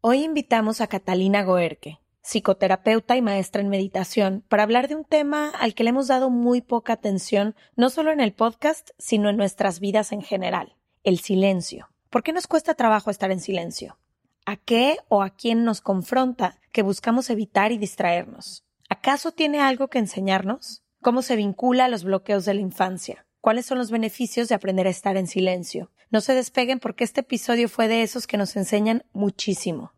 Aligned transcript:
Hoy 0.00 0.22
invitamos 0.22 0.80
a 0.80 0.86
Catalina 0.86 1.42
Goerke, 1.42 1.98
psicoterapeuta 2.22 3.16
y 3.16 3.22
maestra 3.22 3.62
en 3.62 3.68
meditación, 3.68 4.44
para 4.48 4.62
hablar 4.62 4.86
de 4.86 4.94
un 4.94 5.04
tema 5.04 5.50
al 5.50 5.74
que 5.74 5.82
le 5.82 5.90
hemos 5.90 6.06
dado 6.06 6.30
muy 6.30 6.60
poca 6.60 6.92
atención, 6.92 7.56
no 7.74 7.90
solo 7.90 8.12
en 8.12 8.20
el 8.20 8.32
podcast, 8.32 8.90
sino 8.98 9.28
en 9.28 9.36
nuestras 9.36 9.80
vidas 9.80 10.12
en 10.12 10.22
general, 10.22 10.76
el 11.02 11.18
silencio. 11.18 11.88
¿Por 12.10 12.22
qué 12.22 12.32
nos 12.32 12.46
cuesta 12.46 12.74
trabajo 12.74 13.10
estar 13.10 13.32
en 13.32 13.40
silencio? 13.40 13.98
¿A 14.46 14.56
qué 14.56 14.98
o 15.08 15.20
a 15.20 15.30
quién 15.30 15.64
nos 15.64 15.80
confronta 15.80 16.60
que 16.70 16.82
buscamos 16.82 17.28
evitar 17.28 17.72
y 17.72 17.78
distraernos? 17.78 18.64
¿Acaso 18.88 19.32
tiene 19.32 19.58
algo 19.58 19.88
que 19.88 19.98
enseñarnos? 19.98 20.84
¿Cómo 21.02 21.22
se 21.22 21.34
vincula 21.34 21.86
a 21.86 21.88
los 21.88 22.04
bloqueos 22.04 22.44
de 22.44 22.54
la 22.54 22.60
infancia? 22.60 23.26
¿Cuáles 23.40 23.66
son 23.66 23.78
los 23.78 23.90
beneficios 23.90 24.48
de 24.48 24.54
aprender 24.54 24.86
a 24.86 24.90
estar 24.90 25.16
en 25.16 25.26
silencio? 25.26 25.90
No 26.10 26.20
se 26.20 26.34
despeguen 26.34 26.80
porque 26.80 27.04
este 27.04 27.20
episodio 27.20 27.68
fue 27.68 27.86
de 27.86 28.02
esos 28.02 28.26
que 28.26 28.36
nos 28.36 28.56
enseñan 28.56 29.04
muchísimo. 29.12 29.92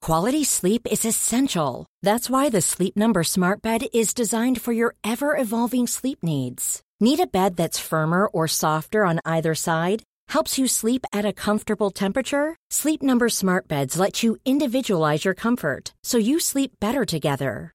Quality 0.00 0.44
sleep 0.44 0.86
is 0.90 1.04
essential. 1.04 1.86
That's 2.02 2.30
why 2.30 2.48
the 2.48 2.62
Sleep 2.62 2.96
Number 2.96 3.22
Smart 3.22 3.60
Bed 3.60 3.82
is 3.92 4.14
designed 4.14 4.60
for 4.62 4.72
your 4.72 4.94
ever 5.04 5.36
evolving 5.36 5.86
sleep 5.86 6.20
needs. 6.22 6.80
Need 7.00 7.20
a 7.20 7.26
bed 7.26 7.56
that's 7.56 7.78
firmer 7.78 8.26
or 8.26 8.48
softer 8.48 9.04
on 9.04 9.20
either 9.26 9.54
side? 9.54 10.02
Helps 10.28 10.58
you 10.58 10.66
sleep 10.66 11.04
at 11.12 11.26
a 11.26 11.34
comfortable 11.34 11.90
temperature? 11.90 12.56
Sleep 12.70 13.02
Number 13.02 13.28
Smart 13.28 13.68
Beds 13.68 13.98
let 13.98 14.22
you 14.22 14.38
individualize 14.46 15.26
your 15.26 15.34
comfort 15.34 15.92
so 16.02 16.16
you 16.16 16.40
sleep 16.40 16.72
better 16.80 17.04
together. 17.04 17.74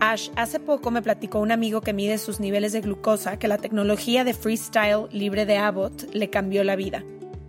Ash, 0.00 0.30
hace 0.34 0.58
poco 0.58 0.90
me 0.90 1.02
platicó 1.02 1.40
un 1.40 1.52
amigo 1.52 1.82
que 1.82 1.92
mide 1.92 2.16
sus 2.16 2.40
niveles 2.40 2.72
de 2.72 2.80
glucosa 2.80 3.38
que 3.38 3.48
la 3.48 3.58
tecnología 3.58 4.24
de 4.24 4.32
freestyle 4.32 5.08
libre 5.12 5.44
de 5.44 5.58
Abbott 5.58 6.12
le 6.14 6.30
cambió 6.30 6.64
la 6.64 6.74
vida. 6.74 7.04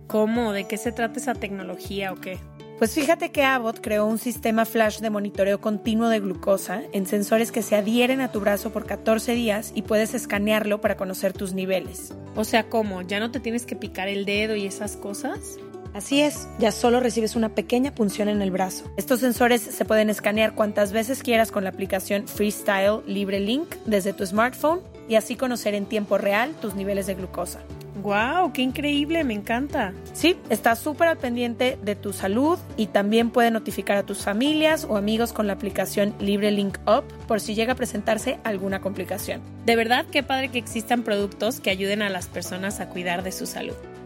¿Cómo? 0.06 0.52
¿De 0.52 0.64
qué 0.64 0.76
se 0.76 0.92
trata 0.92 1.18
esa 1.18 1.34
tecnología 1.34 2.12
o 2.12 2.16
qué? 2.16 2.38
Pues 2.78 2.94
fíjate 2.94 3.30
que 3.30 3.44
Abbott 3.44 3.80
creó 3.80 4.04
un 4.04 4.18
sistema 4.18 4.66
flash 4.66 4.98
de 4.98 5.08
monitoreo 5.08 5.62
continuo 5.62 6.10
de 6.10 6.20
glucosa 6.20 6.82
en 6.92 7.06
sensores 7.06 7.52
que 7.52 7.62
se 7.62 7.74
adhieren 7.74 8.20
a 8.20 8.30
tu 8.30 8.40
brazo 8.40 8.70
por 8.70 8.84
14 8.84 9.32
días 9.32 9.72
y 9.74 9.82
puedes 9.82 10.12
escanearlo 10.12 10.82
para 10.82 10.98
conocer 10.98 11.32
tus 11.32 11.54
niveles. 11.54 12.12
O 12.36 12.44
sea, 12.44 12.68
¿cómo? 12.68 13.00
¿Ya 13.00 13.18
no 13.18 13.30
te 13.30 13.40
tienes 13.40 13.64
que 13.64 13.76
picar 13.76 14.08
el 14.08 14.26
dedo 14.26 14.56
y 14.56 14.66
esas 14.66 14.96
cosas? 14.96 15.58
Así 15.94 16.22
es, 16.22 16.48
ya 16.58 16.72
solo 16.72 17.00
recibes 17.00 17.36
una 17.36 17.50
pequeña 17.50 17.94
punción 17.94 18.28
en 18.28 18.40
el 18.40 18.50
brazo. 18.50 18.90
Estos 18.96 19.20
sensores 19.20 19.60
se 19.60 19.84
pueden 19.84 20.08
escanear 20.08 20.54
cuantas 20.54 20.92
veces 20.92 21.22
quieras 21.22 21.50
con 21.50 21.64
la 21.64 21.70
aplicación 21.70 22.26
Freestyle 22.26 23.02
Libre 23.06 23.40
Link 23.40 23.74
desde 23.84 24.12
tu 24.12 24.24
smartphone 24.24 24.80
y 25.08 25.16
así 25.16 25.36
conocer 25.36 25.74
en 25.74 25.86
tiempo 25.86 26.16
real 26.16 26.54
tus 26.60 26.74
niveles 26.74 27.06
de 27.06 27.14
glucosa. 27.14 27.60
¡Wow! 28.02 28.52
¡Qué 28.52 28.62
increíble! 28.62 29.22
Me 29.22 29.34
encanta. 29.34 29.92
Sí, 30.12 30.36
está 30.48 30.74
súper 30.76 31.08
al 31.08 31.18
pendiente 31.18 31.78
de 31.82 31.94
tu 31.94 32.12
salud 32.12 32.58
y 32.76 32.86
también 32.86 33.30
puede 33.30 33.50
notificar 33.50 33.96
a 33.98 34.02
tus 34.02 34.24
familias 34.24 34.86
o 34.88 34.96
amigos 34.96 35.32
con 35.32 35.46
la 35.46 35.52
aplicación 35.52 36.14
Libre 36.18 36.50
Link 36.50 36.78
Up 36.86 37.04
por 37.28 37.40
si 37.40 37.54
llega 37.54 37.74
a 37.74 37.76
presentarse 37.76 38.40
alguna 38.44 38.80
complicación. 38.80 39.40
De 39.66 39.76
verdad, 39.76 40.06
qué 40.10 40.22
padre 40.22 40.48
que 40.48 40.58
existan 40.58 41.02
productos 41.02 41.60
que 41.60 41.70
ayuden 41.70 42.02
a 42.02 42.08
las 42.08 42.26
personas 42.26 42.80
a 42.80 42.88
cuidar 42.88 43.22
de 43.22 43.30
su 43.30 43.46
salud. 43.46 43.74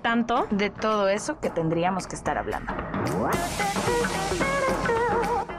tanto. 0.00 0.46
de 0.50 0.70
todo 0.70 1.08
eso 1.08 1.40
que 1.40 1.50
tendríamos 1.50 2.06
que 2.06 2.16
estar 2.16 2.38
hablando. 2.38 2.72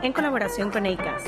En 0.02 0.13
colaboración 0.13 0.72
con 0.72 0.88
ACAST. 0.88 1.28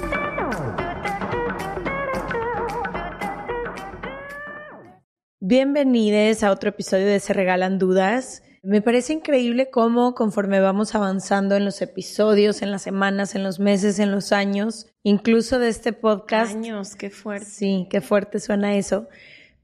Bienvenidos 5.39 6.43
a 6.43 6.51
otro 6.51 6.69
episodio 6.69 7.05
de 7.05 7.19
Se 7.19 7.33
Regalan 7.33 7.77
Dudas. 7.77 8.41
Me 8.63 8.81
parece 8.81 9.13
increíble 9.13 9.69
cómo 9.69 10.15
conforme 10.15 10.59
vamos 10.59 10.95
avanzando 10.95 11.55
en 11.55 11.65
los 11.65 11.81
episodios, 11.83 12.63
en 12.63 12.71
las 12.71 12.81
semanas, 12.81 13.35
en 13.35 13.43
los 13.43 13.59
meses, 13.59 13.99
en 13.99 14.11
los 14.11 14.31
años, 14.31 14.87
incluso 15.03 15.59
de 15.59 15.69
este 15.69 15.93
podcast. 15.93 16.55
Años, 16.55 16.95
qué 16.95 17.11
fuerte. 17.11 17.45
Sí, 17.45 17.87
qué 17.91 18.01
fuerte 18.01 18.39
suena 18.39 18.75
eso. 18.75 19.07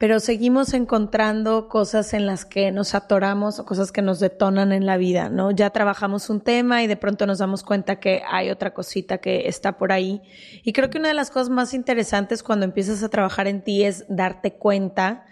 Pero 0.03 0.19
seguimos 0.19 0.73
encontrando 0.73 1.69
cosas 1.69 2.13
en 2.13 2.25
las 2.25 2.43
que 2.43 2.71
nos 2.73 2.93
atoramos 2.93 3.59
o 3.59 3.65
cosas 3.65 3.93
que 3.93 4.01
nos 4.01 4.19
detonan 4.19 4.73
en 4.73 4.85
la 4.85 4.97
vida, 4.97 5.29
¿no? 5.29 5.51
Ya 5.51 5.69
trabajamos 5.69 6.29
un 6.29 6.41
tema 6.41 6.83
y 6.83 6.87
de 6.87 6.97
pronto 6.97 7.25
nos 7.25 7.37
damos 7.37 7.63
cuenta 7.63 8.01
que 8.01 8.21
hay 8.29 8.49
otra 8.49 8.73
cosita 8.73 9.19
que 9.19 9.47
está 9.47 9.77
por 9.77 9.93
ahí. 9.93 10.21
Y 10.61 10.73
creo 10.73 10.89
que 10.89 10.97
una 10.97 11.07
de 11.07 11.13
las 11.13 11.31
cosas 11.31 11.49
más 11.49 11.73
interesantes 11.73 12.43
cuando 12.43 12.65
empiezas 12.65 13.01
a 13.01 13.07
trabajar 13.07 13.47
en 13.47 13.63
ti 13.63 13.85
es 13.85 14.03
darte 14.09 14.55
cuenta 14.55 15.25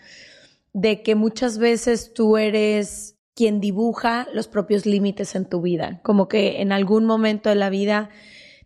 de 0.72 1.04
que 1.04 1.16
muchas 1.16 1.58
veces 1.58 2.14
tú 2.14 2.38
eres 2.38 3.18
quien 3.36 3.60
dibuja 3.60 4.30
los 4.34 4.48
propios 4.48 4.86
límites 4.86 5.36
en 5.36 5.50
tu 5.50 5.60
vida. 5.60 6.00
Como 6.02 6.30
que 6.30 6.62
en 6.62 6.72
algún 6.72 7.04
momento 7.06 7.50
de 7.50 7.56
la 7.56 7.70
vida 7.70 8.10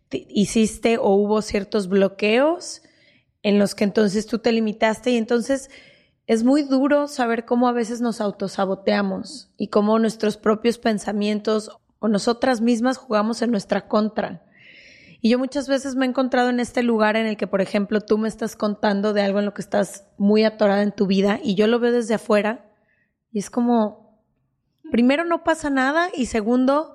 te- 0.09 0.27
hiciste 0.29 0.99
o 0.99 1.15
hubo 1.15 1.41
ciertos 1.41 1.89
bloqueos 1.89 2.83
en 3.41 3.57
los 3.57 3.73
que 3.73 3.85
entonces 3.85 4.27
tú 4.27 4.37
te 4.37 4.51
limitaste 4.51 5.09
y 5.09 5.17
entonces 5.17 5.71
es 6.27 6.43
muy 6.43 6.63
duro 6.63 7.07
saber 7.07 7.45
cómo 7.45 7.67
a 7.67 7.71
veces 7.71 8.01
nos 8.01 8.19
autosaboteamos 8.19 9.51
y 9.57 9.67
cómo 9.67 9.99
nuestros 9.99 10.37
propios 10.37 10.77
pensamientos 10.77 11.71
o 11.99 12.07
nosotras 12.07 12.61
mismas 12.61 12.97
jugamos 12.97 13.41
en 13.41 13.51
nuestra 13.51 13.87
contra. 13.87 14.43
Y 15.21 15.29
yo 15.29 15.39
muchas 15.39 15.67
veces 15.67 15.95
me 15.95 16.05
he 16.05 16.09
encontrado 16.09 16.49
en 16.49 16.59
este 16.59 16.83
lugar 16.83 17.15
en 17.15 17.25
el 17.25 17.37
que, 17.37 17.47
por 17.47 17.61
ejemplo, 17.61 18.01
tú 18.01 18.17
me 18.17 18.27
estás 18.27 18.55
contando 18.55 19.13
de 19.13 19.21
algo 19.21 19.39
en 19.39 19.45
lo 19.45 19.53
que 19.53 19.61
estás 19.61 20.05
muy 20.17 20.43
atorada 20.43 20.83
en 20.83 20.91
tu 20.91 21.07
vida 21.07 21.39
y 21.43 21.55
yo 21.55 21.67
lo 21.67 21.79
veo 21.79 21.91
desde 21.91 22.15
afuera 22.15 22.71
y 23.31 23.39
es 23.39 23.49
como, 23.49 24.21
primero 24.91 25.25
no 25.25 25.43
pasa 25.43 25.69
nada 25.69 26.09
y 26.15 26.27
segundo, 26.27 26.94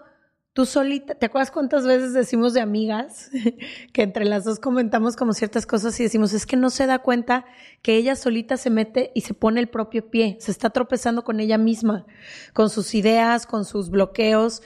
tú 0.60 0.66
solita, 0.66 1.14
¿te 1.14 1.24
acuerdas 1.24 1.50
cuántas 1.50 1.86
veces 1.86 2.12
decimos 2.12 2.52
de 2.52 2.60
amigas 2.60 3.30
que 3.94 4.02
entre 4.02 4.26
las 4.26 4.44
dos 4.44 4.60
comentamos 4.60 5.16
como 5.16 5.32
ciertas 5.32 5.64
cosas 5.64 5.98
y 5.98 6.02
decimos, 6.02 6.34
es 6.34 6.44
que 6.44 6.58
no 6.58 6.68
se 6.68 6.86
da 6.86 6.98
cuenta 6.98 7.46
que 7.80 7.96
ella 7.96 8.14
solita 8.14 8.58
se 8.58 8.68
mete 8.68 9.10
y 9.14 9.22
se 9.22 9.32
pone 9.32 9.58
el 9.58 9.70
propio 9.70 10.10
pie, 10.10 10.36
se 10.38 10.50
está 10.50 10.68
tropezando 10.68 11.24
con 11.24 11.40
ella 11.40 11.56
misma, 11.56 12.04
con 12.52 12.68
sus 12.68 12.94
ideas, 12.94 13.46
con 13.46 13.64
sus 13.64 13.88
bloqueos. 13.88 14.60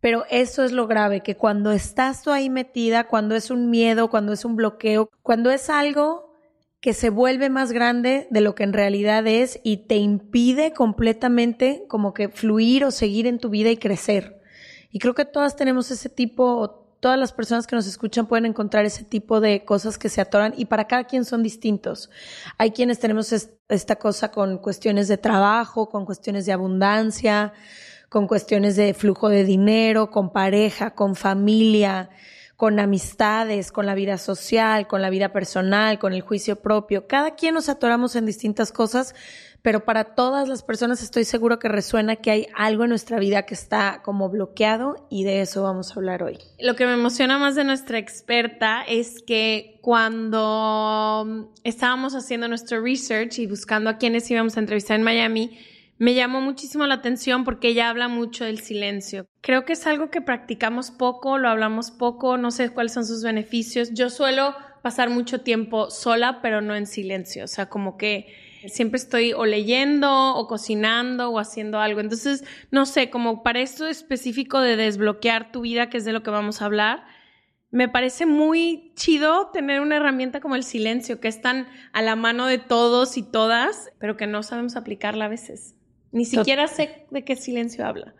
Pero 0.00 0.24
eso 0.28 0.64
es 0.64 0.72
lo 0.72 0.88
grave, 0.88 1.20
que 1.20 1.36
cuando 1.36 1.70
estás 1.70 2.24
tú 2.24 2.32
ahí 2.32 2.50
metida, 2.50 3.06
cuando 3.06 3.36
es 3.36 3.52
un 3.52 3.70
miedo, 3.70 4.10
cuando 4.10 4.32
es 4.32 4.44
un 4.44 4.56
bloqueo, 4.56 5.08
cuando 5.22 5.52
es 5.52 5.70
algo 5.70 6.34
que 6.80 6.94
se 6.94 7.10
vuelve 7.10 7.48
más 7.48 7.70
grande 7.70 8.26
de 8.30 8.40
lo 8.40 8.56
que 8.56 8.64
en 8.64 8.72
realidad 8.72 9.24
es 9.28 9.60
y 9.62 9.86
te 9.86 9.98
impide 9.98 10.72
completamente 10.72 11.84
como 11.86 12.12
que 12.12 12.28
fluir 12.28 12.84
o 12.84 12.90
seguir 12.90 13.28
en 13.28 13.38
tu 13.38 13.50
vida 13.50 13.70
y 13.70 13.76
crecer. 13.76 14.41
Y 14.92 14.98
creo 14.98 15.14
que 15.14 15.24
todas 15.24 15.56
tenemos 15.56 15.90
ese 15.90 16.08
tipo, 16.08 16.96
todas 17.00 17.18
las 17.18 17.32
personas 17.32 17.66
que 17.66 17.74
nos 17.74 17.86
escuchan 17.86 18.26
pueden 18.26 18.46
encontrar 18.46 18.84
ese 18.84 19.04
tipo 19.04 19.40
de 19.40 19.64
cosas 19.64 19.98
que 19.98 20.08
se 20.08 20.20
atoran 20.20 20.54
y 20.56 20.66
para 20.66 20.86
cada 20.86 21.04
quien 21.04 21.24
son 21.24 21.42
distintos. 21.42 22.10
Hay 22.58 22.70
quienes 22.72 23.00
tenemos 23.00 23.32
es- 23.32 23.50
esta 23.68 23.96
cosa 23.96 24.30
con 24.30 24.58
cuestiones 24.58 25.08
de 25.08 25.16
trabajo, 25.18 25.88
con 25.88 26.04
cuestiones 26.04 26.46
de 26.46 26.52
abundancia, 26.52 27.52
con 28.10 28.26
cuestiones 28.28 28.76
de 28.76 28.92
flujo 28.94 29.30
de 29.30 29.44
dinero, 29.44 30.10
con 30.10 30.30
pareja, 30.32 30.94
con 30.94 31.16
familia, 31.16 32.10
con 32.56 32.78
amistades, 32.78 33.72
con 33.72 33.86
la 33.86 33.94
vida 33.94 34.18
social, 34.18 34.86
con 34.86 35.02
la 35.02 35.10
vida 35.10 35.32
personal, 35.32 35.98
con 35.98 36.12
el 36.12 36.20
juicio 36.20 36.56
propio. 36.56 37.06
Cada 37.06 37.34
quien 37.34 37.54
nos 37.54 37.68
atoramos 37.68 38.14
en 38.16 38.26
distintas 38.26 38.72
cosas, 38.72 39.14
pero 39.62 39.84
para 39.84 40.14
todas 40.14 40.48
las 40.48 40.62
personas 40.62 41.02
estoy 41.02 41.24
seguro 41.24 41.58
que 41.58 41.68
resuena 41.68 42.16
que 42.16 42.30
hay 42.30 42.46
algo 42.54 42.84
en 42.84 42.90
nuestra 42.90 43.18
vida 43.18 43.46
que 43.46 43.54
está 43.54 44.00
como 44.04 44.28
bloqueado 44.28 45.06
y 45.08 45.24
de 45.24 45.40
eso 45.40 45.62
vamos 45.62 45.90
a 45.90 45.94
hablar 45.94 46.22
hoy. 46.22 46.38
Lo 46.58 46.74
que 46.74 46.86
me 46.86 46.94
emociona 46.94 47.38
más 47.38 47.54
de 47.54 47.64
nuestra 47.64 47.98
experta 47.98 48.82
es 48.82 49.22
que 49.22 49.78
cuando 49.80 51.52
estábamos 51.64 52.14
haciendo 52.14 52.48
nuestro 52.48 52.82
research 52.82 53.38
y 53.38 53.46
buscando 53.46 53.90
a 53.90 53.98
quienes 53.98 54.30
íbamos 54.30 54.56
a 54.56 54.60
entrevistar 54.60 54.96
en 54.96 55.04
Miami, 55.04 55.58
me 56.02 56.14
llamó 56.14 56.40
muchísimo 56.40 56.84
la 56.88 56.94
atención 56.94 57.44
porque 57.44 57.68
ella 57.68 57.88
habla 57.88 58.08
mucho 58.08 58.44
del 58.44 58.58
silencio. 58.58 59.28
Creo 59.40 59.64
que 59.64 59.74
es 59.74 59.86
algo 59.86 60.10
que 60.10 60.20
practicamos 60.20 60.90
poco, 60.90 61.38
lo 61.38 61.48
hablamos 61.48 61.92
poco, 61.92 62.36
no 62.38 62.50
sé 62.50 62.70
cuáles 62.70 62.92
son 62.92 63.06
sus 63.06 63.22
beneficios. 63.22 63.92
Yo 63.92 64.10
suelo 64.10 64.56
pasar 64.82 65.10
mucho 65.10 65.42
tiempo 65.42 65.90
sola, 65.90 66.42
pero 66.42 66.60
no 66.60 66.74
en 66.74 66.88
silencio, 66.88 67.44
o 67.44 67.46
sea, 67.46 67.68
como 67.68 67.96
que 67.96 68.34
siempre 68.66 68.96
estoy 68.96 69.32
o 69.32 69.46
leyendo 69.46 70.34
o 70.34 70.48
cocinando 70.48 71.30
o 71.30 71.38
haciendo 71.38 71.78
algo. 71.78 72.00
Entonces, 72.00 72.42
no 72.72 72.84
sé, 72.84 73.08
como 73.08 73.44
para 73.44 73.60
esto 73.60 73.86
específico 73.86 74.58
de 74.58 74.74
desbloquear 74.74 75.52
tu 75.52 75.60
vida, 75.60 75.88
que 75.88 75.98
es 75.98 76.04
de 76.04 76.12
lo 76.12 76.24
que 76.24 76.30
vamos 76.30 76.62
a 76.62 76.64
hablar, 76.64 77.04
me 77.70 77.88
parece 77.88 78.26
muy 78.26 78.92
chido 78.96 79.50
tener 79.52 79.80
una 79.80 79.98
herramienta 79.98 80.40
como 80.40 80.56
el 80.56 80.64
silencio, 80.64 81.20
que 81.20 81.28
es 81.28 81.40
tan 81.40 81.68
a 81.92 82.02
la 82.02 82.16
mano 82.16 82.48
de 82.48 82.58
todos 82.58 83.16
y 83.16 83.22
todas, 83.22 83.92
pero 84.00 84.16
que 84.16 84.26
no 84.26 84.42
sabemos 84.42 84.74
aplicarla 84.74 85.26
a 85.26 85.28
veces. 85.28 85.76
Ni 86.12 86.26
siquiera 86.26 86.68
sé 86.68 87.06
de 87.10 87.24
qué 87.24 87.36
silencio 87.36 87.86
habla. 87.86 88.14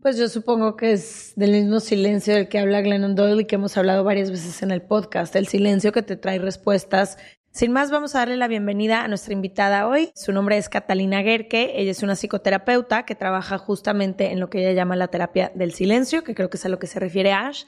Pues 0.00 0.16
yo 0.16 0.28
supongo 0.28 0.76
que 0.76 0.92
es 0.92 1.32
del 1.34 1.52
mismo 1.52 1.80
silencio 1.80 2.34
del 2.34 2.48
que 2.48 2.58
habla 2.58 2.80
Glennon 2.80 3.14
Doyle 3.14 3.42
y 3.42 3.44
que 3.46 3.56
hemos 3.56 3.76
hablado 3.76 4.04
varias 4.04 4.30
veces 4.30 4.62
en 4.62 4.70
el 4.70 4.82
podcast, 4.82 5.34
el 5.34 5.46
silencio 5.46 5.92
que 5.92 6.02
te 6.02 6.16
trae 6.16 6.38
respuestas. 6.38 7.18
Sin 7.50 7.72
más, 7.72 7.90
vamos 7.90 8.14
a 8.14 8.18
darle 8.18 8.36
la 8.36 8.48
bienvenida 8.48 9.02
a 9.02 9.08
nuestra 9.08 9.32
invitada 9.32 9.88
hoy. 9.88 10.10
Su 10.14 10.32
nombre 10.32 10.58
es 10.58 10.68
Catalina 10.68 11.22
Gerke. 11.22 11.80
Ella 11.80 11.90
es 11.90 12.02
una 12.02 12.16
psicoterapeuta 12.16 13.04
que 13.04 13.14
trabaja 13.14 13.58
justamente 13.58 14.30
en 14.30 14.40
lo 14.40 14.50
que 14.50 14.58
ella 14.58 14.72
llama 14.72 14.94
la 14.94 15.08
terapia 15.08 15.52
del 15.54 15.72
silencio, 15.72 16.22
que 16.22 16.34
creo 16.34 16.50
que 16.50 16.56
es 16.56 16.64
a 16.66 16.68
lo 16.68 16.78
que 16.78 16.86
se 16.86 17.00
refiere 17.00 17.32
Ash. 17.32 17.64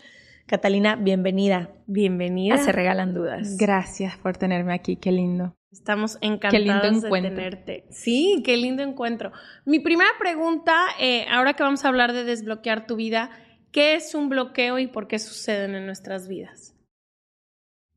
Catalina, 0.47 0.95
bienvenida. 0.95 1.71
Bienvenida. 1.89 2.57
Se 2.59 2.71
regalan 2.71 3.15
dudas. 3.15 3.57
Gracias 3.59 4.17
por 4.17 4.37
tenerme 4.37 4.75
aquí, 4.75 4.95
qué 4.95 5.11
lindo. 5.11 5.57
Estamos 5.73 6.19
encantados 6.21 7.03
de 7.03 7.11
tenerte. 7.11 7.85
Sí, 7.91 8.43
qué 8.45 8.57
lindo 8.57 8.85
encuentro. 8.85 9.33
Mi 9.65 9.81
primera 9.81 10.11
pregunta, 10.21 10.73
eh, 11.01 11.27
ahora 11.29 11.55
que 11.55 11.65
vamos 11.65 11.85
a 11.85 11.89
hablar 11.89 12.13
de 12.13 12.23
desbloquear 12.23 12.87
tu 12.87 12.95
vida, 12.95 13.31
¿qué 13.73 13.97
es 13.97 14.15
un 14.15 14.29
bloqueo 14.29 14.79
y 14.79 14.87
por 14.87 15.09
qué 15.09 15.19
suceden 15.19 15.75
en 15.75 15.85
nuestras 15.85 16.29
vidas? 16.29 16.77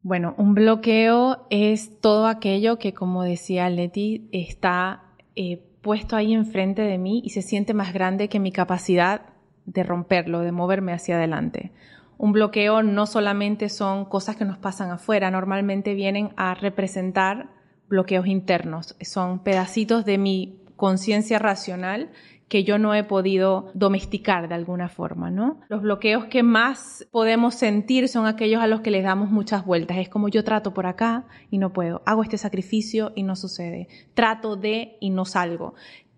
Bueno, 0.02 0.34
un 0.40 0.56
bloqueo 0.56 1.46
es 1.52 2.02
todo 2.02 2.26
aquello 2.26 2.80
que, 2.80 2.96
como 2.96 3.22
decía 3.22 3.70
Leti, 3.70 4.28
está 4.32 5.04
eh, 5.36 5.62
puesto 5.82 6.16
ahí 6.16 6.34
enfrente 6.34 6.82
de 6.82 6.98
mí 6.98 7.22
y 7.24 7.30
se 7.30 7.44
siente 7.44 7.76
más 7.76 7.94
grande 7.94 8.28
que 8.28 8.40
mi 8.40 8.52
capacidad 8.52 9.22
de 9.66 9.84
romperlo, 9.84 10.40
de 10.40 10.52
moverme 10.52 10.94
hacia 10.94 11.16
adelante. 11.16 11.72
Un 12.20 12.34
bloqueo 12.34 12.84
no 12.84 13.06
solamente 13.06 13.70
son 13.70 14.04
cosas 14.04 14.36
que 14.36 14.44
nos 14.44 14.58
pasan 14.58 14.92
afuera, 14.92 15.32
normalmente 15.32 15.94
vienen 15.94 16.32
a 16.36 16.54
representar 16.54 17.50
bloqueos 17.88 18.28
internos, 18.28 18.98
son 19.02 19.40
pedacitos 19.40 20.04
de 20.04 20.18
mi 20.18 20.62
conciencia 20.76 21.40
racional 21.40 22.12
que 22.50 22.66
yo 22.66 22.78
no 22.78 22.94
he 22.94 23.06
podido 23.06 23.72
domesticar 23.74 24.50
de 24.50 24.56
alguna 24.56 24.90
forma, 24.90 25.32
¿no? 25.32 25.62
Los 25.70 25.82
bloqueos 25.82 26.26
que 26.26 26.44
más 26.44 27.08
podemos 27.12 27.56
sentir 27.56 28.10
son 28.10 28.26
aquellos 28.26 28.62
a 28.62 28.68
los 28.68 28.82
que 28.82 28.92
les 28.92 29.04
damos 29.04 29.30
muchas 29.30 29.66
vueltas. 29.66 29.98
Es 29.98 30.10
como 30.10 30.28
yo 30.28 30.44
trato 30.44 30.74
por 30.74 30.88
acá 30.88 31.26
y 31.50 31.58
no 31.58 31.72
puedo. 31.72 32.02
Hago 32.06 32.24
este 32.24 32.38
sacrificio 32.38 33.14
y 33.16 33.24
no 33.24 33.38
sucede. 33.38 33.88
Trato 34.14 34.58
de 34.58 34.98
y 35.00 35.12
no 35.12 35.24
salgo. 35.24 35.76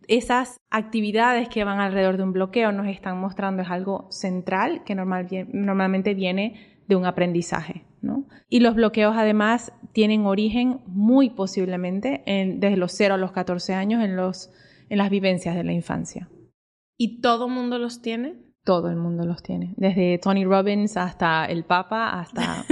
Esas 0.07 0.57
actividades 0.69 1.49
que 1.49 1.63
van 1.63 1.79
alrededor 1.79 2.17
de 2.17 2.23
un 2.23 2.33
bloqueo 2.33 2.71
nos 2.71 2.87
están 2.87 3.19
mostrando 3.19 3.61
es 3.61 3.69
algo 3.69 4.07
central 4.11 4.83
que 4.83 4.95
normalmente 4.95 6.13
viene 6.13 6.81
de 6.87 6.95
un 6.95 7.05
aprendizaje. 7.05 7.85
Y 8.49 8.59
los 8.59 8.75
bloqueos 8.75 9.15
además 9.15 9.73
tienen 9.93 10.25
origen 10.25 10.81
muy 10.87 11.29
posiblemente 11.29 12.23
desde 12.25 12.77
los 12.77 12.91
0 12.93 13.15
a 13.15 13.17
los 13.17 13.31
14 13.31 13.73
años 13.73 14.03
en, 14.03 14.15
los, 14.15 14.51
en 14.89 14.97
las 14.97 15.09
vivencias 15.09 15.55
de 15.55 15.63
la 15.63 15.73
infancia. 15.73 16.29
¿Y 16.97 17.21
todo 17.21 17.47
el 17.47 17.53
mundo 17.53 17.77
los 17.77 18.01
tiene? 18.01 18.35
Todo 18.63 18.89
el 18.89 18.95
mundo 18.95 19.25
los 19.25 19.41
tiene, 19.41 19.73
desde 19.77 20.19
Tony 20.19 20.45
Robbins 20.45 20.95
hasta 20.95 21.45
el 21.45 21.63
Papa, 21.63 22.19
hasta 22.19 22.63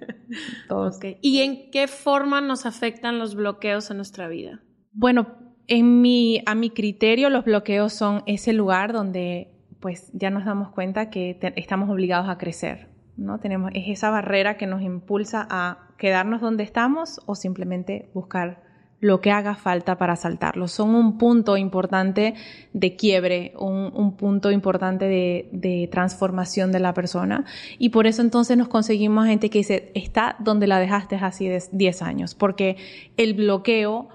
todos. 0.68 0.98
¿Y 1.22 1.42
en 1.42 1.70
qué 1.70 1.86
forma 1.86 2.40
nos 2.40 2.66
afectan 2.66 3.20
los 3.20 3.36
bloqueos 3.36 3.88
en 3.92 3.98
nuestra 3.98 4.26
vida? 4.26 4.64
Bueno, 4.90 5.47
en 5.68 6.00
mi, 6.00 6.42
a 6.46 6.54
mi 6.54 6.70
criterio, 6.70 7.30
los 7.30 7.44
bloqueos 7.44 7.92
son 7.92 8.22
ese 8.26 8.52
lugar 8.52 8.92
donde 8.92 9.48
pues 9.80 10.10
ya 10.12 10.30
nos 10.30 10.44
damos 10.44 10.70
cuenta 10.70 11.10
que 11.10 11.38
estamos 11.56 11.88
obligados 11.90 12.28
a 12.28 12.38
crecer, 12.38 12.88
¿no? 13.16 13.38
Tenemos, 13.38 13.70
es 13.74 13.84
esa 13.88 14.10
barrera 14.10 14.56
que 14.56 14.66
nos 14.66 14.82
impulsa 14.82 15.46
a 15.48 15.90
quedarnos 15.98 16.40
donde 16.40 16.64
estamos 16.64 17.20
o 17.26 17.34
simplemente 17.34 18.08
buscar 18.14 18.66
lo 19.00 19.20
que 19.20 19.30
haga 19.30 19.54
falta 19.54 19.96
para 19.96 20.16
saltarlo. 20.16 20.66
Son 20.66 20.96
un 20.96 21.18
punto 21.18 21.56
importante 21.56 22.34
de 22.72 22.96
quiebre, 22.96 23.52
un, 23.56 24.16
punto 24.16 24.50
importante 24.50 25.04
de, 25.04 25.48
de, 25.52 25.88
transformación 25.92 26.72
de 26.72 26.80
la 26.80 26.94
persona. 26.94 27.44
Y 27.78 27.90
por 27.90 28.08
eso 28.08 28.22
entonces 28.22 28.56
nos 28.56 28.66
conseguimos 28.66 29.26
gente 29.26 29.50
que 29.50 29.58
dice, 29.58 29.92
está 29.94 30.34
donde 30.40 30.66
la 30.66 30.80
dejaste 30.80 31.14
hace 31.14 31.62
10 31.70 32.02
años, 32.02 32.34
porque 32.34 32.76
el 33.16 33.34
bloqueo 33.34 34.08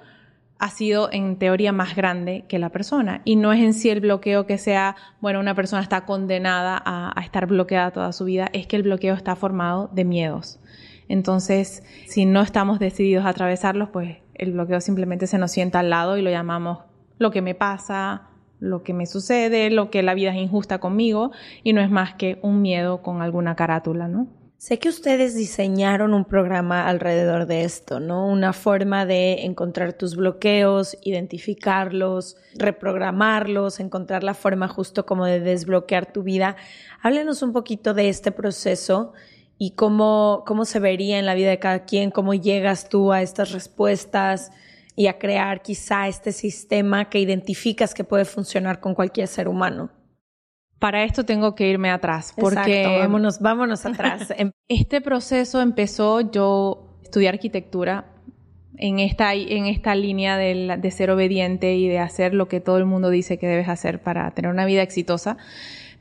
ha 0.63 0.69
sido 0.69 1.09
en 1.11 1.35
teoría 1.35 1.73
más 1.73 1.93
grande 1.93 2.45
que 2.47 2.57
la 2.57 2.69
persona. 2.69 3.21
Y 3.25 3.35
no 3.35 3.51
es 3.51 3.61
en 3.61 3.73
sí 3.73 3.89
el 3.89 3.99
bloqueo 3.99 4.45
que 4.45 4.57
sea, 4.57 4.95
bueno, 5.19 5.41
una 5.41 5.55
persona 5.55 5.81
está 5.81 6.05
condenada 6.05 6.81
a, 6.85 7.21
estar 7.21 7.47
bloqueada 7.47 7.91
toda 7.91 8.13
su 8.13 8.23
vida, 8.23 8.49
es 8.53 8.65
que 8.65 8.77
el 8.77 8.83
bloqueo 8.83 9.13
está 9.13 9.35
formado 9.35 9.89
de 9.91 10.05
miedos. 10.05 10.61
Entonces, 11.09 11.83
si 12.07 12.25
no 12.25 12.41
estamos 12.41 12.79
decididos 12.79 13.25
a 13.25 13.29
atravesarlos, 13.29 13.89
pues 13.89 14.19
el 14.35 14.53
bloqueo 14.53 14.79
simplemente 14.79 15.27
se 15.27 15.37
nos 15.37 15.51
sienta 15.51 15.79
al 15.79 15.89
lado 15.89 16.17
y 16.17 16.21
lo 16.21 16.29
llamamos 16.29 16.79
lo 17.19 17.29
que 17.29 17.41
me 17.41 17.55
pasa, 17.55 18.29
lo 18.61 18.83
que 18.83 18.93
me 18.93 19.05
sucede, 19.05 19.69
lo 19.69 19.91
que 19.91 20.01
la 20.01 20.13
vida 20.13 20.29
es 20.29 20.37
injusta 20.37 20.79
conmigo, 20.79 21.31
y 21.63 21.73
no 21.73 21.81
es 21.81 21.91
más 21.91 22.13
que 22.13 22.39
un 22.41 22.61
miedo 22.61 23.01
con 23.01 23.21
alguna 23.21 23.57
carátula, 23.57 24.07
¿no? 24.07 24.27
Sé 24.63 24.79
que 24.79 24.87
ustedes 24.87 25.35
diseñaron 25.35 26.13
un 26.13 26.23
programa 26.23 26.87
alrededor 26.87 27.47
de 27.47 27.65
esto, 27.65 27.99
¿no? 27.99 28.25
Una 28.25 28.53
forma 28.53 29.05
de 29.05 29.43
encontrar 29.43 29.91
tus 29.91 30.15
bloqueos, 30.15 30.97
identificarlos, 31.01 32.37
reprogramarlos, 32.55 33.81
encontrar 33.81 34.23
la 34.23 34.33
forma 34.33 34.69
justo 34.69 35.05
como 35.05 35.25
de 35.25 35.41
desbloquear 35.41 36.13
tu 36.13 36.23
vida. 36.23 36.55
Háblenos 37.01 37.41
un 37.41 37.51
poquito 37.51 37.93
de 37.93 38.07
este 38.07 38.31
proceso 38.31 39.11
y 39.57 39.71
cómo, 39.71 40.45
cómo 40.47 40.63
se 40.63 40.79
vería 40.79 41.19
en 41.19 41.25
la 41.25 41.35
vida 41.35 41.49
de 41.49 41.59
cada 41.59 41.83
quien, 41.83 42.09
cómo 42.09 42.33
llegas 42.33 42.87
tú 42.87 43.11
a 43.11 43.21
estas 43.21 43.51
respuestas 43.51 44.49
y 44.95 45.07
a 45.07 45.19
crear 45.19 45.61
quizá 45.61 46.07
este 46.07 46.31
sistema 46.31 47.09
que 47.09 47.19
identificas 47.19 47.93
que 47.93 48.05
puede 48.05 48.23
funcionar 48.23 48.79
con 48.79 48.95
cualquier 48.95 49.27
ser 49.27 49.49
humano 49.49 49.91
para 50.83 51.05
esto 51.05 51.23
tengo 51.23 51.55
que 51.55 51.69
irme 51.69 51.89
atrás, 51.89 52.33
porque 52.35 52.97
vámonos, 52.99 53.39
vámonos 53.39 53.85
atrás. 53.85 54.33
Em, 54.35 54.51
este 54.67 54.99
proceso 54.99 55.61
empezó 55.61 56.29
yo 56.29 56.99
estudié 57.01 57.29
arquitectura 57.29 58.11
en 58.75 58.99
esta, 58.99 59.33
en 59.33 59.65
esta 59.67 59.95
línea 59.95 60.35
de, 60.35 60.75
de, 60.77 60.91
ser 60.91 61.09
obediente 61.09 61.75
y 61.75 61.87
de 61.87 61.99
hacer 61.99 62.33
lo 62.33 62.49
que 62.49 62.59
todo 62.59 62.79
el 62.79 62.85
mundo 62.85 63.11
dice 63.11 63.39
que 63.39 63.47
debes 63.47 63.69
hacer 63.69 64.01
para 64.01 64.29
tener 64.31 64.51
una 64.51 64.65
vida 64.65 64.81
exitosa. 64.81 65.37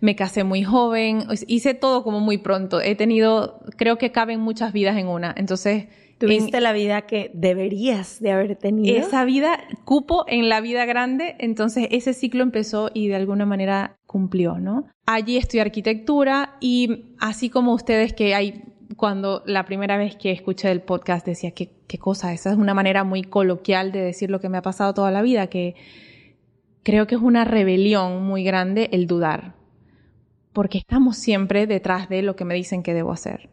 Me 0.01 0.17
casé 0.17 0.43
muy 0.43 0.65
joven, 0.65 1.29
hice 1.47 1.75
todo 1.75 2.03
como 2.03 2.19
muy 2.19 2.39
pronto. 2.39 2.81
He 2.81 2.97
tenido, 2.97 3.61
creo 3.77 3.99
que 3.99 4.11
caben 4.11 4.41
muchas 4.41 4.73
vidas 4.73 4.97
en 4.97 5.07
una. 5.07 5.33
Entonces, 5.37 5.87
Tuviste 6.27 6.61
la 6.61 6.73
vida 6.73 7.03
que 7.03 7.33
deberías 7.35 8.21
de 8.21 8.31
haber 8.31 8.55
tenido. 8.55 8.97
Esa 8.97 9.25
vida, 9.25 9.59
cupo 9.85 10.25
en 10.29 10.49
la 10.49 10.61
vida 10.61 10.85
grande, 10.85 11.35
entonces 11.41 11.89
ese 11.91 12.15
ciclo 12.15 12.45
empezó 12.45 12.91
y 12.95 13.09
de 13.09 13.17
alguna 13.17 13.45
manera 13.45 13.99
cumplió, 14.13 14.59
¿no? 14.59 14.85
Allí 15.07 15.39
estudié 15.39 15.63
arquitectura 15.63 16.57
y 16.61 17.07
así 17.19 17.49
como 17.49 17.73
ustedes 17.73 18.13
que 18.13 18.35
hay, 18.35 18.63
cuando 18.97 19.43
la 19.47 19.65
primera 19.65 19.97
vez 19.97 20.17
que 20.17 20.31
escuché 20.31 20.71
el 20.71 20.83
podcast 20.83 21.27
decía, 21.27 21.53
¿qué, 21.53 21.73
qué 21.89 21.99
cosa? 21.99 22.33
Esa 22.35 22.51
es 22.51 22.59
una 22.59 22.75
manera 22.75 23.03
muy 23.03 23.23
coloquial 23.23 23.91
de 23.91 24.01
decir 24.01 24.31
lo 24.31 24.39
que 24.39 24.51
me 24.51 24.59
ha 24.59 24.63
pasado 24.63 24.93
toda 24.93 25.11
la 25.11 25.23
vida, 25.23 25.47
que 25.47 25.75
creo 26.83 27.07
que 27.07 27.15
es 27.15 27.23
una 27.23 27.45
rebelión 27.45 28.23
muy 28.23 28.45
grande 28.45 28.91
el 28.93 29.07
dudar, 29.07 29.55
porque 30.53 30.79
estamos 30.79 31.17
siempre 31.17 31.67
detrás 31.67 32.11
de 32.11 32.21
lo 32.21 32.37
que 32.37 32.45
me 32.45 32.55
dicen 32.55 32.83
que 32.83 32.93
debo 32.93 33.13
hacer. 33.13 33.49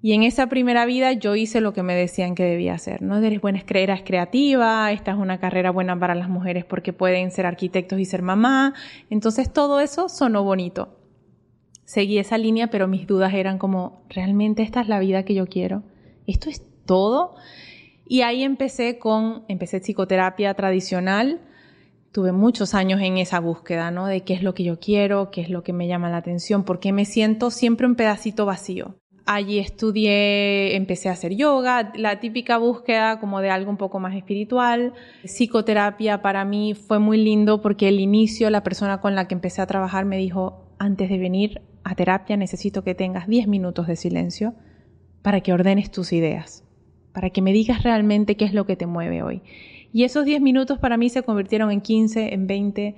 Y 0.00 0.12
en 0.12 0.22
esa 0.22 0.46
primera 0.46 0.86
vida 0.86 1.12
yo 1.12 1.34
hice 1.34 1.60
lo 1.60 1.72
que 1.72 1.82
me 1.82 1.94
decían 1.94 2.36
que 2.36 2.44
debía 2.44 2.74
hacer, 2.74 3.02
¿no? 3.02 3.18
Eres 3.18 3.40
buena, 3.40 3.64
eres 3.68 4.02
creativa, 4.02 4.92
esta 4.92 5.10
es 5.10 5.18
una 5.18 5.40
carrera 5.40 5.72
buena 5.72 5.98
para 5.98 6.14
las 6.14 6.28
mujeres 6.28 6.64
porque 6.64 6.92
pueden 6.92 7.32
ser 7.32 7.46
arquitectos 7.46 7.98
y 7.98 8.04
ser 8.04 8.22
mamá. 8.22 8.74
Entonces 9.10 9.52
todo 9.52 9.80
eso 9.80 10.08
sonó 10.08 10.44
bonito. 10.44 10.96
Seguí 11.84 12.18
esa 12.18 12.38
línea, 12.38 12.68
pero 12.68 12.86
mis 12.86 13.06
dudas 13.06 13.34
eran 13.34 13.58
como, 13.58 14.04
¿realmente 14.08 14.62
esta 14.62 14.80
es 14.80 14.88
la 14.88 15.00
vida 15.00 15.24
que 15.24 15.34
yo 15.34 15.46
quiero? 15.46 15.82
¿Esto 16.26 16.48
es 16.48 16.62
todo? 16.84 17.34
Y 18.06 18.20
ahí 18.20 18.44
empecé 18.44 18.98
con, 18.98 19.44
empecé 19.48 19.80
psicoterapia 19.80 20.54
tradicional. 20.54 21.40
Tuve 22.12 22.32
muchos 22.32 22.74
años 22.74 23.00
en 23.00 23.18
esa 23.18 23.40
búsqueda, 23.40 23.90
¿no? 23.90 24.06
De 24.06 24.20
qué 24.20 24.34
es 24.34 24.42
lo 24.42 24.54
que 24.54 24.64
yo 24.64 24.78
quiero, 24.78 25.30
qué 25.30 25.40
es 25.40 25.50
lo 25.50 25.62
que 25.62 25.72
me 25.72 25.88
llama 25.88 26.08
la 26.08 26.18
atención, 26.18 26.64
porque 26.64 26.92
me 26.92 27.04
siento 27.04 27.50
siempre 27.50 27.86
un 27.86 27.96
pedacito 27.96 28.46
vacío. 28.46 28.96
Allí 29.30 29.58
estudié, 29.58 30.74
empecé 30.74 31.10
a 31.10 31.12
hacer 31.12 31.36
yoga, 31.36 31.92
la 31.96 32.18
típica 32.18 32.56
búsqueda 32.56 33.20
como 33.20 33.42
de 33.42 33.50
algo 33.50 33.70
un 33.70 33.76
poco 33.76 34.00
más 34.00 34.16
espiritual. 34.16 34.94
Psicoterapia 35.22 36.22
para 36.22 36.46
mí 36.46 36.72
fue 36.72 36.98
muy 36.98 37.22
lindo 37.22 37.60
porque 37.60 37.88
el 37.88 38.00
inicio, 38.00 38.48
la 38.48 38.62
persona 38.62 39.02
con 39.02 39.14
la 39.14 39.28
que 39.28 39.34
empecé 39.34 39.60
a 39.60 39.66
trabajar 39.66 40.06
me 40.06 40.16
dijo, 40.16 40.72
antes 40.78 41.10
de 41.10 41.18
venir 41.18 41.60
a 41.84 41.94
terapia 41.94 42.38
necesito 42.38 42.82
que 42.82 42.94
tengas 42.94 43.28
10 43.28 43.48
minutos 43.48 43.86
de 43.86 43.96
silencio 43.96 44.54
para 45.20 45.42
que 45.42 45.52
ordenes 45.52 45.90
tus 45.90 46.14
ideas, 46.14 46.64
para 47.12 47.28
que 47.28 47.42
me 47.42 47.52
digas 47.52 47.82
realmente 47.82 48.38
qué 48.38 48.46
es 48.46 48.54
lo 48.54 48.64
que 48.64 48.76
te 48.76 48.86
mueve 48.86 49.22
hoy. 49.22 49.42
Y 49.92 50.04
esos 50.04 50.24
10 50.24 50.40
minutos 50.40 50.78
para 50.78 50.96
mí 50.96 51.10
se 51.10 51.22
convirtieron 51.22 51.70
en 51.70 51.82
15, 51.82 52.32
en 52.32 52.46
20, 52.46 52.96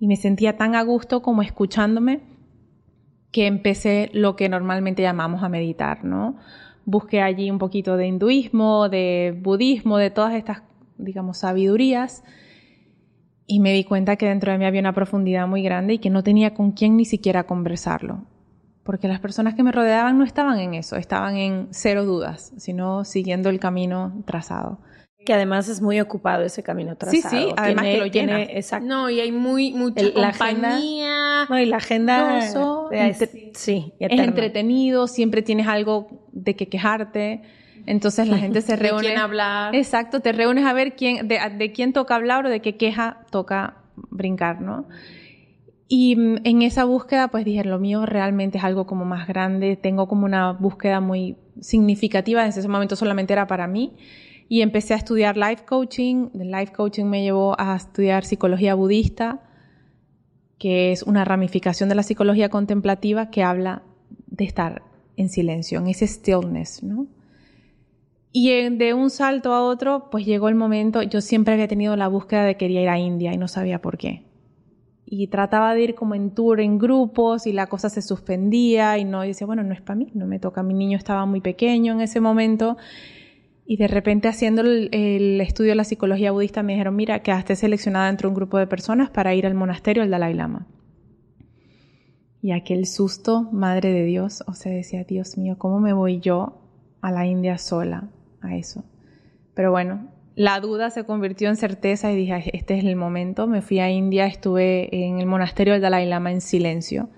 y 0.00 0.06
me 0.06 0.16
sentía 0.16 0.56
tan 0.56 0.74
a 0.74 0.82
gusto 0.82 1.20
como 1.20 1.42
escuchándome 1.42 2.37
que 3.30 3.46
empecé 3.46 4.10
lo 4.12 4.36
que 4.36 4.48
normalmente 4.48 5.02
llamamos 5.02 5.42
a 5.42 5.48
meditar, 5.48 6.04
¿no? 6.04 6.36
Busqué 6.84 7.20
allí 7.20 7.50
un 7.50 7.58
poquito 7.58 7.96
de 7.96 8.06
hinduismo, 8.06 8.88
de 8.88 9.38
budismo, 9.42 9.98
de 9.98 10.10
todas 10.10 10.34
estas, 10.34 10.62
digamos, 10.96 11.38
sabidurías 11.38 12.24
y 13.46 13.60
me 13.60 13.72
di 13.72 13.84
cuenta 13.84 14.16
que 14.16 14.28
dentro 14.28 14.52
de 14.52 14.58
mí 14.58 14.66
había 14.66 14.80
una 14.80 14.92
profundidad 14.92 15.48
muy 15.48 15.62
grande 15.62 15.94
y 15.94 15.98
que 15.98 16.10
no 16.10 16.22
tenía 16.22 16.54
con 16.54 16.72
quién 16.72 16.96
ni 16.96 17.06
siquiera 17.06 17.44
conversarlo. 17.44 18.26
Porque 18.84 19.08
las 19.08 19.20
personas 19.20 19.54
que 19.54 19.62
me 19.62 19.72
rodeaban 19.72 20.18
no 20.18 20.24
estaban 20.24 20.58
en 20.60 20.74
eso, 20.74 20.96
estaban 20.96 21.36
en 21.36 21.68
cero 21.70 22.04
dudas, 22.04 22.52
sino 22.58 23.04
siguiendo 23.04 23.48
el 23.48 23.58
camino 23.58 24.22
trazado. 24.26 24.80
Que 25.28 25.34
además 25.34 25.68
es 25.68 25.82
muy 25.82 26.00
ocupado 26.00 26.42
ese 26.42 26.62
camino 26.62 26.96
trazado. 26.96 27.28
Sí, 27.28 27.48
sí, 27.48 27.54
además 27.54 27.84
que 27.84 27.98
lo 27.98 28.06
llena. 28.06 28.42
exacto. 28.44 28.86
No, 28.86 29.10
y 29.10 29.20
hay 29.20 29.30
muy 29.30 29.74
mucha 29.74 30.06
la 30.14 30.30
compañía. 30.30 31.44
no, 31.50 31.58
y 31.58 31.66
la 31.66 31.76
agenda 31.76 32.38
es, 32.38 33.28
sí, 33.52 33.92
es 33.98 34.18
entretenido, 34.18 35.06
siempre 35.06 35.42
tienes 35.42 35.66
algo 35.66 36.26
de 36.32 36.56
que 36.56 36.70
quejarte. 36.70 37.42
Entonces 37.84 38.26
la 38.26 38.38
gente 38.38 38.62
se 38.62 38.74
reúne. 38.76 39.02
¿De 39.02 39.08
quién 39.08 39.18
hablar? 39.18 39.76
Exacto, 39.76 40.20
te 40.20 40.32
reúnes 40.32 40.64
a 40.64 40.72
ver 40.72 40.96
quién, 40.96 41.28
de, 41.28 41.38
de 41.58 41.72
quién 41.72 41.92
toca 41.92 42.14
hablar 42.14 42.46
o 42.46 42.48
de 42.48 42.60
qué 42.62 42.78
queja 42.78 43.26
toca 43.30 43.82
brincar, 43.96 44.62
¿no? 44.62 44.88
Y 45.88 46.16
mm, 46.16 46.36
en 46.44 46.62
esa 46.62 46.84
búsqueda, 46.84 47.28
pues 47.28 47.44
dije, 47.44 47.64
lo 47.64 47.78
mío 47.78 48.06
realmente 48.06 48.56
es 48.56 48.64
algo 48.64 48.86
como 48.86 49.04
más 49.04 49.28
grande, 49.28 49.76
tengo 49.76 50.08
como 50.08 50.24
una 50.24 50.52
búsqueda 50.52 51.00
muy 51.00 51.36
significativa, 51.60 52.40
en 52.44 52.48
ese 52.48 52.66
momento 52.66 52.96
solamente 52.96 53.34
era 53.34 53.46
para 53.46 53.66
mí 53.66 53.92
y 54.48 54.62
empecé 54.62 54.94
a 54.94 54.96
estudiar 54.96 55.36
life 55.36 55.64
coaching. 55.66 56.30
El 56.34 56.50
life 56.50 56.72
coaching 56.72 57.04
me 57.04 57.22
llevó 57.22 57.54
a 57.60 57.76
estudiar 57.76 58.24
psicología 58.24 58.74
budista, 58.74 59.40
que 60.58 60.90
es 60.90 61.02
una 61.02 61.24
ramificación 61.24 61.88
de 61.88 61.94
la 61.94 62.02
psicología 62.02 62.48
contemplativa 62.48 63.30
que 63.30 63.42
habla 63.42 63.82
de 64.26 64.44
estar 64.44 64.82
en 65.16 65.28
silencio, 65.28 65.78
en 65.78 65.88
ese 65.88 66.06
stillness, 66.06 66.82
¿no? 66.82 67.06
Y 68.32 68.68
de 68.70 68.94
un 68.94 69.10
salto 69.10 69.52
a 69.52 69.62
otro, 69.62 70.10
pues 70.10 70.24
llegó 70.24 70.48
el 70.48 70.54
momento, 70.54 71.02
yo 71.02 71.20
siempre 71.20 71.54
había 71.54 71.66
tenido 71.66 71.96
la 71.96 72.08
búsqueda 72.08 72.44
de 72.44 72.56
quería 72.56 72.82
ir 72.82 72.88
a 72.88 72.98
India 72.98 73.32
y 73.32 73.38
no 73.38 73.48
sabía 73.48 73.80
por 73.80 73.96
qué. 73.96 74.24
Y 75.06 75.26
trataba 75.28 75.74
de 75.74 75.82
ir 75.82 75.94
como 75.94 76.14
en 76.14 76.34
tour, 76.34 76.60
en 76.60 76.78
grupos, 76.78 77.46
y 77.46 77.52
la 77.52 77.68
cosa 77.68 77.88
se 77.88 78.02
suspendía 78.02 78.98
y 78.98 79.04
no, 79.04 79.24
y 79.24 79.28
decía, 79.28 79.46
bueno, 79.46 79.62
no 79.62 79.72
es 79.72 79.80
para 79.80 79.96
mí, 79.96 80.10
no 80.14 80.26
me 80.26 80.38
toca, 80.38 80.62
mi 80.62 80.74
niño 80.74 80.98
estaba 80.98 81.24
muy 81.24 81.40
pequeño 81.40 81.94
en 81.94 82.02
ese 82.02 82.20
momento 82.20 82.76
y 83.70 83.76
de 83.76 83.86
repente 83.86 84.28
haciendo 84.28 84.62
el, 84.62 85.38
estudio 85.42 85.72
de 85.72 85.76
la 85.76 85.84
psicología 85.84 86.32
budista 86.32 86.62
me 86.62 86.72
dijeron, 86.72 86.96
mira, 86.96 87.22
quedaste 87.22 87.54
seleccionada 87.54 88.08
entre 88.08 88.26
un 88.26 88.32
grupo 88.32 88.56
de 88.56 88.66
personas 88.66 89.10
para 89.10 89.34
ir 89.34 89.44
al 89.44 89.52
monasterio 89.52 90.02
del 90.02 90.10
Dalai 90.10 90.32
Lama. 90.32 90.66
Y 92.40 92.52
aquel 92.52 92.86
susto, 92.86 93.42
madre 93.52 93.92
de 93.92 94.04
Dios, 94.04 94.42
o 94.46 94.54
sea, 94.54 94.72
decía, 94.72 95.04
Dios 95.04 95.36
mío, 95.36 95.56
¿cómo 95.58 95.80
me 95.80 95.92
voy 95.92 96.18
yo 96.18 96.62
a 97.02 97.12
la 97.12 97.26
India 97.26 97.58
sola 97.58 98.08
a 98.40 98.56
eso? 98.56 98.84
Pero 99.52 99.70
bueno, 99.70 100.08
la 100.34 100.60
duda 100.60 100.88
se 100.88 101.04
convirtió 101.04 101.50
en 101.50 101.56
certeza 101.56 102.10
y 102.10 102.16
dije, 102.16 102.56
este 102.56 102.78
es 102.78 102.84
el 102.86 102.96
momento. 102.96 103.46
Me 103.46 103.60
fui 103.60 103.80
a 103.80 103.90
India, 103.90 104.24
estuve 104.24 104.88
en 104.96 105.18
el 105.18 105.26
monasterio 105.26 105.74
del 105.74 105.82
Dalai 105.82 106.06
Lama 106.06 106.32
en 106.32 106.40
silencio 106.40 107.10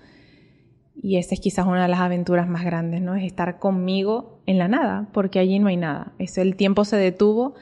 y 1.03 1.17
esa 1.17 1.33
es 1.33 1.41
quizás 1.41 1.65
una 1.65 1.81
de 1.81 1.87
las 1.87 1.99
aventuras 1.99 2.47
más 2.47 2.63
grandes, 2.63 3.01
¿no? 3.01 3.15
Es 3.15 3.23
estar 3.23 3.57
conmigo 3.57 4.39
en 4.45 4.59
la 4.59 4.67
nada, 4.67 5.09
porque 5.13 5.39
allí 5.39 5.57
no 5.57 5.67
hay 5.67 5.77
nada. 5.77 6.13
Es, 6.19 6.37
el 6.37 6.55
tiempo 6.55 6.85
se 6.85 6.95
detuvo 6.95 7.55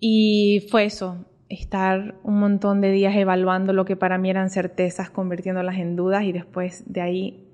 y 0.00 0.66
fue 0.70 0.86
eso, 0.86 1.26
estar 1.50 2.14
un 2.22 2.40
montón 2.40 2.80
de 2.80 2.92
días 2.92 3.14
evaluando 3.14 3.74
lo 3.74 3.84
que 3.84 3.94
para 3.94 4.16
mí 4.16 4.30
eran 4.30 4.48
certezas, 4.48 5.10
convirtiéndolas 5.10 5.76
en 5.76 5.96
dudas 5.96 6.24
y 6.24 6.32
después 6.32 6.82
de 6.86 7.02
ahí 7.02 7.44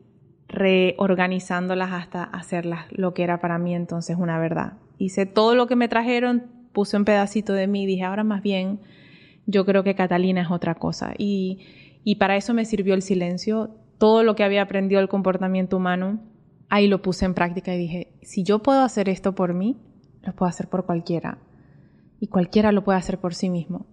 reorganizándolas 0.46 1.90
hasta 1.92 2.22
hacerlas 2.22 2.86
lo 2.90 3.12
que 3.12 3.24
era 3.24 3.40
para 3.40 3.58
mí 3.58 3.74
entonces 3.74 4.16
una 4.16 4.38
verdad. 4.38 4.74
Hice 4.98 5.26
todo 5.26 5.56
lo 5.56 5.66
que 5.66 5.74
me 5.74 5.88
trajeron, 5.88 6.44
puse 6.72 6.96
un 6.96 7.04
pedacito 7.04 7.54
de 7.54 7.66
mí 7.66 7.82
y 7.82 7.86
dije, 7.86 8.04
ahora 8.04 8.22
más 8.22 8.40
bien, 8.40 8.78
yo 9.46 9.64
creo 9.64 9.82
que 9.82 9.96
Catalina 9.96 10.42
es 10.42 10.50
otra 10.52 10.76
cosa. 10.76 11.12
Y, 11.18 11.58
y 12.04 12.16
para 12.16 12.36
eso 12.36 12.54
me 12.54 12.64
sirvió 12.64 12.94
el 12.94 13.02
silencio 13.02 13.83
todo 13.98 14.22
lo 14.22 14.34
que 14.34 14.44
había 14.44 14.62
aprendido 14.62 15.00
del 15.00 15.08
comportamiento 15.08 15.76
humano, 15.76 16.20
ahí 16.68 16.88
lo 16.88 17.02
puse 17.02 17.24
en 17.24 17.34
práctica 17.34 17.74
y 17.74 17.78
dije, 17.78 18.12
si 18.22 18.42
yo 18.42 18.60
puedo 18.60 18.82
hacer 18.82 19.08
esto 19.08 19.34
por 19.34 19.54
mí, 19.54 19.76
lo 20.22 20.34
puedo 20.34 20.48
hacer 20.48 20.68
por 20.68 20.86
cualquiera. 20.86 21.38
Y 22.20 22.28
cualquiera 22.28 22.72
lo 22.72 22.84
puede 22.84 22.98
hacer 22.98 23.18
por 23.18 23.34
sí 23.34 23.50
mismo. 23.50 23.86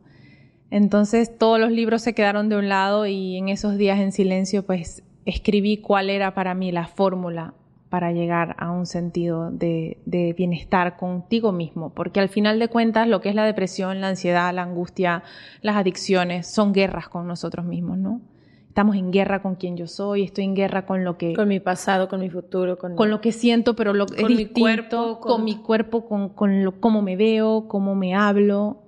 Entonces 0.70 1.38
todos 1.38 1.60
los 1.60 1.72
libros 1.72 2.02
se 2.02 2.14
quedaron 2.14 2.48
de 2.48 2.56
un 2.56 2.70
lado 2.70 3.06
y 3.06 3.38
en 3.38 3.50
esos 3.50 3.78
días 3.78 4.00
en 4.00 4.12
silencio 4.12 4.66
pues 4.66 5.04
escribí 5.26 5.78
cuál 5.78 6.10
era 6.10 6.34
para 6.34 6.54
mí 6.54 6.72
la 6.72 6.88
fórmula 6.88 7.54
para 7.90 8.14
llegar 8.14 8.56
a 8.58 8.72
un 8.72 8.86
sentido 8.86 9.52
de, 9.52 9.98
de, 10.06 10.32
bienestar 10.32 10.96
contigo 10.96 11.52
mismo, 11.52 11.94
porque 11.94 12.22
al 12.22 12.30
final 12.30 12.58
de 12.58 12.70
cuentas 12.70 13.06
lo 13.06 13.20
que 13.20 13.28
es 13.28 13.36
la 13.36 13.44
depresión, 13.44 14.00
la 14.00 14.08
ansiedad, 14.08 14.54
la 14.54 14.64
angustia, 14.64 15.24
las 15.62 15.76
adicciones 15.76 16.48
son 16.48 16.72
guerras 16.72 17.10
con 17.10 17.28
nosotros 17.28 17.66
mismos, 17.66 17.98
¿no? 17.98 18.22
Estamos 18.72 18.96
en 18.96 19.12
guerra 19.12 19.42
con 19.42 19.56
quien 19.56 19.76
yo 19.76 19.86
soy, 19.86 20.24
estoy 20.24 20.46
en 20.46 20.56
guerra 20.56 20.86
con 20.86 21.04
lo 21.04 21.18
que... 21.18 21.34
Con 21.34 21.50
mi 21.50 21.60
pasado, 21.60 22.08
con 22.08 22.22
mi 22.22 22.30
futuro, 22.30 22.78
con... 22.78 22.96
Con 22.96 23.10
lo 23.10 23.20
que 23.20 23.34
siento, 23.34 23.76
pero 23.76 23.94
lo 23.94 24.06
con 24.06 24.34
mi 24.34 24.46
cuerpo, 24.46 25.20
con... 25.20 25.44
mi 25.44 25.58
cuerpo, 25.58 26.08
con, 26.08 26.30
con 26.30 26.64
lo, 26.64 26.80
cómo 26.80 27.02
me 27.02 27.18
veo, 27.18 27.68
cómo 27.68 27.96
me 27.96 28.16
hablo, 28.16 28.84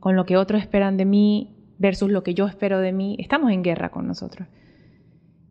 con 0.00 0.16
lo 0.16 0.24
que 0.24 0.38
otros 0.38 0.62
esperan 0.62 0.96
de 0.96 1.04
mí 1.04 1.54
versus 1.76 2.10
lo 2.10 2.22
que 2.22 2.32
yo 2.32 2.46
espero 2.46 2.80
de 2.80 2.92
mí. 2.92 3.16
Estamos 3.20 3.52
en 3.52 3.62
guerra 3.62 3.90
con 3.90 4.06
nosotros. 4.06 4.48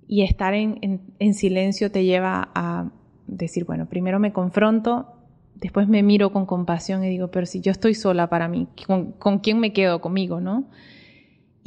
Y 0.07 0.23
estar 0.23 0.55
en, 0.55 0.79
en, 1.19 1.33
silencio 1.35 1.91
te 1.91 2.03
lleva 2.03 2.49
a 2.55 2.89
decir, 3.27 3.63
bueno, 3.65 3.85
primero 3.85 4.17
me 4.17 4.33
confronto, 4.33 5.05
después 5.53 5.87
me 5.87 6.01
miro 6.01 6.31
con 6.31 6.47
compasión 6.47 7.03
y 7.03 7.09
digo, 7.09 7.27
pero 7.27 7.45
si 7.45 7.61
yo 7.61 7.71
estoy 7.71 7.93
sola 7.93 8.27
para 8.27 8.47
mí, 8.47 8.69
¿con, 8.87 9.11
con 9.11 9.37
quién 9.37 9.59
me 9.59 9.71
quedo 9.71 10.01
conmigo, 10.01 10.41
no? 10.41 10.65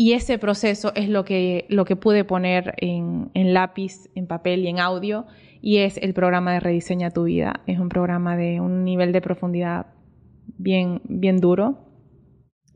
Y 0.01 0.15
ese 0.15 0.39
proceso 0.39 0.93
es 0.95 1.11
lo 1.11 1.27
que, 1.27 1.67
lo 1.69 1.85
que 1.85 1.95
pude 1.95 2.25
poner 2.25 2.73
en, 2.79 3.31
lápiz, 3.35 4.09
en 4.15 4.27
papel 4.27 4.65
y 4.65 4.69
en 4.69 4.79
audio, 4.79 5.27
y 5.61 5.77
es 5.77 5.99
el 5.99 6.15
programa 6.15 6.55
de 6.55 6.61
Rediseña 6.61 7.11
tu 7.11 7.25
vida. 7.25 7.61
Es 7.67 7.79
un 7.79 7.91
programa 7.91 8.35
de 8.35 8.63
un 8.63 8.83
nivel 8.83 9.13
de 9.13 9.21
profundidad 9.21 9.89
bien, 10.57 11.03
bien 11.05 11.37
duro. 11.37 11.85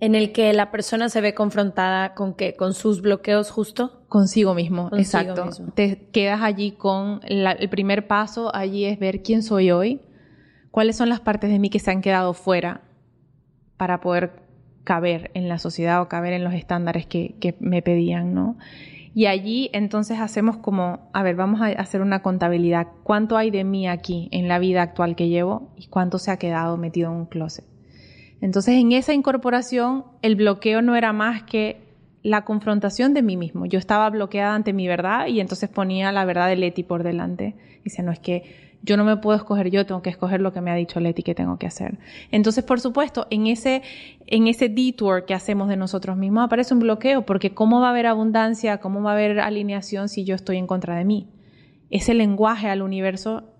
En 0.00 0.14
el 0.14 0.32
que 0.32 0.52
la 0.52 0.70
persona 0.70 1.08
se 1.08 1.22
ve 1.22 1.32
confrontada 1.32 2.12
con 2.12 2.34
qué, 2.34 2.56
con 2.56 2.74
sus 2.74 3.00
bloqueos 3.00 3.50
justo. 3.50 4.04
Consigo 4.08 4.52
mismo, 4.52 4.90
exacto. 4.92 5.48
Te 5.74 6.10
quedas 6.12 6.42
allí 6.42 6.72
con 6.72 7.22
el 7.24 7.70
primer 7.70 8.06
paso, 8.06 8.54
allí 8.54 8.84
es 8.84 8.98
ver 8.98 9.22
quién 9.22 9.42
soy 9.42 9.70
hoy, 9.70 10.02
cuáles 10.70 10.96
son 10.96 11.08
las 11.08 11.20
partes 11.20 11.48
de 11.48 11.58
mí 11.58 11.70
que 11.70 11.78
se 11.78 11.90
han 11.90 12.02
quedado 12.02 12.34
fuera 12.34 12.82
para 13.78 14.02
poder 14.02 14.43
caber 14.84 15.30
en 15.34 15.48
la 15.48 15.58
sociedad 15.58 16.00
o 16.00 16.08
caber 16.08 16.34
en 16.34 16.44
los 16.44 16.54
estándares 16.54 17.06
que, 17.06 17.56
me 17.58 17.82
pedían, 17.82 18.34
¿no? 18.34 18.56
Y 19.14 19.26
allí 19.26 19.70
entonces 19.72 20.18
hacemos 20.20 20.56
como, 20.56 21.08
a 21.12 21.22
ver, 21.22 21.36
vamos 21.36 21.60
a 21.60 21.66
hacer 21.66 22.02
una 22.02 22.20
contabilidad. 22.20 22.88
¿Cuánto 23.04 23.36
hay 23.36 23.50
de 23.50 23.64
mí 23.64 23.88
aquí 23.88 24.28
en 24.32 24.48
la 24.48 24.58
vida 24.58 24.82
actual 24.82 25.14
que 25.14 25.28
llevo 25.28 25.72
y 25.76 25.86
cuánto 25.86 26.18
se 26.18 26.30
ha 26.30 26.36
quedado 26.36 26.76
metido 26.76 27.10
en 27.10 27.18
un 27.18 27.26
closet? 27.26 27.64
Entonces 28.40 28.74
en 28.74 28.92
esa 28.92 29.14
incorporación 29.14 30.04
el 30.20 30.36
bloqueo 30.36 30.82
no 30.82 30.96
era 30.96 31.12
más 31.12 31.44
que 31.44 31.84
la 32.24 32.44
confrontación 32.44 33.14
de 33.14 33.22
mí 33.22 33.36
mismo. 33.36 33.66
Yo 33.66 33.78
estaba 33.78 34.10
bloqueada 34.10 34.54
ante 34.54 34.72
mi 34.72 34.88
verdad 34.88 35.28
y 35.28 35.40
entonces 35.40 35.68
ponía 35.68 36.10
la 36.10 36.24
verdad 36.24 36.48
de 36.48 36.56
Leti 36.56 36.82
por 36.82 37.04
delante. 37.04 37.54
Dice, 37.84 38.02
no 38.02 38.10
es 38.10 38.18
que 38.18 38.63
yo 38.84 38.98
no 38.98 39.04
me 39.04 39.16
puedo 39.16 39.36
escoger 39.36 39.70
yo, 39.70 39.86
tengo 39.86 40.02
que 40.02 40.10
escoger 40.10 40.42
lo 40.42 40.52
que 40.52 40.60
me 40.60 40.70
ha 40.70 40.74
dicho 40.74 41.00
Leti 41.00 41.22
que 41.22 41.34
tengo 41.34 41.58
que 41.58 41.66
hacer. 41.66 41.98
Entonces, 42.30 42.64
por 42.64 42.80
supuesto, 42.80 43.26
en 43.30 43.46
ese, 43.46 43.82
en 44.26 44.46
ese 44.46 44.68
detour 44.68 45.24
que 45.24 45.32
hacemos 45.32 45.68
de 45.68 45.76
nosotros 45.76 46.18
mismos 46.18 46.44
aparece 46.44 46.74
un 46.74 46.80
bloqueo, 46.80 47.24
porque 47.24 47.54
¿cómo 47.54 47.80
va 47.80 47.86
a 47.88 47.90
haber 47.90 48.06
abundancia, 48.06 48.78
cómo 48.78 49.02
va 49.02 49.12
a 49.12 49.14
haber 49.14 49.40
alineación 49.40 50.10
si 50.10 50.24
yo 50.24 50.34
estoy 50.34 50.58
en 50.58 50.66
contra 50.66 50.96
de 50.96 51.06
mí? 51.06 51.30
Ese 51.88 52.12
lenguaje 52.12 52.68
al 52.68 52.82
universo 52.82 53.54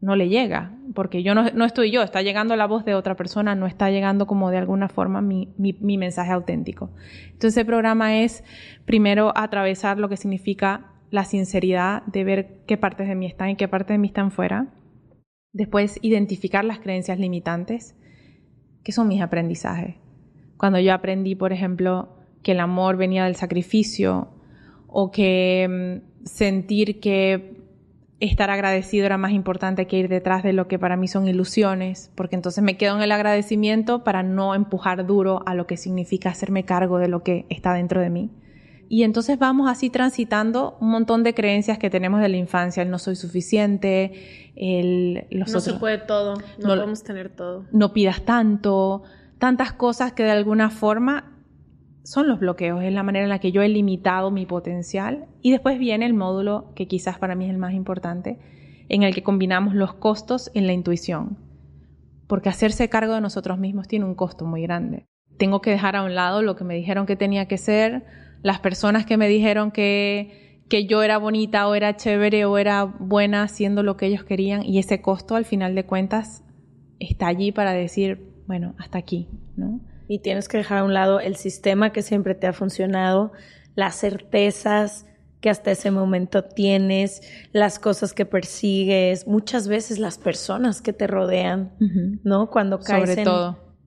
no 0.00 0.14
le 0.14 0.28
llega, 0.28 0.72
porque 0.94 1.24
yo 1.24 1.34
no, 1.34 1.50
no 1.50 1.64
estoy 1.64 1.90
yo, 1.90 2.02
está 2.02 2.22
llegando 2.22 2.54
la 2.54 2.66
voz 2.66 2.84
de 2.84 2.94
otra 2.94 3.16
persona, 3.16 3.56
no 3.56 3.66
está 3.66 3.90
llegando 3.90 4.28
como 4.28 4.50
de 4.50 4.58
alguna 4.58 4.88
forma 4.88 5.20
mi, 5.20 5.52
mi, 5.58 5.72
mi 5.80 5.98
mensaje 5.98 6.30
auténtico. 6.30 6.90
Entonces, 7.32 7.56
el 7.56 7.66
programa 7.66 8.18
es 8.18 8.44
primero 8.84 9.32
atravesar 9.36 9.98
lo 9.98 10.08
que 10.08 10.16
significa 10.16 10.89
la 11.10 11.24
sinceridad 11.24 12.02
de 12.06 12.24
ver 12.24 12.62
qué 12.66 12.76
partes 12.76 13.08
de 13.08 13.14
mí 13.14 13.26
están 13.26 13.50
y 13.50 13.56
qué 13.56 13.68
partes 13.68 13.94
de 13.94 13.98
mí 13.98 14.08
están 14.08 14.30
fuera. 14.30 14.68
Después, 15.52 15.98
identificar 16.02 16.64
las 16.64 16.78
creencias 16.78 17.18
limitantes, 17.18 17.96
que 18.84 18.92
son 18.92 19.08
mis 19.08 19.20
aprendizajes. 19.20 19.96
Cuando 20.56 20.78
yo 20.78 20.94
aprendí, 20.94 21.34
por 21.34 21.52
ejemplo, 21.52 22.16
que 22.42 22.52
el 22.52 22.60
amor 22.60 22.96
venía 22.96 23.24
del 23.24 23.36
sacrificio 23.36 24.28
o 24.86 25.10
que 25.10 26.02
mm, 26.02 26.26
sentir 26.26 27.00
que 27.00 27.60
estar 28.20 28.50
agradecido 28.50 29.06
era 29.06 29.16
más 29.16 29.32
importante 29.32 29.86
que 29.86 29.98
ir 29.98 30.08
detrás 30.08 30.42
de 30.42 30.52
lo 30.52 30.68
que 30.68 30.78
para 30.78 30.96
mí 30.96 31.08
son 31.08 31.26
ilusiones, 31.26 32.12
porque 32.14 32.36
entonces 32.36 32.62
me 32.62 32.76
quedo 32.76 32.96
en 32.96 33.02
el 33.02 33.12
agradecimiento 33.12 34.04
para 34.04 34.22
no 34.22 34.54
empujar 34.54 35.06
duro 35.06 35.42
a 35.46 35.54
lo 35.54 35.66
que 35.66 35.78
significa 35.78 36.28
hacerme 36.28 36.64
cargo 36.64 36.98
de 36.98 37.08
lo 37.08 37.22
que 37.22 37.46
está 37.48 37.72
dentro 37.72 38.00
de 38.00 38.10
mí. 38.10 38.30
Y 38.92 39.04
entonces 39.04 39.38
vamos 39.38 39.70
así 39.70 39.88
transitando 39.88 40.76
un 40.80 40.90
montón 40.90 41.22
de 41.22 41.32
creencias 41.32 41.78
que 41.78 41.90
tenemos 41.90 42.20
de 42.20 42.28
la 42.28 42.36
infancia, 42.38 42.82
el 42.82 42.90
no 42.90 42.98
soy 42.98 43.14
suficiente, 43.14 44.50
el 44.56 45.28
los 45.30 45.52
no 45.52 45.60
se 45.60 45.74
puede 45.74 45.98
todo, 45.98 46.34
no, 46.58 46.68
podemos 46.68 47.04
tener 47.04 47.28
todo. 47.28 47.66
No 47.70 47.92
pidas 47.92 48.22
tanto, 48.22 49.04
tantas 49.38 49.72
cosas 49.72 50.12
que 50.12 50.24
de 50.24 50.32
alguna 50.32 50.70
forma 50.70 51.38
son 52.02 52.26
los 52.26 52.40
bloqueos, 52.40 52.82
es 52.82 52.92
la 52.92 53.04
manera 53.04 53.22
en 53.22 53.28
la 53.28 53.38
que 53.38 53.52
yo 53.52 53.62
he 53.62 53.68
limitado 53.68 54.32
mi 54.32 54.44
potencial. 54.44 55.26
Y 55.40 55.52
después 55.52 55.78
viene 55.78 56.04
el 56.04 56.14
módulo 56.14 56.72
que 56.74 56.88
quizás 56.88 57.16
para 57.16 57.36
mí 57.36 57.44
es 57.44 57.52
el 57.52 57.58
más 57.58 57.74
importante, 57.74 58.40
en 58.88 59.04
el 59.04 59.14
que 59.14 59.22
combinamos 59.22 59.72
los 59.72 59.94
costos 59.94 60.50
en 60.52 60.66
la 60.66 60.72
intuición. 60.72 61.38
Porque 62.26 62.48
hacerse 62.48 62.88
cargo 62.88 63.14
de 63.14 63.20
nosotros 63.20 63.56
mismos 63.56 63.86
tiene 63.86 64.04
un 64.04 64.16
costo 64.16 64.46
muy 64.46 64.62
grande. 64.62 65.06
Tengo 65.38 65.60
que 65.60 65.70
dejar 65.70 65.94
a 65.94 66.02
un 66.02 66.16
lado 66.16 66.42
lo 66.42 66.56
que 66.56 66.64
me 66.64 66.74
dijeron 66.74 67.06
que 67.06 67.14
tenía 67.14 67.46
que 67.46 67.56
ser, 67.56 68.04
las 68.42 68.60
personas 68.60 69.06
que 69.06 69.16
me 69.16 69.28
dijeron 69.28 69.70
que, 69.70 70.64
que 70.68 70.86
yo 70.86 71.02
era 71.02 71.18
bonita 71.18 71.68
o 71.68 71.74
era 71.74 71.96
chévere 71.96 72.44
o 72.44 72.58
era 72.58 72.84
buena 72.84 73.42
haciendo 73.42 73.82
lo 73.82 73.96
que 73.96 74.06
ellos 74.06 74.24
querían 74.24 74.64
y 74.64 74.78
ese 74.78 75.02
costo 75.02 75.34
al 75.36 75.44
final 75.44 75.74
de 75.74 75.84
cuentas 75.84 76.42
está 76.98 77.26
allí 77.26 77.52
para 77.52 77.72
decir, 77.72 78.32
bueno, 78.46 78.74
hasta 78.78 78.98
aquí, 78.98 79.28
¿no? 79.56 79.80
Y 80.08 80.20
tienes 80.20 80.48
que 80.48 80.58
dejar 80.58 80.78
a 80.78 80.84
un 80.84 80.94
lado 80.94 81.20
el 81.20 81.36
sistema 81.36 81.92
que 81.92 82.02
siempre 82.02 82.34
te 82.34 82.46
ha 82.46 82.52
funcionado, 82.52 83.32
las 83.74 83.96
certezas 83.96 85.06
que 85.40 85.50
hasta 85.50 85.70
ese 85.70 85.90
momento 85.90 86.44
tienes, 86.44 87.22
las 87.52 87.78
cosas 87.78 88.12
que 88.12 88.26
persigues, 88.26 89.26
muchas 89.26 89.68
veces 89.68 89.98
las 89.98 90.18
personas 90.18 90.82
que 90.82 90.92
te 90.92 91.06
rodean, 91.06 91.72
¿no? 92.24 92.50
Cuando 92.50 92.78
caes 92.78 93.16
en, 93.16 93.26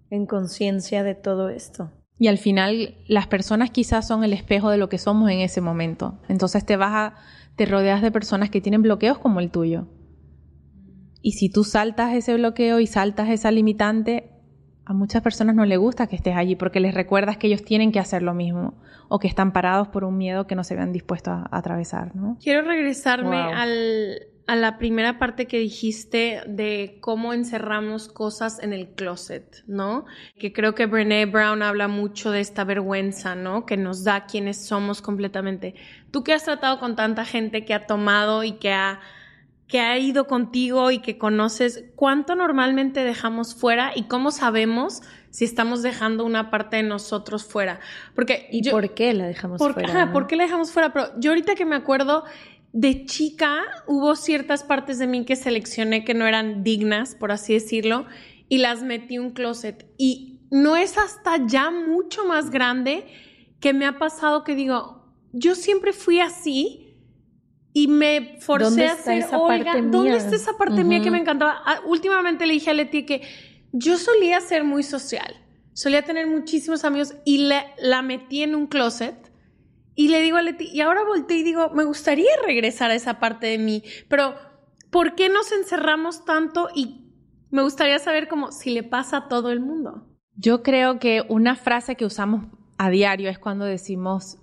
en 0.10 0.26
conciencia 0.26 1.04
de 1.04 1.14
todo 1.14 1.50
esto. 1.50 1.92
Y 2.24 2.30
al 2.30 2.38
final 2.38 2.96
las 3.06 3.28
personas 3.28 3.72
quizás 3.72 4.08
son 4.08 4.24
el 4.24 4.32
espejo 4.32 4.70
de 4.70 4.78
lo 4.78 4.88
que 4.88 4.98
somos 4.98 5.30
en 5.30 5.40
ese 5.40 5.60
momento. 5.60 6.22
Entonces 6.30 6.66
te 6.66 6.78
vas 6.78 6.94
a, 6.94 7.16
te 7.58 7.66
rodeas 7.66 8.02
de 8.02 8.14
personas 8.14 8.50
que 8.50 8.62
tienen 8.62 8.82
bloqueos 8.82 9.18
como 9.18 9.42
el 9.42 9.52
tuyo. 9.52 9.90
Y 11.22 11.34
si 11.34 11.50
tú 11.50 11.66
saltas 11.66 12.14
ese 12.14 12.34
bloqueo 12.36 12.80
y 12.80 12.88
saltas 12.88 13.28
esa 13.28 13.52
limitante, 13.52 14.32
a 14.86 14.94
muchas 14.94 15.22
personas 15.22 15.54
no 15.54 15.66
les 15.66 15.78
gusta 15.78 16.08
que 16.08 16.16
estés 16.16 16.38
allí 16.38 16.56
porque 16.56 16.80
les 16.80 16.94
recuerdas 16.94 17.36
que 17.36 17.48
ellos 17.48 17.66
tienen 17.66 17.92
que 17.92 18.00
hacer 18.00 18.22
lo 18.22 18.34
mismo 18.34 18.76
o 19.10 19.20
que 19.20 19.28
están 19.28 19.52
parados 19.52 19.90
por 19.90 20.06
un 20.06 20.18
miedo 20.18 20.48
que 20.48 20.56
no 20.56 20.64
se 20.64 20.78
vean 20.78 20.94
dispuestos 20.94 21.34
a, 21.34 21.50
atravesar, 21.52 22.16
¿no? 22.16 22.38
Quiero 22.42 22.62
regresarme 22.62 23.36
al, 23.36 24.16
a 24.46 24.56
la 24.56 24.78
primera 24.78 25.20
parte 25.20 25.48
que 25.48 25.58
dijiste 25.58 26.42
de 26.46 26.98
cómo 27.00 27.34
encerramos 27.34 28.08
cosas 28.10 28.60
en 28.62 28.74
el 28.74 28.90
closet, 28.90 29.64
¿no? 29.68 30.06
Que 30.38 30.52
creo 30.52 30.76
que 30.76 30.86
Brené 30.86 31.26
Brown 31.26 31.62
habla 31.62 31.88
mucho 31.88 32.32
de 32.32 32.42
esta 32.42 32.64
vergüenza, 32.64 33.36
¿no? 33.36 33.66
Que 33.66 33.78
nos 33.78 34.04
da 34.04 34.26
quienes 34.26 34.66
somos 34.66 35.02
completamente. 35.02 35.76
Tú 36.12 36.24
que 36.24 36.34
has 36.34 36.44
tratado 36.44 36.80
con 36.80 36.96
tanta 36.96 37.24
gente 37.26 37.64
que 37.64 37.74
ha 37.74 37.88
tomado 37.88 38.44
y 38.44 38.54
que 38.54 38.74
ha 38.74 39.00
que 39.74 39.80
ha 39.80 39.98
ido 39.98 40.28
contigo 40.28 40.92
y 40.92 41.00
que 41.00 41.18
conoces, 41.18 41.86
¿cuánto 41.96 42.36
normalmente 42.36 43.04
dejamos 43.04 43.56
fuera 43.56 43.92
y 43.96 44.04
cómo 44.04 44.30
sabemos 44.30 45.02
si 45.32 45.46
estamos 45.46 45.82
dejando 45.82 46.26
una 46.26 46.52
parte 46.52 46.76
de 46.76 46.84
nosotros 46.84 47.44
fuera? 47.44 47.80
Porque 48.14 48.48
¿Y 48.52 48.70
por 48.70 48.94
qué 48.94 49.14
la 49.14 49.26
dejamos 49.26 49.58
fuera? 49.58 49.90
Ajá, 49.90 50.12
¿por 50.12 50.28
qué 50.28 50.36
la 50.36 50.44
dejamos 50.44 50.72
fuera? 50.72 50.94
Pero 50.94 51.08
yo 51.18 51.32
ahorita 51.32 51.56
que 51.56 51.66
me 51.66 51.76
acuerdo, 51.76 52.24
de 52.74 53.06
chica 53.06 53.62
hubo 53.88 54.16
ciertas 54.16 54.64
partes 54.64 54.98
de 54.98 55.06
mí 55.06 55.24
que 55.26 55.36
seleccioné 55.36 56.04
que 56.04 56.16
no 56.16 56.28
eran 56.28 56.64
dignas, 56.64 57.16
por 57.16 57.32
así 57.32 57.54
decirlo, 57.54 58.08
y 58.50 58.58
las 58.58 58.82
metí 58.82 59.16
en 59.16 59.22
un 59.22 59.32
closet. 59.32 59.86
Y 59.98 60.42
no 60.50 60.76
es 60.76 60.98
hasta 60.98 61.46
ya 61.46 61.70
mucho 61.70 62.26
más 62.26 62.50
grande 62.50 63.06
que 63.60 63.74
me 63.74 63.86
ha 63.86 64.00
pasado 64.00 64.44
que 64.44 64.56
digo, 64.56 65.16
yo 65.32 65.54
siempre 65.56 65.94
fui 65.94 66.20
así 66.20 66.98
y 67.74 67.88
me 67.88 68.38
forcé 68.40 68.88
a 68.88 68.96
ser, 68.96 69.26
oiga, 69.34 69.80
¿dónde 69.82 70.18
está 70.18 70.36
esa 70.36 70.58
parte 70.58 70.84
mía 70.84 71.02
que 71.02 71.12
me 71.12 71.20
encantaba? 71.20 71.62
Ah, 71.66 71.80
últimamente 71.86 72.46
le 72.48 72.54
dije 72.54 72.72
a 72.72 72.74
Leti 72.74 73.06
que 73.06 73.22
yo 73.72 73.98
solía 73.98 74.42
ser 74.42 74.64
muy 74.64 74.82
social, 74.82 75.36
solía 75.74 76.04
tener 76.04 76.26
muchísimos 76.26 76.84
amigos 76.84 77.16
y 77.24 77.50
la 77.78 78.02
metí 78.02 78.42
en 78.42 78.56
un 78.56 78.66
closet 78.66 79.23
y 79.96 80.08
le 80.08 80.22
digo 80.22 80.38
a 80.38 80.42
Leti, 80.42 80.70
y 80.72 80.82
ahora 80.82 81.04
volteé 81.06 81.38
y 81.38 81.44
digo, 81.44 81.70
me 81.70 81.84
gustaría 81.84 82.32
regresar 82.46 82.92
a 82.92 82.96
esa 82.96 83.20
parte 83.20 83.48
de 83.48 83.58
mí, 83.58 83.84
pero 84.08 84.36
¿por 84.90 85.16
qué 85.16 85.30
nos 85.30 85.52
encerramos 85.52 86.26
tanto? 86.26 86.70
Y 86.74 87.12
me 87.52 87.62
gustaría 87.62 88.00
saber 88.00 88.28
cómo 88.28 88.52
si 88.52 88.72
le 88.72 88.84
pasa 88.84 89.18
a 89.18 89.28
todo 89.28 89.52
el 89.52 89.60
mundo. 89.60 90.08
Yo 90.36 90.64
creo 90.64 90.98
que 90.98 91.24
una 91.30 91.56
frase 91.56 91.96
que 91.96 92.06
usamos 92.06 92.46
a 92.78 92.90
diario 92.90 93.30
es 93.30 93.38
cuando 93.38 93.66
decimos, 93.66 94.40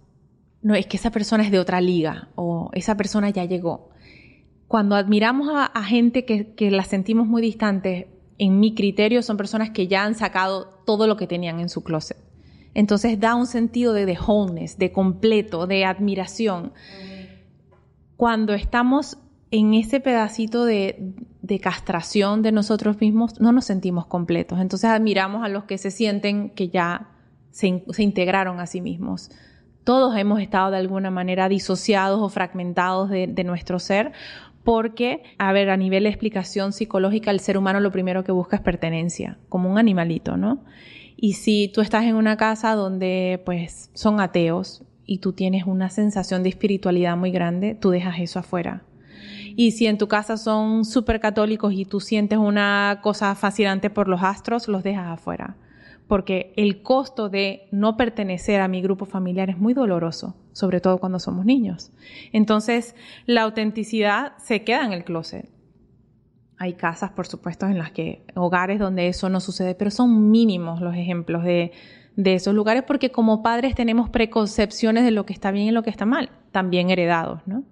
no, 0.62 0.76
es 0.76 0.86
que 0.86 0.96
esa 0.96 1.10
persona 1.10 1.42
es 1.42 1.50
de 1.50 1.58
otra 1.58 1.80
liga 1.80 2.28
o 2.36 2.70
esa 2.72 2.96
persona 2.96 3.30
ya 3.30 3.44
llegó. 3.44 3.90
Cuando 4.68 4.94
admiramos 4.94 5.48
a, 5.52 5.82
gente 5.82 6.24
que, 6.24 6.54
que 6.54 6.70
la 6.70 6.84
sentimos 6.84 7.26
muy 7.26 7.42
distante, 7.42 8.08
en 8.38 8.60
mi 8.60 8.76
criterio 8.76 9.22
son 9.22 9.36
personas 9.36 9.70
que 9.70 9.88
ya 9.88 10.04
han 10.04 10.14
sacado 10.14 10.80
todo 10.86 11.08
lo 11.08 11.16
que 11.16 11.26
tenían 11.26 11.58
en 11.58 11.68
su 11.68 11.82
closet 11.82 12.29
entonces 12.74 13.18
da 13.18 13.34
un 13.34 13.46
sentido 13.46 13.92
de, 13.92 14.06
de 14.06 14.18
wholeness, 14.18 14.78
de 14.78 14.92
completo, 14.92 15.66
de 15.66 15.84
admiración. 15.84 16.72
Cuando 18.16 18.54
estamos 18.54 19.18
en 19.50 19.74
ese 19.74 20.00
pedacito 20.00 20.64
de, 20.64 21.14
castración 21.60 22.42
de 22.42 22.52
nosotros 22.52 23.00
mismos, 23.00 23.40
no 23.40 23.50
nos 23.50 23.64
sentimos 23.64 24.06
completos. 24.06 24.60
Entonces 24.60 24.88
admiramos 24.88 25.44
a 25.44 25.48
los 25.48 25.64
que 25.64 25.78
se 25.78 25.90
sienten 25.90 26.50
que 26.50 26.68
ya 26.68 27.08
se, 27.50 27.82
integraron 27.98 28.60
a 28.60 28.66
sí 28.66 28.80
mismos. 28.80 29.30
Todos 29.82 30.16
hemos 30.16 30.40
estado 30.40 30.70
de 30.70 30.76
alguna 30.76 31.10
manera 31.10 31.48
disociados 31.48 32.20
o 32.22 32.28
fragmentados 32.28 33.10
de, 33.10 33.26
de 33.26 33.42
nuestro 33.42 33.80
ser 33.80 34.12
porque, 34.62 35.22
a 35.38 35.52
ver, 35.52 35.70
a 35.70 35.76
nivel 35.76 36.04
de 36.04 36.10
explicación 36.10 36.72
psicológica, 36.72 37.32
el 37.32 37.40
ser 37.40 37.58
humano 37.58 37.80
lo 37.80 37.90
primero 37.90 38.22
que 38.22 38.30
busca 38.30 38.56
es 38.56 38.62
pertenencia, 38.62 39.38
como 39.48 39.70
un 39.70 39.78
animalito, 39.78 40.36
¿no? 40.36 40.62
Y 41.22 41.34
si 41.34 41.68
tú 41.68 41.82
estás 41.82 42.04
en 42.04 42.14
una 42.14 42.38
casa 42.38 42.74
donde 42.74 43.42
pues 43.44 43.90
son 43.92 44.20
ateos 44.20 44.82
y 45.04 45.18
tú 45.18 45.34
tienes 45.34 45.66
una 45.66 45.90
sensación 45.90 46.42
de 46.42 46.48
espiritualidad 46.48 47.14
muy 47.14 47.30
grande, 47.30 47.74
tú 47.74 47.90
dejas 47.90 48.20
eso 48.20 48.38
afuera. 48.38 48.84
Y 49.54 49.72
si 49.72 49.86
en 49.86 49.98
tu 49.98 50.08
casa 50.08 50.38
son 50.38 50.86
súper 50.86 51.20
católicos 51.20 51.74
y 51.74 51.84
tú 51.84 52.00
sientes 52.00 52.38
una 52.38 53.00
cosa 53.02 53.34
fascinante 53.34 53.90
por 53.90 54.08
los 54.08 54.22
astros, 54.22 54.66
los 54.66 54.82
dejas 54.82 55.08
afuera. 55.08 55.56
Porque 56.08 56.54
el 56.56 56.82
costo 56.82 57.28
de 57.28 57.68
no 57.70 57.98
pertenecer 57.98 58.62
a 58.62 58.68
mi 58.68 58.80
grupo 58.80 59.04
familiar 59.04 59.50
es 59.50 59.58
muy 59.58 59.74
doloroso, 59.74 60.36
sobre 60.52 60.80
todo 60.80 60.96
cuando 60.96 61.18
somos 61.18 61.44
niños. 61.44 61.92
Entonces, 62.32 62.94
la 63.26 63.42
autenticidad 63.42 64.32
se 64.38 64.64
queda 64.64 64.86
en 64.86 64.94
el 64.94 65.04
closet. 65.04 65.50
Hay 66.62 66.74
casas, 66.74 67.12
por 67.12 67.26
supuesto, 67.26 67.66
en 67.66 67.78
las 67.78 67.90
que, 67.90 68.22
hogares 68.34 68.78
donde 68.78 69.08
eso 69.08 69.30
no 69.30 69.40
sucede, 69.40 69.74
pero 69.74 69.90
son 69.90 70.30
mínimos 70.30 70.82
los 70.82 70.94
ejemplos 70.94 71.42
de, 71.42 71.72
de 72.16 72.34
esos 72.34 72.54
lugares 72.54 72.82
porque 72.82 73.10
como 73.10 73.42
padres 73.42 73.74
tenemos 73.74 74.10
preconcepciones 74.10 75.04
de 75.04 75.10
lo 75.10 75.24
que 75.24 75.32
está 75.32 75.52
bien 75.52 75.68
y 75.68 75.70
lo 75.70 75.82
que 75.82 75.88
está 75.88 76.04
mal, 76.04 76.28
también 76.52 76.90
heredados, 76.90 77.40
¿no? 77.46 77.64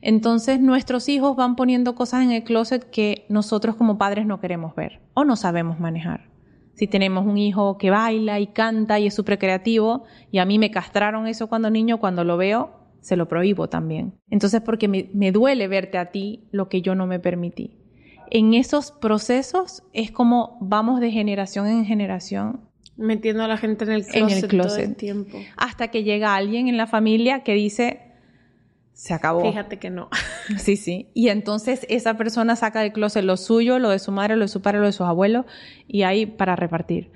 Entonces 0.00 0.60
nuestros 0.60 1.08
hijos 1.08 1.34
van 1.34 1.56
poniendo 1.56 1.96
cosas 1.96 2.22
en 2.22 2.30
el 2.30 2.44
closet 2.44 2.88
que 2.88 3.26
nosotros 3.28 3.74
como 3.74 3.98
padres 3.98 4.26
no 4.26 4.38
queremos 4.38 4.76
ver 4.76 5.00
o 5.12 5.24
no 5.24 5.34
sabemos 5.34 5.80
manejar. 5.80 6.30
Si 6.74 6.86
tenemos 6.86 7.26
un 7.26 7.36
hijo 7.36 7.78
que 7.78 7.90
baila 7.90 8.38
y 8.38 8.46
canta 8.46 9.00
y 9.00 9.08
es 9.08 9.14
súper 9.14 9.40
creativo 9.40 10.04
y 10.30 10.38
a 10.38 10.44
mí 10.44 10.60
me 10.60 10.70
castraron 10.70 11.26
eso 11.26 11.48
cuando 11.48 11.68
niño, 11.68 11.98
cuando 11.98 12.22
lo 12.22 12.36
veo, 12.36 12.70
se 13.00 13.16
lo 13.16 13.26
prohíbo 13.26 13.68
también. 13.68 14.14
Entonces 14.30 14.60
porque 14.62 14.86
me, 14.86 15.10
me 15.12 15.32
duele 15.32 15.66
verte 15.66 15.98
a 15.98 16.12
ti 16.12 16.44
lo 16.52 16.68
que 16.68 16.80
yo 16.80 16.94
no 16.94 17.08
me 17.08 17.18
permití. 17.18 17.79
En 18.30 18.54
esos 18.54 18.92
procesos 18.92 19.82
es 19.92 20.10
como 20.10 20.56
vamos 20.60 21.00
de 21.00 21.10
generación 21.10 21.66
en 21.66 21.84
generación. 21.84 22.60
Metiendo 22.96 23.42
a 23.42 23.48
la 23.48 23.56
gente 23.56 23.84
en 23.84 23.90
el 23.90 24.06
closet, 24.06 24.50
todo 24.50 24.76
el 24.76 24.96
tiempo. 24.96 25.38
Hasta 25.56 25.88
que 25.88 26.04
llega 26.04 26.34
alguien 26.34 26.68
en 26.68 26.76
la 26.76 26.86
familia 26.86 27.42
que 27.42 27.54
dice, 27.54 28.00
se 28.92 29.14
acabó. 29.14 29.42
Fíjate 29.42 29.78
que 29.78 29.90
no. 29.90 30.08
Sí, 30.58 30.76
sí. 30.76 31.08
Y 31.14 31.28
entonces 31.28 31.86
esa 31.88 32.14
persona 32.14 32.56
saca 32.56 32.80
del 32.80 32.92
closet 32.92 33.24
lo 33.24 33.36
suyo, 33.36 33.78
lo 33.78 33.90
de 33.90 33.98
su 33.98 34.12
madre, 34.12 34.36
lo 34.36 34.42
de 34.42 34.48
su 34.48 34.60
padre, 34.60 34.80
lo 34.80 34.86
de 34.86 34.92
sus 34.92 35.06
abuelos, 35.06 35.46
y 35.86 36.02
ahí 36.02 36.26
para 36.26 36.56
repartir. 36.56 37.10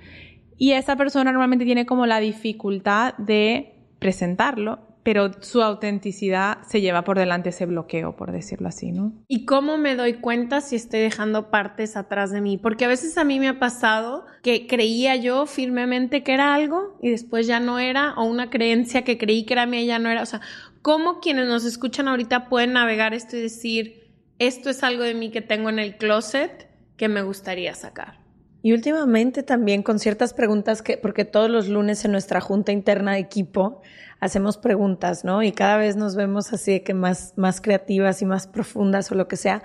Y 0.57 0.72
esa 0.72 0.96
persona 0.96 1.33
normalmente 1.33 1.64
tiene 1.64 1.85
como 1.85 2.07
la 2.07 2.20
dificultad 2.20 3.14
de 3.18 3.74
presentarlo, 3.98 4.79
pero 5.05 5.31
su 5.40 5.62
autenticidad 5.62 6.59
se 6.67 6.81
lleva 6.81 7.05
por 7.05 7.19
delante 7.19 7.51
ese 7.51 7.67
bloqueo, 7.67 8.17
por 8.17 8.33
decirlo 8.33 8.69
así, 8.69 8.90
¿no? 8.90 9.12
¿Y 9.29 9.45
cómo 9.45 9.77
me 9.77 9.97
doy 9.97 10.14
cuenta 10.14 10.62
si 10.62 10.77
estoy 10.77 11.01
dejando 11.01 11.51
partes 11.51 11.97
atrás 11.97 12.31
de 12.31 12.40
mí? 12.40 12.57
Porque 12.57 12.87
a 12.87 12.88
veces 12.88 13.19
a 13.19 13.25
mí 13.25 13.38
me 13.38 13.49
ha 13.49 13.59
pasado 13.59 14.25
que 14.43 14.67
creía 14.67 15.14
yo 15.17 15.45
firmemente 15.45 16.23
que 16.23 16.33
era 16.33 16.55
algo 16.55 16.99
y 17.03 17.11
después 17.11 17.47
ya 17.47 17.61
no 17.61 17.79
era, 17.79 18.14
o 18.14 18.25
una 18.25 18.49
creencia 18.49 19.05
que 19.05 19.19
creí 19.19 19.45
que 19.45 19.53
era 19.53 19.67
mía 19.67 19.83
ya 19.83 19.99
no 19.99 20.09
era. 20.09 20.23
O 20.23 20.27
sea, 20.27 20.40
¿cómo 20.81 21.21
quienes 21.21 21.47
nos 21.49 21.67
escuchan 21.67 22.09
ahorita 22.09 22.49
pueden 22.49 22.73
navegar 22.73 23.12
esto 23.12 23.37
y 23.37 23.43
decir, 23.43 24.11
esto 24.38 24.71
es 24.71 24.83
algo 24.83 25.03
de 25.03 25.14
mí 25.14 25.31
que 25.31 25.43
tengo 25.43 25.69
en 25.69 25.81
el 25.81 25.99
closet 25.99 26.67
que 26.97 27.09
me 27.09 27.23
gustaría 27.23 27.75
sacar? 27.75 28.24
Y 28.64 28.72
últimamente 28.72 29.42
también 29.42 29.83
con 29.83 29.98
ciertas 29.98 30.33
preguntas 30.33 30.81
que, 30.81 30.96
porque 30.96 31.27
todos 31.27 31.50
los 31.50 31.68
lunes 31.68 32.03
en 32.07 32.12
nuestra 32.12 32.40
junta 32.40 32.72
interna 32.72 33.12
de 33.12 33.18
equipo 33.18 33.83
hacemos 34.20 34.57
preguntas, 34.57 35.22
¿no? 35.22 35.42
Y 35.42 35.53
cada 35.53 35.77
vez 35.77 35.96
nos 35.96 36.16
vemos 36.16 36.50
así 36.55 36.72
de 36.72 36.83
que 36.83 36.94
más, 36.94 37.35
más 37.37 37.61
creativas 37.61 38.22
y 38.22 38.24
más 38.24 38.46
profundas 38.46 39.12
o 39.12 39.16
lo 39.16 39.29
que 39.29 39.37
sea. 39.37 39.62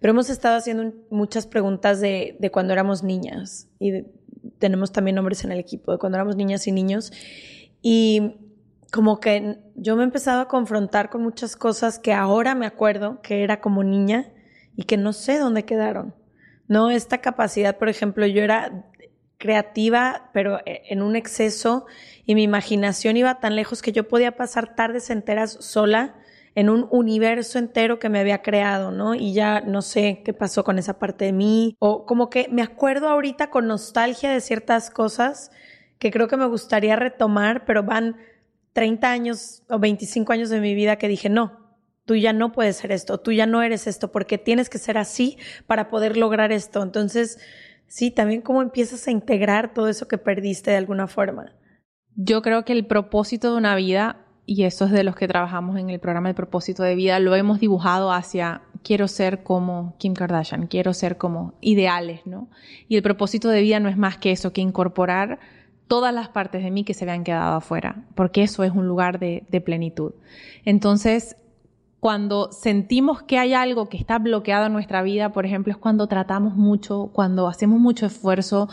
Pero 0.00 0.10
hemos 0.10 0.28
estado 0.28 0.56
haciendo 0.56 0.92
muchas 1.08 1.46
preguntas 1.46 2.02
de, 2.02 2.36
de 2.40 2.50
cuando 2.50 2.74
éramos 2.74 3.02
niñas 3.02 3.68
y 3.78 4.04
tenemos 4.58 4.92
también 4.92 5.14
nombres 5.14 5.44
en 5.44 5.52
el 5.52 5.58
equipo, 5.58 5.90
de 5.90 5.96
cuando 5.96 6.18
éramos 6.18 6.36
niñas 6.36 6.66
y 6.66 6.72
niños. 6.72 7.10
Y 7.80 8.34
como 8.92 9.18
que 9.18 9.60
yo 9.76 9.96
me 9.96 10.02
he 10.02 10.04
empezado 10.04 10.42
a 10.42 10.48
confrontar 10.48 11.08
con 11.08 11.22
muchas 11.22 11.56
cosas 11.56 11.98
que 11.98 12.12
ahora 12.12 12.54
me 12.54 12.66
acuerdo 12.66 13.22
que 13.22 13.44
era 13.44 13.62
como 13.62 13.82
niña 13.82 14.30
y 14.76 14.82
que 14.82 14.98
no 14.98 15.14
sé 15.14 15.38
dónde 15.38 15.64
quedaron. 15.64 16.14
¿No? 16.72 16.90
Esta 16.90 17.18
capacidad, 17.18 17.76
por 17.76 17.90
ejemplo, 17.90 18.26
yo 18.26 18.42
era 18.42 18.86
creativa, 19.36 20.30
pero 20.32 20.60
e, 20.64 20.82
en 20.88 21.02
un 21.02 21.16
exceso 21.16 21.84
y 22.24 22.34
mi 22.34 22.44
imaginación 22.44 23.18
iba 23.18 23.40
tan 23.40 23.56
lejos 23.56 23.82
que 23.82 23.92
yo 23.92 24.08
podía 24.08 24.36
pasar 24.36 24.74
tardes 24.74 25.10
enteras 25.10 25.52
sola 25.60 26.14
en 26.54 26.70
un 26.70 26.88
universo 26.90 27.58
entero 27.58 27.98
que 27.98 28.08
me 28.08 28.20
había 28.20 28.40
creado, 28.40 28.90
¿no? 28.90 29.14
Y 29.14 29.34
ya 29.34 29.60
no 29.60 29.82
sé 29.82 30.22
qué 30.24 30.32
pasó 30.32 30.64
con 30.64 30.78
esa 30.78 30.98
parte 30.98 31.26
de 31.26 31.32
mí, 31.32 31.76
o 31.78 32.06
como 32.06 32.30
que 32.30 32.48
me 32.50 32.62
acuerdo 32.62 33.08
ahorita 33.08 33.50
con 33.50 33.66
nostalgia 33.66 34.30
de 34.30 34.40
ciertas 34.40 34.90
cosas 34.90 35.50
que 35.98 36.10
creo 36.10 36.26
que 36.26 36.38
me 36.38 36.46
gustaría 36.46 36.96
retomar, 36.96 37.66
pero 37.66 37.82
van 37.82 38.16
30 38.72 39.10
años 39.10 39.62
o 39.68 39.78
25 39.78 40.32
años 40.32 40.48
de 40.48 40.60
mi 40.60 40.74
vida 40.74 40.96
que 40.96 41.08
dije, 41.08 41.28
no, 41.28 41.61
tú 42.04 42.16
ya 42.16 42.32
no 42.32 42.52
puedes 42.52 42.76
ser 42.76 42.92
esto, 42.92 43.18
tú 43.18 43.32
ya 43.32 43.46
no 43.46 43.62
eres 43.62 43.86
esto, 43.86 44.10
porque 44.12 44.38
tienes 44.38 44.68
que 44.68 44.78
ser 44.78 44.98
así 44.98 45.38
para 45.66 45.88
poder 45.88 46.16
lograr 46.16 46.52
esto. 46.52 46.82
Entonces, 46.82 47.38
sí, 47.86 48.10
también 48.10 48.42
cómo 48.42 48.62
empiezas 48.62 49.06
a 49.06 49.10
integrar 49.10 49.74
todo 49.74 49.88
eso 49.88 50.08
que 50.08 50.18
perdiste 50.18 50.70
de 50.70 50.76
alguna 50.78 51.06
forma. 51.06 51.52
Yo 52.14 52.42
creo 52.42 52.64
que 52.64 52.72
el 52.72 52.86
propósito 52.86 53.52
de 53.52 53.58
una 53.58 53.74
vida, 53.76 54.26
y 54.44 54.64
eso 54.64 54.86
es 54.86 54.90
de 54.90 55.04
los 55.04 55.16
que 55.16 55.28
trabajamos 55.28 55.78
en 55.78 55.90
el 55.90 56.00
programa 56.00 56.28
de 56.28 56.34
propósito 56.34 56.82
de 56.82 56.94
vida, 56.94 57.18
lo 57.20 57.34
hemos 57.36 57.60
dibujado 57.60 58.12
hacia 58.12 58.62
quiero 58.82 59.08
ser 59.08 59.42
como 59.42 59.94
Kim 59.98 60.14
Kardashian, 60.14 60.66
quiero 60.66 60.92
ser 60.92 61.16
como 61.16 61.54
ideales, 61.60 62.26
¿no? 62.26 62.48
Y 62.88 62.96
el 62.96 63.02
propósito 63.02 63.48
de 63.48 63.62
vida 63.62 63.80
no 63.80 63.88
es 63.88 63.96
más 63.96 64.18
que 64.18 64.32
eso, 64.32 64.52
que 64.52 64.60
incorporar 64.60 65.38
todas 65.86 66.12
las 66.12 66.28
partes 66.28 66.64
de 66.64 66.70
mí 66.70 66.84
que 66.84 66.94
se 66.94 67.04
habían 67.04 67.24
quedado 67.24 67.56
afuera, 67.56 68.04
porque 68.14 68.42
eso 68.42 68.64
es 68.64 68.72
un 68.72 68.88
lugar 68.88 69.18
de, 69.18 69.44
de 69.50 69.60
plenitud. 69.60 70.12
Entonces, 70.64 71.36
cuando 72.02 72.50
sentimos 72.50 73.22
que 73.22 73.38
hay 73.38 73.54
algo 73.54 73.88
que 73.88 73.96
está 73.96 74.18
bloqueado 74.18 74.66
en 74.66 74.72
nuestra 74.72 75.04
vida, 75.04 75.30
por 75.30 75.46
ejemplo, 75.46 75.70
es 75.70 75.76
cuando 75.76 76.08
tratamos 76.08 76.56
mucho, 76.56 77.10
cuando 77.12 77.46
hacemos 77.46 77.78
mucho 77.78 78.06
esfuerzo 78.06 78.68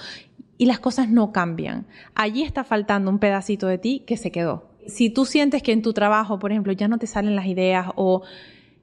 y 0.57 0.65
las 0.65 0.79
cosas 0.79 1.11
no 1.11 1.31
cambian. 1.31 1.85
Allí 2.15 2.41
está 2.41 2.63
faltando 2.63 3.11
un 3.11 3.19
pedacito 3.19 3.67
de 3.67 3.77
ti 3.77 4.03
que 4.07 4.17
se 4.17 4.31
quedó. 4.31 4.71
Si 4.87 5.11
tú 5.11 5.25
sientes 5.25 5.61
que 5.61 5.73
en 5.73 5.83
tu 5.83 5.93
trabajo, 5.93 6.39
por 6.39 6.51
ejemplo, 6.51 6.73
ya 6.73 6.87
no 6.87 6.97
te 6.97 7.05
salen 7.05 7.35
las 7.35 7.45
ideas 7.45 7.89
o 7.95 8.23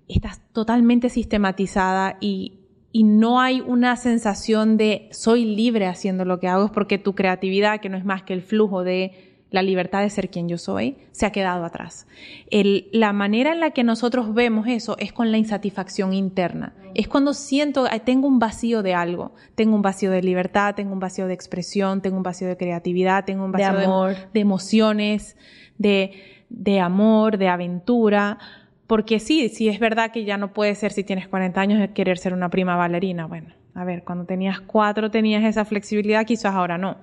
estás 0.06 0.40
totalmente 0.52 1.08
sistematizada 1.08 2.16
y, 2.20 2.60
no 2.94 3.40
hay 3.40 3.60
una 3.60 3.96
sensación 3.96 4.76
de 4.76 5.08
soy 5.10 5.44
libre 5.44 5.86
haciendo 5.86 6.24
lo 6.24 6.38
que 6.38 6.46
hago, 6.46 6.66
es 6.66 6.70
porque 6.70 6.98
tu 6.98 7.16
creatividad, 7.16 7.80
que 7.80 7.88
no 7.88 7.98
es 7.98 8.04
más 8.04 8.22
que 8.22 8.32
el 8.32 8.42
flujo 8.42 8.84
de 8.84 9.35
la 9.56 9.62
libertad 9.62 10.02
de 10.02 10.10
ser 10.10 10.28
quien 10.28 10.50
yo 10.50 10.58
soy, 10.58 10.98
se 11.12 11.24
ha 11.24 11.32
quedado 11.32 11.64
atrás. 11.64 12.06
la 12.50 13.14
manera 13.14 13.54
en 13.54 13.60
la 13.60 13.70
que 13.70 13.84
nosotros 13.84 14.34
vemos 14.34 14.66
eso 14.68 14.96
es 14.98 15.14
con 15.14 15.32
la 15.32 15.38
insatisfacción 15.38 16.12
interna. 16.12 16.74
Es 16.94 17.08
cuando 17.08 17.32
siento, 17.32 17.86
tengo 18.04 18.28
un 18.28 18.38
vacío 18.38 18.82
de 18.82 18.92
algo. 18.92 19.32
Tengo 19.54 19.74
un 19.74 19.80
vacío 19.80 20.10
de 20.10 20.20
libertad, 20.20 20.74
tengo 20.74 20.92
un 20.92 21.00
vacío 21.00 21.26
de 21.26 21.32
expresión, 21.32 22.02
tengo 22.02 22.18
un 22.18 22.22
vacío 22.22 22.48
de 22.48 22.58
creatividad, 22.58 23.24
tengo 23.24 23.46
un 23.46 23.52
vacío 23.52 23.78
de, 23.78 23.84
amor. 23.86 24.16
de, 24.34 24.40
emociones, 24.40 25.38
de, 25.78 26.12
de 26.50 26.78
amor, 26.80 27.38
de 27.38 27.48
aventura. 27.48 28.38
Porque 28.86 29.20
sí, 29.20 29.48
sí 29.48 29.70
es 29.70 29.80
verdad 29.80 30.10
que 30.12 30.26
ya 30.26 30.36
no 30.36 30.52
puede 30.52 30.74
ser 30.74 30.92
si 30.92 31.02
tienes 31.02 31.28
40 31.28 31.58
años 31.58 31.90
querer 31.94 32.18
ser 32.18 32.34
una 32.34 32.50
prima 32.50 32.76
bailarina. 32.76 33.26
Bueno, 33.26 33.54
a 33.74 33.84
ver, 33.86 34.04
cuando 34.04 34.26
tenías 34.26 34.60
cuatro 34.60 35.10
tenías 35.10 35.42
esa 35.44 35.64
flexibilidad, 35.64 36.26
quizás 36.26 36.54
ahora 36.54 36.76
no. 36.76 36.98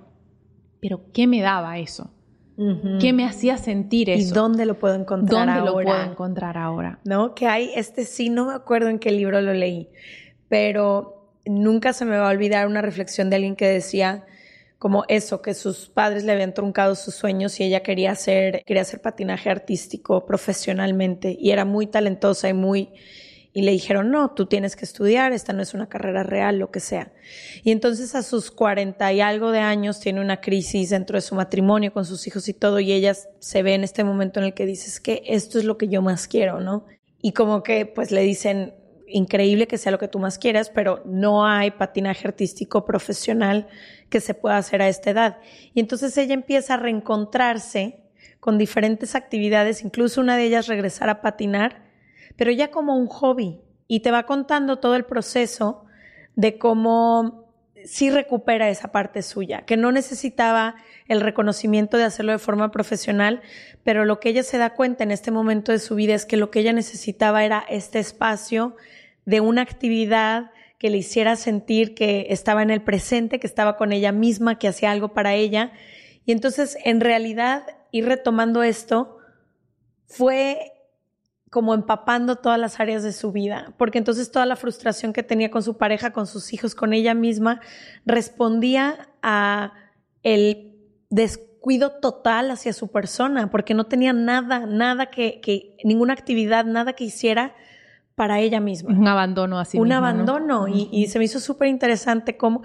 Pero 0.82 1.02
¿qué 1.14 1.26
me 1.26 1.42
daba 1.42 1.80
eso? 1.80 2.13
¿Qué 3.00 3.14
me 3.14 3.26
hacía 3.26 3.58
sentir 3.58 4.10
eso? 4.10 4.30
¿Y 4.30 4.32
dónde 4.32 4.66
lo 4.66 4.78
puedo 4.78 4.96
encontrar 4.96 5.50
ahora? 5.50 5.72
¿Dónde 5.72 5.72
lo 5.72 5.90
puedo 5.90 6.12
encontrar 6.12 6.58
ahora? 6.58 7.00
¿No? 7.04 7.34
Que 7.34 7.48
hay, 7.48 7.72
este 7.76 8.06
sí, 8.06 8.30
no 8.30 8.46
me 8.46 8.54
acuerdo 8.54 8.90
en 8.90 9.00
qué 9.00 9.12
libro 9.12 9.42
lo 9.42 9.54
leí, 9.54 9.90
pero 10.50 11.32
nunca 11.46 11.94
se 11.94 12.06
me 12.06 12.18
va 12.18 12.28
a 12.28 12.32
olvidar 12.32 12.68
una 12.68 12.82
reflexión 12.82 13.30
de 13.30 13.38
alguien 13.38 13.56
que 13.56 13.68
decía 13.68 14.26
como 14.78 15.06
eso, 15.08 15.42
que 15.42 15.54
sus 15.54 15.88
padres 15.88 16.26
le 16.26 16.34
habían 16.34 16.54
truncado 16.54 16.96
sus 16.96 17.16
sueños 17.16 17.58
y 17.60 17.64
ella 17.64 17.84
quería 17.84 18.12
hacer, 18.12 18.64
quería 18.66 18.82
hacer 18.82 19.02
patinaje 19.02 19.50
artístico 19.50 20.26
profesionalmente 20.26 21.38
y 21.40 21.52
era 21.52 21.64
muy 21.64 21.88
talentosa 21.88 22.50
y 22.50 22.54
muy 22.54 22.90
y 23.54 23.62
le 23.62 23.72
dijeron, 23.72 24.10
no, 24.10 24.32
tú 24.32 24.48
tienes 24.48 24.76
que 24.76 24.84
estudiar, 24.84 25.32
esta 25.32 25.54
no 25.54 25.62
es 25.62 25.76
una 25.76 25.88
carrera 25.88 26.24
real, 26.24 26.58
lo 26.58 26.72
que 26.72 26.80
sea. 26.80 27.14
Y 27.64 27.72
entonces 27.72 28.16
a 28.16 28.24
sus 28.24 28.50
cuarenta 28.50 29.14
y 29.14 29.22
algo 29.22 29.52
de 29.52 29.60
años 29.60 30.00
tiene 30.00 30.22
una 30.22 30.42
crisis 30.42 30.90
dentro 30.90 31.18
de 31.18 31.22
su 31.22 31.36
matrimonio 31.36 31.94
con 31.94 32.06
sus 32.06 32.26
hijos 32.26 32.50
y 32.50 32.54
todo, 32.54 32.80
y 32.80 32.92
ella 32.92 33.14
se 33.14 33.62
ve 33.62 33.76
en 33.76 33.84
este 33.84 34.04
momento 34.04 34.40
en 34.40 34.48
el 34.48 34.54
que 34.56 34.66
dices 34.66 35.00
que 35.00 35.22
esto 35.28 35.60
es 35.60 35.66
lo 35.66 35.78
que 35.78 35.88
yo 35.88 36.02
más 36.02 36.28
quiero, 36.28 36.62
¿no? 36.62 36.86
Y 37.22 37.34
como 37.34 37.62
que 37.62 37.86
pues 37.86 38.12
le 38.12 38.22
dicen, 38.22 38.74
increíble 39.08 39.68
que 39.68 39.78
sea 39.78 39.92
lo 39.92 40.00
que 40.00 40.08
tú 40.08 40.18
más 40.18 40.40
quieras, 40.40 40.72
pero 40.74 41.04
no 41.06 41.46
hay 41.46 41.72
patinaje 41.72 42.28
artístico 42.28 42.86
profesional 42.86 43.68
que 44.10 44.20
se 44.20 44.34
pueda 44.34 44.58
hacer 44.58 44.82
a 44.82 44.90
esta 44.90 45.12
edad. 45.12 45.38
Y 45.76 45.80
entonces 45.80 46.18
ella 46.18 46.34
empieza 46.34 46.74
a 46.74 46.78
reencontrarse 46.78 48.00
con 48.40 48.58
diferentes 48.58 49.16
actividades, 49.16 49.84
incluso 49.84 50.20
una 50.20 50.36
de 50.36 50.44
ellas 50.46 50.68
regresar 50.68 51.10
a 51.10 51.22
patinar, 51.22 51.83
pero 52.36 52.52
ya 52.52 52.72
como 52.72 52.98
un 52.98 53.08
hobby 53.08 53.62
y 53.88 54.02
te 54.02 54.12
va 54.12 54.24
contando 54.24 54.80
todo 54.80 54.96
el 54.96 55.06
proceso 55.06 55.86
de 56.36 56.58
cómo 56.58 57.44
sí 57.86 58.10
recupera 58.10 58.70
esa 58.70 58.92
parte 58.92 59.22
suya, 59.22 59.64
que 59.66 59.78
no 59.78 59.92
necesitaba 59.92 60.76
el 61.08 61.22
reconocimiento 61.22 61.98
de 61.98 62.06
hacerlo 62.06 62.32
de 62.32 62.40
forma 62.40 62.72
profesional, 62.72 63.42
pero 63.84 64.06
lo 64.06 64.20
que 64.20 64.30
ella 64.30 64.44
se 64.44 64.58
da 64.58 64.74
cuenta 64.74 65.04
en 65.04 65.12
este 65.12 65.32
momento 65.32 65.72
de 65.72 65.80
su 65.80 65.96
vida 65.96 66.16
es 66.16 66.26
que 66.26 66.38
lo 66.38 66.50
que 66.50 66.62
ella 66.62 66.74
necesitaba 66.74 67.44
era 67.44 67.64
este 67.70 68.00
espacio 68.00 68.76
de 69.26 69.42
una 69.42 69.62
actividad 69.62 70.52
que 70.78 70.90
le 70.90 70.98
hiciera 70.98 71.36
sentir 71.36 71.96
que 71.96 72.28
estaba 72.30 72.62
en 72.62 72.70
el 72.70 72.82
presente, 72.82 73.40
que 73.40 73.48
estaba 73.48 73.78
con 73.78 73.94
ella 73.94 74.12
misma, 74.12 74.60
que 74.60 74.68
hacía 74.68 74.92
algo 74.92 75.14
para 75.14 75.34
ella. 75.34 75.72
Y 76.26 76.32
entonces, 76.34 76.78
en 76.84 77.00
realidad, 77.00 77.64
ir 77.92 78.06
retomando 78.06 78.64
esto 78.64 79.18
fue 80.08 80.73
como 81.54 81.76
empapando 81.76 82.38
todas 82.38 82.60
las 82.60 82.80
áreas 82.80 83.04
de 83.04 83.14
su 83.14 83.32
vida, 83.32 83.76
porque 83.78 84.00
entonces 84.00 84.32
toda 84.32 84.48
la 84.48 84.56
frustración 84.56 85.14
que 85.14 85.22
tenía 85.22 85.52
con 85.52 85.62
su 85.62 85.78
pareja, 85.78 86.12
con 86.12 86.26
sus 86.26 86.52
hijos, 86.52 86.74
con 86.74 86.94
ella 86.94 87.14
misma, 87.14 87.62
respondía 88.08 89.10
a 89.22 89.74
el 90.24 90.76
descuido 91.12 91.92
total 91.92 92.50
hacia 92.50 92.74
su 92.74 92.88
persona, 92.88 93.52
porque 93.52 93.76
no 93.76 93.84
tenía 93.84 94.14
nada, 94.14 94.66
nada 94.66 95.12
que, 95.12 95.78
ninguna 95.84 96.14
actividad, 96.14 96.66
nada 96.66 96.94
que 96.94 97.04
hiciera 97.04 97.54
para 98.16 98.40
ella 98.40 98.60
misma. 98.60 98.90
Un 98.90 99.08
abandono 99.08 99.60
así. 99.60 99.78
Un 99.78 99.92
abandono. 99.92 100.68
Y, 100.68 100.90
y, 100.92 101.06
se 101.06 101.20
me 101.20 101.26
hizo 101.26 101.40
súper 101.40 101.68
interesante 101.68 102.36
cómo, 102.36 102.64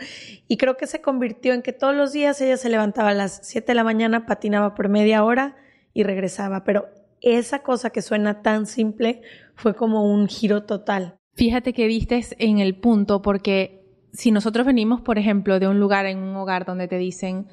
y 0.49 0.57
creo 0.57 0.79
que 0.79 0.87
se 0.87 1.03
convirtió 1.03 1.53
en 1.53 1.61
que 1.61 1.75
todos 1.75 1.95
los 1.95 2.13
días 2.13 2.41
ella 2.41 2.57
se 2.57 2.71
levantaba 2.71 3.11
a 3.11 3.15
las 3.15 3.41
7 3.43 3.67
de 3.67 3.75
la 3.75 3.85
mañana, 3.85 4.25
patinaba 4.25 4.75
por 4.75 4.89
media 4.89 5.25
hora 5.25 5.57
y 5.93 6.05
regresaba, 6.05 6.65
pero 6.65 6.89
esa 7.21 7.63
cosa 7.63 7.91
que 7.91 8.03
suena 8.03 8.43
tan 8.43 8.67
simple 8.67 9.23
fue 9.55 9.75
como 9.75 10.05
un 10.13 10.29
giro 10.29 10.65
total. 10.65 11.17
Fíjate 11.35 11.73
que 11.73 11.87
viste 11.87 12.25
en 12.39 12.59
el 12.59 12.77
punto 12.77 13.23
porque 13.23 13.85
si 14.13 14.31
nosotros 14.31 14.67
venimos, 14.67 15.01
por 15.01 15.19
ejemplo, 15.19 15.61
de 15.61 15.69
un 15.69 15.79
lugar 15.79 16.07
en 16.07 16.19
un 16.19 16.35
hogar 16.37 16.65
donde 16.65 16.89
te 16.89 16.99
dicen 16.99 17.47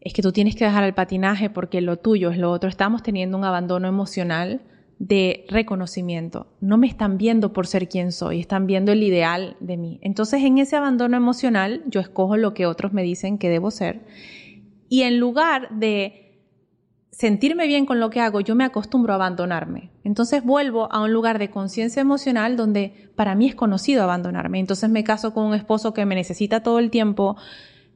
es 0.00 0.12
que 0.12 0.22
tú 0.22 0.32
tienes 0.32 0.56
que 0.56 0.64
dejar 0.64 0.84
el 0.84 0.94
patinaje 0.94 1.48
porque 1.48 1.80
lo 1.80 1.96
tuyo 1.96 2.30
es 2.30 2.38
lo 2.38 2.50
otro, 2.50 2.68
estamos 2.68 3.02
teniendo 3.02 3.38
un 3.38 3.44
abandono 3.44 3.88
emocional 3.88 4.60
de 4.98 5.46
reconocimiento. 5.48 6.46
No 6.60 6.76
me 6.76 6.86
están 6.86 7.18
viendo 7.18 7.52
por 7.52 7.66
ser 7.66 7.88
quien 7.88 8.12
soy, 8.12 8.40
están 8.40 8.66
viendo 8.66 8.92
el 8.92 9.02
ideal 9.02 9.56
de 9.60 9.76
mí. 9.76 9.98
Entonces 10.02 10.42
en 10.44 10.58
ese 10.58 10.76
abandono 10.76 11.16
emocional 11.16 11.82
yo 11.86 12.00
escojo 12.00 12.36
lo 12.36 12.54
que 12.54 12.66
otros 12.66 12.92
me 12.92 13.02
dicen 13.02 13.38
que 13.38 13.48
debo 13.48 13.70
ser. 13.70 14.00
Y 14.88 15.02
en 15.02 15.18
lugar 15.18 15.70
de 15.70 16.21
sentirme 17.12 17.66
bien 17.66 17.86
con 17.86 18.00
lo 18.00 18.10
que 18.10 18.20
hago, 18.20 18.40
yo 18.40 18.54
me 18.54 18.64
acostumbro 18.64 19.12
a 19.12 19.16
abandonarme. 19.16 19.90
Entonces 20.02 20.42
vuelvo 20.42 20.90
a 20.90 21.02
un 21.02 21.12
lugar 21.12 21.38
de 21.38 21.50
conciencia 21.50 22.00
emocional 22.00 22.56
donde 22.56 23.10
para 23.14 23.34
mí 23.34 23.46
es 23.46 23.54
conocido 23.54 24.02
abandonarme. 24.02 24.58
Entonces 24.58 24.90
me 24.90 25.04
caso 25.04 25.32
con 25.32 25.44
un 25.44 25.54
esposo 25.54 25.94
que 25.94 26.06
me 26.06 26.14
necesita 26.14 26.62
todo 26.62 26.78
el 26.78 26.90
tiempo, 26.90 27.36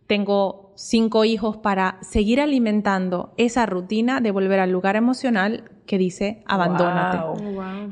tengo 0.07 0.73
cinco 0.77 1.25
hijos 1.25 1.57
para 1.57 1.99
seguir 2.03 2.41
alimentando 2.41 3.33
esa 3.39 3.67
rutina 3.67 4.21
de 4.21 4.31
volver 4.31 4.61
al 4.61 4.71
lugar 4.71 4.95
emocional 4.97 5.65
que 5.87 5.99
dice 5.99 6.43
abandónate. 6.47 7.19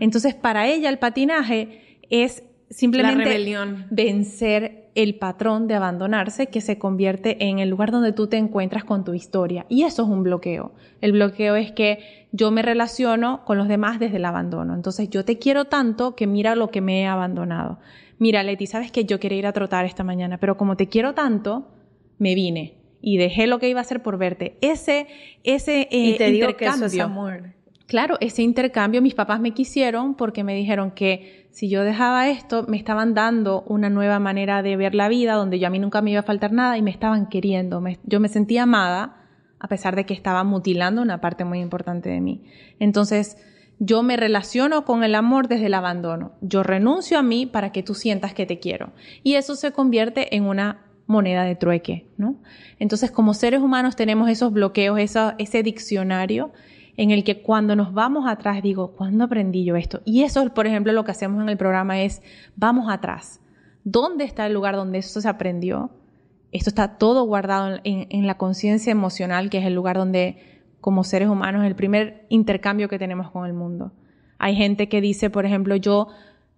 Entonces, 0.00 0.34
para 0.34 0.66
ella 0.68 0.90
el 0.90 0.98
patinaje 0.98 1.98
es 2.10 2.44
simplemente 2.70 3.57
vencer 3.90 4.90
el 4.94 5.16
patrón 5.16 5.66
de 5.66 5.74
abandonarse 5.74 6.46
que 6.46 6.61
se 6.61 6.79
convierte 6.79 7.48
en 7.48 7.59
el 7.59 7.68
lugar 7.68 7.90
donde 7.90 8.12
tú 8.12 8.29
te 8.29 8.37
encuentras 8.37 8.85
con 8.85 9.05
tu 9.05 9.14
historia. 9.14 9.66
Y 9.68 9.83
eso 9.83 10.03
es 10.03 10.09
un 10.09 10.22
bloqueo. 10.22 10.72
El 11.00 11.12
bloqueo 11.12 11.57
es 11.57 11.72
que 11.72 12.27
yo 12.33 12.50
me 12.50 12.62
relaciono 12.62 13.44
con 13.44 13.59
los 13.59 13.68
demás 13.68 13.98
desde 13.98 14.16
el 14.16 14.24
abandono. 14.24 14.74
Entonces, 14.74 15.11
yo 15.11 15.24
te 15.24 15.38
quiero 15.38 15.66
tanto 15.66 16.14
que 16.14 16.27
mira 16.27 16.55
lo 16.55 16.70
que 16.70 16.81
me 16.81 17.03
he 17.03 17.07
abandonado. 17.07 17.79
Mira, 18.18 18.42
Leti, 18.42 18.66
sabes 18.66 18.92
que 18.92 19.05
yo 19.05 19.18
quería 19.18 19.38
ir 19.38 19.46
a 19.46 19.53
trotar 19.53 19.85
esta 19.85 20.05
mañana, 20.05 20.38
pero 20.38 20.57
como 20.57 20.77
te 20.77 20.88
quiero 20.88 21.14
tanto, 21.14 21.68
me 22.18 22.35
vine 22.35 22.74
y 23.00 23.18
dejé 23.18 23.46
lo 23.46 23.59
que 23.59 23.68
iba 23.68 23.81
a 23.81 23.83
hacer 23.83 24.03
por 24.03 24.16
verte. 24.16 24.57
Ese, 24.61 25.09
ese 25.42 25.88
y 25.90 26.16
te 26.16 26.31
digo 26.31 26.57
que 26.57 26.66
eso 26.66 26.87
es 26.87 26.98
amor. 27.00 27.55
Claro, 27.87 28.16
ese 28.20 28.42
intercambio 28.42 29.03
mis 29.03 29.14
papás 29.14 29.40
me 29.40 29.53
quisieron 29.53 30.14
porque 30.14 30.42
me 30.42 30.55
dijeron 30.55 30.90
que 30.90 31.49
si 31.51 31.68
yo 31.68 31.85
dejaba 31.85 32.29
esto, 32.29 32.64
me 32.66 32.79
estaban 32.79 33.12
dando 33.12 33.62
una 33.66 33.90
nueva 33.90 34.18
manera 34.18 34.62
de 34.62 34.77
ver 34.77 34.94
la 34.94 35.09
vida, 35.09 35.35
donde 35.35 35.59
yo 35.59 35.66
a 35.66 35.70
mí 35.70 35.79
nunca 35.79 36.01
me 36.01 36.11
iba 36.11 36.20
a 36.20 36.25
faltar 36.25 36.53
nada 36.53 36.79
y 36.79 36.83
me 36.83 36.90
estaban 36.90 37.29
queriendo. 37.29 37.83
yo 38.05 38.20
me 38.20 38.29
sentía 38.29 38.62
amada 38.62 39.16
a 39.59 39.68
pesar 39.68 39.97
de 39.97 40.05
que 40.05 40.14
estaba 40.14 40.44
mutilando 40.44 41.03
una 41.03 41.20
parte 41.20 41.44
muy 41.44 41.61
importante 41.61 42.09
de 42.09 42.20
mí. 42.20 42.44
Entonces, 42.79 43.37
yo 43.79 44.03
me 44.03 44.16
relaciono 44.16 44.85
con 44.85 45.05
el 45.05 45.14
amor 45.14 45.49
desde 45.49 45.66
el 45.66 45.75
abandono. 45.75 46.33
Yo 46.40 46.62
renuncio 46.62 47.18
a 47.18 47.23
mí 47.23 47.47
para 47.47 47.73
que 47.73 47.83
tú 47.83 47.94
sientas 47.94 48.35
que 48.35 48.47
te 48.47 48.59
quiero. 48.59 48.92
Y 49.23 49.35
eso 49.35 49.57
se 49.57 49.73
convierte 49.73 50.35
en 50.37 50.44
una 50.44 50.85
moneda 51.07 51.44
de 51.44 51.55
trueque, 51.55 52.07
¿no? 52.16 52.37
Entonces, 52.79 53.11
como 53.11 53.35
seres 53.35 53.61
humanos 53.61 53.94
tenemos 53.94 54.31
esos 54.31 54.53
bloqueos, 54.53 54.99
ese 54.99 55.62
diccionario 55.62 56.53
en 56.96 57.11
el 57.11 57.24
que 57.24 57.42
cuando 57.42 57.76
nos 57.76 57.92
vamos 57.92 58.26
atrás 58.26 58.62
digo, 58.62 58.92
¿cuándo 58.92 59.24
aprendí 59.24 59.64
yo 59.64 59.76
esto? 59.76 60.00
Y 60.04 60.22
eso, 60.22 60.48
por 60.54 60.66
ejemplo, 60.66 60.92
lo 60.92 61.04
que 61.04 61.11
hacemos 61.11 61.42
en 61.42 61.48
el 61.48 61.57
programa 61.57 62.00
es, 62.02 62.22
vamos 62.57 62.90
atrás. 62.90 63.40
¿Dónde 63.83 64.24
está 64.24 64.46
el 64.46 64.54
lugar 64.54 64.76
donde 64.76 64.98
eso 64.98 65.20
se 65.20 65.28
aprendió? 65.28 65.90
Esto 66.52 66.70
está 66.70 66.96
todo 66.98 67.24
guardado 67.24 67.80
en, 67.83 68.26
la 68.26 68.38
conciencia 68.38 68.92
emocional, 68.92 69.50
que 69.50 69.59
es 69.59 69.66
el 69.66 69.74
lugar 69.74 69.96
donde, 69.96 70.62
como 70.80 71.02
seres 71.02 71.28
humanos, 71.28 71.64
el 71.66 71.74
primer 71.74 72.26
intercambio 72.28 72.88
que 72.88 72.98
tenemos 72.98 73.30
con 73.30 73.44
el 73.44 73.52
mundo. 73.52 73.92
Hay 74.38 74.54
gente 74.54 74.88
que 74.88 75.00
dice, 75.00 75.30
por 75.30 75.46
ejemplo, 75.46 75.74
yo 75.74 76.09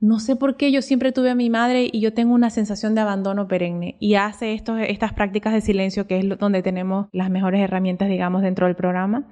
no 0.01 0.21
sé 0.21 0.37
por 0.37 0.57
qué 0.57 0.71
yo 0.71 0.83
siempre 0.83 1.13
tuve 1.13 1.31
a 1.31 1.35
mi 1.35 1.49
madre 1.49 1.89
y 1.91 2.01
yo 2.01 2.13
tengo 2.13 2.35
una 2.35 2.51
sensación 2.51 2.95
de 2.95 3.01
abandono 3.01 3.49
perenne 3.49 3.97
y 3.99 4.17
hace 4.17 4.53
estos, 4.53 4.79
estas 4.87 5.15
prácticas 5.15 5.55
de 5.55 5.63
silencio 5.63 6.07
que 6.07 6.19
es 6.19 6.39
donde 6.39 6.63
tenemos 6.63 7.07
las 7.13 7.31
mejores 7.31 7.63
herramientas, 7.63 8.11
digamos, 8.11 8.43
dentro 8.43 8.67
del 8.67 8.77
programa. 8.77 9.25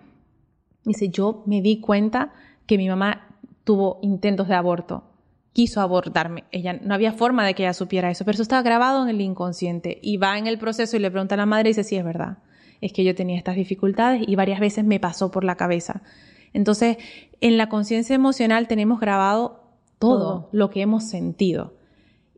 Dice, 0.85 1.09
yo 1.09 1.43
me 1.47 1.63
di 1.63 1.81
cuenta 1.81 2.33
que 2.67 2.79
mi 2.79 2.89
mamá 2.89 3.29
tuvo 3.65 3.99
intentos 4.03 4.49
de 4.49 4.55
aborto, 4.55 5.05
quiso 5.53 5.81
abortarme. 5.81 6.45
Ella 6.51 6.75
no 6.75 6.95
había 6.95 7.13
forma 7.13 7.47
de 7.47 7.55
que 7.55 7.63
ella 7.63 7.73
supiera 7.73 8.11
eso, 8.11 8.25
pero 8.25 8.35
eso 8.35 8.43
estaba 8.43 8.63
grabado 8.63 9.03
en 9.03 9.09
el 9.09 9.21
inconsciente 9.21 9.99
y 10.03 10.17
va 10.19 10.39
en 10.39 10.47
el 10.47 10.59
proceso 10.59 10.97
y 10.97 11.01
le 11.01 11.11
pregunta 11.11 11.35
a 11.35 11.39
la 11.39 11.47
madre 11.47 11.71
y 11.71 11.73
dice, 11.73 11.85
sí, 11.85 11.97
es 11.97 12.05
verdad. 12.05 12.39
Es 12.81 12.93
que 12.93 13.05
yo 13.05 13.15
tenía 13.15 13.39
estas 13.39 13.57
dificultades 13.57 14.23
y 14.27 14.35
varias 14.37 14.61
veces 14.61 14.85
me 14.85 15.01
pasó 15.01 15.31
por 15.31 15.45
la 15.45 15.57
cabeza. 15.57 16.03
Entonces, 16.53 16.99
en 17.41 17.57
la 17.57 17.69
conciencia 17.69 18.15
emocional 18.15 18.69
tenemos 18.69 19.01
grabado 19.01 19.63
todo, 19.99 20.49
lo 20.53 20.71
que 20.71 20.83
hemos 20.83 21.05
sentido. 21.05 21.75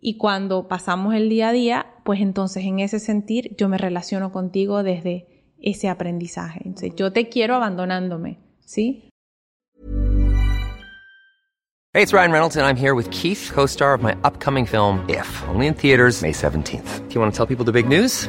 Y 0.00 0.18
cuando 0.18 0.68
pasamos 0.68 1.14
el 1.14 1.28
día 1.28 1.48
a 1.48 1.52
día, 1.52 1.86
pues 2.04 2.20
entonces 2.20 2.64
en 2.64 2.78
ese 2.78 3.00
sentir 3.00 3.56
yo 3.56 3.68
me 3.68 3.78
relaciono 3.78 4.30
contigo 4.30 4.82
desde 4.84 5.26
ese 5.60 5.88
aprendizaje. 5.88 6.60
Entonces, 6.64 6.92
yo 6.96 7.12
te 7.12 7.28
quiero 7.28 7.54
abandonándome, 7.54 8.38
¿sí? 8.64 9.08
Hey, 11.92 12.02
it's 12.02 12.12
Ryan 12.12 12.30
Reynolds 12.30 12.56
and 12.56 12.66
I'm 12.66 12.76
here 12.76 12.94
with 12.94 13.10
Keith, 13.10 13.50
co-star 13.54 13.94
of 13.94 14.02
my 14.02 14.14
upcoming 14.22 14.66
film 14.66 15.00
If, 15.08 15.26
only 15.48 15.66
in 15.66 15.74
theaters 15.74 16.20
May 16.20 16.32
17th. 16.32 17.08
Do 17.08 17.14
you 17.14 17.20
want 17.20 17.32
to 17.32 17.36
tell 17.36 17.46
people 17.46 17.64
the 17.64 17.72
big 17.72 17.88
news? 17.88 18.28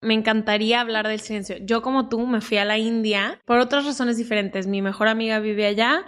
Me 0.00 0.14
encantaría 0.14 0.80
hablar 0.80 1.08
del 1.08 1.20
silencio. 1.20 1.56
Yo 1.60 1.82
como 1.82 2.08
tú 2.08 2.26
me 2.26 2.40
fui 2.40 2.58
a 2.58 2.64
la 2.64 2.78
India 2.78 3.40
por 3.44 3.58
otras 3.58 3.84
razones 3.84 4.16
diferentes. 4.16 4.66
Mi 4.66 4.82
mejor 4.82 5.08
amiga 5.08 5.38
vive 5.40 5.66
allá 5.66 6.04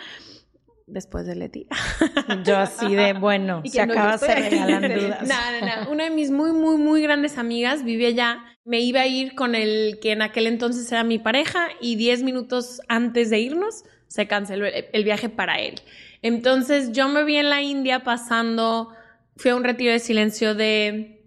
después 0.87 1.27
de 1.27 1.37
Leti. 1.37 1.66
Yo 2.44 2.57
así 2.57 2.94
de, 2.94 3.12
bueno, 3.12 3.62
se 3.64 3.81
acaba 3.81 4.16
de 4.16 4.35
regalar 4.35 4.83
dudas. 5.01 5.29
No, 5.29 5.37
no, 5.61 5.85
no. 5.85 5.90
Una 5.90 6.05
de 6.05 6.11
mis 6.11 6.31
muy, 6.31 6.53
muy, 6.53 6.77
muy 6.77 7.03
grandes 7.03 7.38
amigas 7.38 7.85
vive 7.85 8.07
allá. 8.07 8.44
Me 8.64 8.81
iba 8.81 9.01
a 9.01 9.07
ir 9.07 9.35
con 9.35 9.55
el 9.55 9.98
que 10.01 10.12
en 10.12 10.22
aquel 10.22 10.46
entonces 10.46 10.90
era 10.92 11.05
mi 11.05 11.18
pareja 11.18 11.68
y 11.81 11.96
10 11.96 12.22
minutos 12.22 12.81
antes 12.88 13.31
de 13.31 13.40
irnos 13.40 13.85
se 14.09 14.27
canceló 14.27 14.66
el, 14.66 14.87
el 14.92 15.05
viaje 15.05 15.29
para 15.29 15.61
él. 15.61 15.81
Entonces 16.22 16.92
yo 16.92 17.09
me 17.09 17.24
vi 17.24 17.37
en 17.37 17.48
la 17.48 17.62
India 17.62 18.01
pasando, 18.01 18.90
fui 19.37 19.51
a 19.51 19.57
un 19.57 19.64
retiro 19.64 19.92
de 19.92 19.98
silencio 19.98 20.55
de 20.55 21.17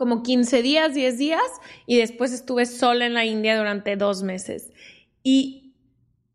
como 0.00 0.22
15 0.22 0.62
días, 0.62 0.94
10 0.94 1.18
días 1.18 1.42
y 1.84 1.98
después 1.98 2.32
estuve 2.32 2.64
sola 2.64 3.04
en 3.04 3.12
la 3.12 3.26
India 3.26 3.58
durante 3.58 3.96
dos 3.96 4.22
meses. 4.22 4.70
Y 5.22 5.74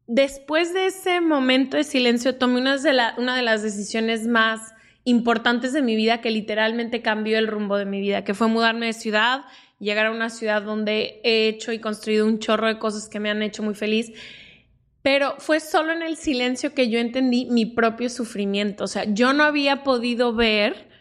después 0.06 0.71
de 0.71 0.86
ese 0.86 1.19
momento 1.19 1.75
de 1.75 1.84
silencio 1.84 2.36
tomé 2.36 2.60
una 2.60 2.78
de, 2.78 3.41
las 3.41 3.63
decisiones 3.63 4.28
más 4.28 4.75
importantes 5.04 5.73
de 5.73 5.82
mi 5.82 5.95
vida 5.95 6.21
que 6.21 6.30
literalmente 6.30 7.01
cambió 7.01 7.39
el 7.39 7.47
rumbo 7.47 7.75
de 7.75 7.86
mi 7.86 8.01
vida, 8.01 8.23
que 8.23 8.36
fue 8.36 8.47
mudarme 8.47 8.86
de 8.86 8.93
ciudad, 8.93 9.45
llegar 9.80 10.06
a 10.06 10.12
una 10.12 10.30
ciudad 10.30 10.62
donde 10.62 11.19
he 11.23 11.47
hecho 11.47 11.71
y 11.71 11.80
construido 11.80 12.28
un 12.28 12.38
chorro 12.38 12.67
de 12.67 12.78
cosas 12.78 13.10
que 13.10 13.19
me 13.19 13.32
han 13.32 13.41
hecho 13.41 13.63
muy 13.63 13.73
feliz. 13.73 14.12
Pero 15.01 15.38
fue 15.39 15.60
solo 15.60 15.91
en 15.91 16.04
el 16.04 16.17
silencio 16.17 16.75
que 16.75 16.88
yo 16.88 16.99
entendí 16.99 17.47
mi 17.49 17.65
propio 17.65 18.10
sufrimiento. 18.10 18.84
O 18.84 18.88
sea, 18.88 19.06
yo 19.06 19.34
no 19.34 19.43
había 19.43 19.82
podido 19.84 20.36
ver 20.36 20.93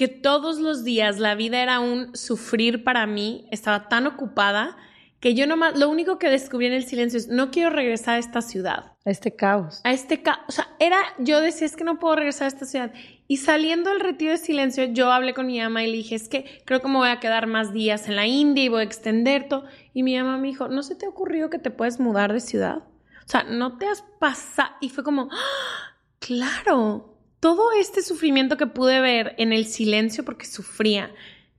que 0.00 0.08
todos 0.08 0.58
los 0.58 0.82
días 0.82 1.18
la 1.18 1.34
vida 1.34 1.62
era 1.62 1.78
un 1.78 2.16
sufrir 2.16 2.84
para 2.84 3.06
mí. 3.06 3.46
Estaba 3.50 3.88
tan 3.90 4.06
ocupada 4.06 4.74
que 5.20 5.34
yo 5.34 5.46
nomás, 5.46 5.78
lo 5.78 5.90
único 5.90 6.18
que 6.18 6.30
descubrí 6.30 6.64
en 6.68 6.72
el 6.72 6.84
silencio 6.86 7.18
es, 7.18 7.28
no 7.28 7.50
quiero 7.50 7.68
regresar 7.68 8.14
a 8.14 8.18
esta 8.18 8.40
ciudad 8.40 8.94
Este 9.04 9.36
caos. 9.36 9.82
a 9.84 9.92
este 9.92 10.22
ca- 10.22 10.40
o 10.48 10.52
sea, 10.52 10.68
era, 10.78 10.96
yo 11.18 11.42
decía, 11.42 11.66
es 11.66 11.76
que 11.76 11.84
no 11.84 11.98
puedo 11.98 12.16
regresar 12.16 12.46
a 12.46 12.48
esta 12.48 12.64
ciudad. 12.64 12.94
Y 13.28 13.36
saliendo 13.36 13.90
del 13.90 14.00
retiro 14.00 14.32
de 14.32 14.38
silencio, 14.38 14.84
yo 14.84 15.12
hablé 15.12 15.34
con 15.34 15.46
mi 15.46 15.60
mamá 15.60 15.84
y 15.84 15.88
le 15.90 15.98
dije, 15.98 16.14
es 16.14 16.30
que 16.30 16.62
creo 16.64 16.80
que 16.80 16.88
me 16.88 16.96
voy 16.96 17.10
a 17.10 17.20
quedar 17.20 17.46
más 17.46 17.74
días 17.74 18.08
en 18.08 18.16
la 18.16 18.26
India 18.26 18.64
y 18.64 18.68
voy 18.68 18.80
a 18.80 18.84
extender 18.84 19.48
todo. 19.48 19.66
Y 19.92 20.02
mi 20.02 20.16
mamá 20.16 20.38
me 20.38 20.48
dijo, 20.48 20.68
¿no 20.68 20.82
se 20.82 20.94
te 20.94 21.04
ha 21.04 21.10
ocurrido 21.10 21.50
que 21.50 21.58
te 21.58 21.70
puedes 21.70 22.00
mudar 22.00 22.32
de 22.32 22.40
ciudad? 22.40 22.78
O 22.78 23.28
sea, 23.28 23.42
no 23.42 23.76
te 23.76 23.86
has 23.86 24.02
pasado. 24.18 24.70
Y 24.80 24.88
fue 24.88 25.04
como, 25.04 25.28
¡Ah! 25.30 25.96
claro, 26.20 27.09
todo 27.40 27.72
este 27.78 28.02
sufrimiento 28.02 28.56
que 28.56 28.66
pude 28.66 29.00
ver 29.00 29.34
en 29.38 29.52
el 29.52 29.66
silencio 29.66 30.24
porque 30.24 30.46
sufría, 30.46 31.10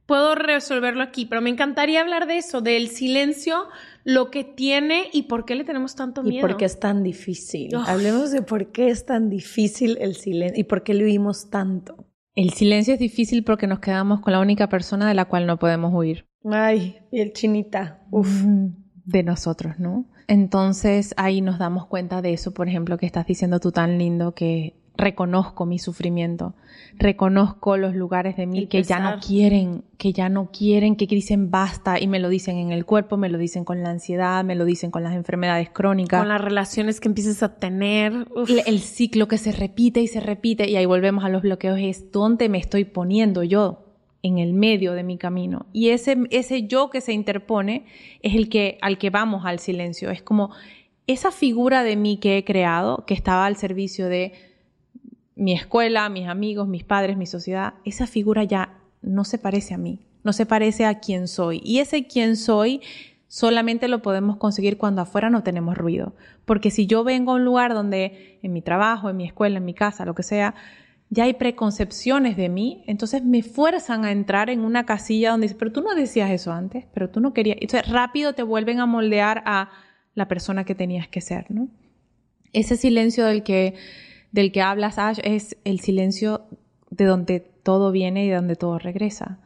puedo 0.05 0.35
resolverlo 0.35 1.03
aquí, 1.03 1.25
pero 1.25 1.41
me 1.41 1.49
encantaría 1.49 2.01
hablar 2.01 2.27
de 2.27 2.37
eso, 2.37 2.61
del 2.61 2.89
silencio, 2.89 3.67
lo 4.03 4.29
que 4.29 4.43
tiene 4.43 5.09
y 5.11 5.23
por 5.23 5.45
qué 5.45 5.55
le 5.55 5.63
tenemos 5.63 5.95
tanto 5.95 6.21
¿Y 6.21 6.29
miedo. 6.29 6.47
por 6.47 6.57
qué 6.57 6.65
es 6.65 6.79
tan 6.79 7.03
difícil? 7.03 7.75
Hablemos 7.87 8.31
de 8.31 8.41
por 8.41 8.71
qué 8.71 8.89
es 8.89 9.05
tan 9.05 9.29
difícil 9.29 9.97
el 10.01 10.15
silencio 10.15 10.59
y 10.59 10.63
por 10.63 10.83
qué 10.83 10.93
lo 10.93 11.05
huimos 11.05 11.49
tanto. 11.49 12.07
El 12.35 12.51
silencio 12.51 12.93
es 12.93 12.99
difícil 12.99 13.43
porque 13.43 13.67
nos 13.67 13.79
quedamos 13.79 14.21
con 14.21 14.33
la 14.33 14.39
única 14.39 14.69
persona 14.69 15.07
de 15.07 15.13
la 15.13 15.25
cual 15.25 15.45
no 15.47 15.59
podemos 15.59 15.93
huir. 15.93 16.27
Ay, 16.45 16.97
piel 17.11 17.33
chinita. 17.33 18.01
Uf. 18.09 18.43
Ujú, 18.43 18.73
de 19.05 19.23
nosotros, 19.23 19.79
¿no? 19.79 20.05
Entonces 20.27 21.13
ahí 21.17 21.41
nos 21.41 21.59
damos 21.59 21.87
cuenta 21.87 22.21
de 22.21 22.33
eso, 22.33 22.53
por 22.53 22.67
ejemplo, 22.67 22.97
que 22.97 23.05
estás 23.05 23.25
diciendo 23.27 23.59
tú 23.59 23.71
tan 23.71 23.97
lindo 23.97 24.33
que 24.33 24.80
reconozco 24.97 25.65
mi 25.65 25.79
sufrimiento, 25.79 26.53
reconozco 26.97 27.77
los 27.77 27.95
lugares 27.95 28.37
de 28.37 28.45
mí 28.45 28.67
que 28.67 28.83
ya 28.83 28.99
no 28.99 29.19
quieren, 29.19 29.83
que 29.97 30.13
ya 30.13 30.29
no 30.29 30.51
quieren, 30.51 30.95
que 30.95 31.07
dicen 31.07 31.49
basta 31.49 31.99
y 31.99 32.07
me 32.07 32.19
lo 32.19 32.29
dicen 32.29 32.57
en 32.57 32.71
el 32.71 32.85
cuerpo, 32.85 33.17
me 33.17 33.29
lo 33.29 33.37
dicen 33.37 33.63
con 33.63 33.81
la 33.83 33.89
ansiedad, 33.89 34.43
me 34.43 34.55
lo 34.55 34.65
dicen 34.65 34.91
con 34.91 35.03
las 35.03 35.15
enfermedades 35.15 35.69
crónicas. 35.69 36.19
con 36.19 36.29
las 36.29 36.41
relaciones 36.41 36.99
que 36.99 37.07
empieces 37.07 37.41
a 37.41 37.55
tener. 37.55 38.27
el, 38.47 38.61
el 38.65 38.79
ciclo 38.79 39.27
que 39.27 39.37
se 39.37 39.51
repite 39.51 40.01
y 40.01 40.07
se 40.07 40.19
repite 40.19 40.69
y 40.69 40.75
ahí 40.75 40.85
volvemos 40.85 41.23
a 41.23 41.29
los 41.29 41.41
bloqueos 41.41 41.79
es 41.79 42.11
dónde 42.11 42.49
me 42.49 42.57
estoy 42.57 42.85
poniendo 42.85 43.43
yo 43.43 43.85
en 44.23 44.37
el 44.37 44.53
medio 44.53 44.93
de 44.93 45.03
mi 45.03 45.17
camino 45.17 45.65
y 45.73 45.89
ese 45.89 46.15
ese 46.29 46.67
yo 46.67 46.91
que 46.91 47.01
se 47.01 47.11
interpone 47.11 47.85
es 48.21 48.35
el 48.35 48.49
que 48.49 48.77
al 48.81 48.99
que 48.99 49.09
vamos 49.09 49.45
al 49.45 49.57
silencio 49.57 50.11
es 50.11 50.21
como 50.21 50.51
esa 51.07 51.31
figura 51.31 51.83
de 51.83 51.95
mí 51.95 52.17
que 52.17 52.37
he 52.37 52.45
creado 52.45 53.03
que 53.07 53.15
estaba 53.15 53.47
al 53.47 53.55
servicio 53.55 54.07
de 54.07 54.50
mi 55.41 55.53
escuela, 55.53 56.07
mis 56.07 56.27
amigos, 56.27 56.67
mis 56.67 56.83
padres, 56.83 57.17
mi 57.17 57.25
sociedad, 57.25 57.73
esa 57.83 58.05
figura 58.05 58.43
ya 58.43 58.77
no 59.01 59.23
se 59.23 59.39
parece 59.39 59.73
a 59.73 59.79
mí, 59.79 59.97
no 60.23 60.33
se 60.33 60.45
parece 60.45 60.85
a 60.85 60.99
quien 60.99 61.27
soy. 61.27 61.59
Y 61.65 61.79
ese 61.79 62.05
quien 62.05 62.37
soy 62.37 62.81
solamente 63.27 63.87
lo 63.87 64.03
podemos 64.03 64.37
conseguir 64.37 64.77
cuando 64.77 65.01
afuera 65.01 65.31
no 65.31 65.41
tenemos 65.41 65.75
ruido. 65.75 66.13
Porque 66.45 66.69
si 66.69 66.85
yo 66.85 67.03
vengo 67.03 67.31
a 67.31 67.35
un 67.37 67.43
lugar 67.43 67.73
donde 67.73 68.37
en 68.43 68.53
mi 68.53 68.61
trabajo, 68.61 69.09
en 69.09 69.17
mi 69.17 69.25
escuela, 69.25 69.57
en 69.57 69.65
mi 69.65 69.73
casa, 69.73 70.05
lo 70.05 70.13
que 70.13 70.21
sea, 70.21 70.53
ya 71.09 71.23
hay 71.23 71.33
preconcepciones 71.33 72.37
de 72.37 72.47
mí, 72.47 72.83
entonces 72.85 73.23
me 73.23 73.41
fuerzan 73.41 74.05
a 74.05 74.11
entrar 74.11 74.51
en 74.51 74.59
una 74.59 74.85
casilla 74.85 75.31
donde 75.31 75.45
dice, 75.45 75.57
pero 75.57 75.71
tú 75.71 75.81
no 75.81 75.95
decías 75.95 76.29
eso 76.29 76.53
antes, 76.53 76.85
pero 76.93 77.09
tú 77.09 77.19
no 77.19 77.33
querías. 77.33 77.57
Entonces 77.59 77.91
rápido 77.91 78.33
te 78.33 78.43
vuelven 78.43 78.79
a 78.79 78.85
moldear 78.85 79.41
a 79.47 79.71
la 80.13 80.27
persona 80.27 80.65
que 80.65 80.75
tenías 80.75 81.07
que 81.07 81.19
ser, 81.19 81.49
¿no? 81.49 81.67
Ese 82.53 82.77
silencio 82.77 83.25
del 83.25 83.41
que, 83.41 83.73
del 84.31 84.51
que 84.51 84.61
hablas, 84.61 84.97
Ash, 84.97 85.19
es 85.23 85.57
el 85.63 85.79
silencio 85.79 86.45
de 86.89 87.05
donde 87.05 87.39
todo 87.39 87.91
viene 87.91 88.25
y 88.25 88.29
de 88.29 88.35
donde 88.35 88.55
todo 88.55 88.79
regresa. 88.79 89.39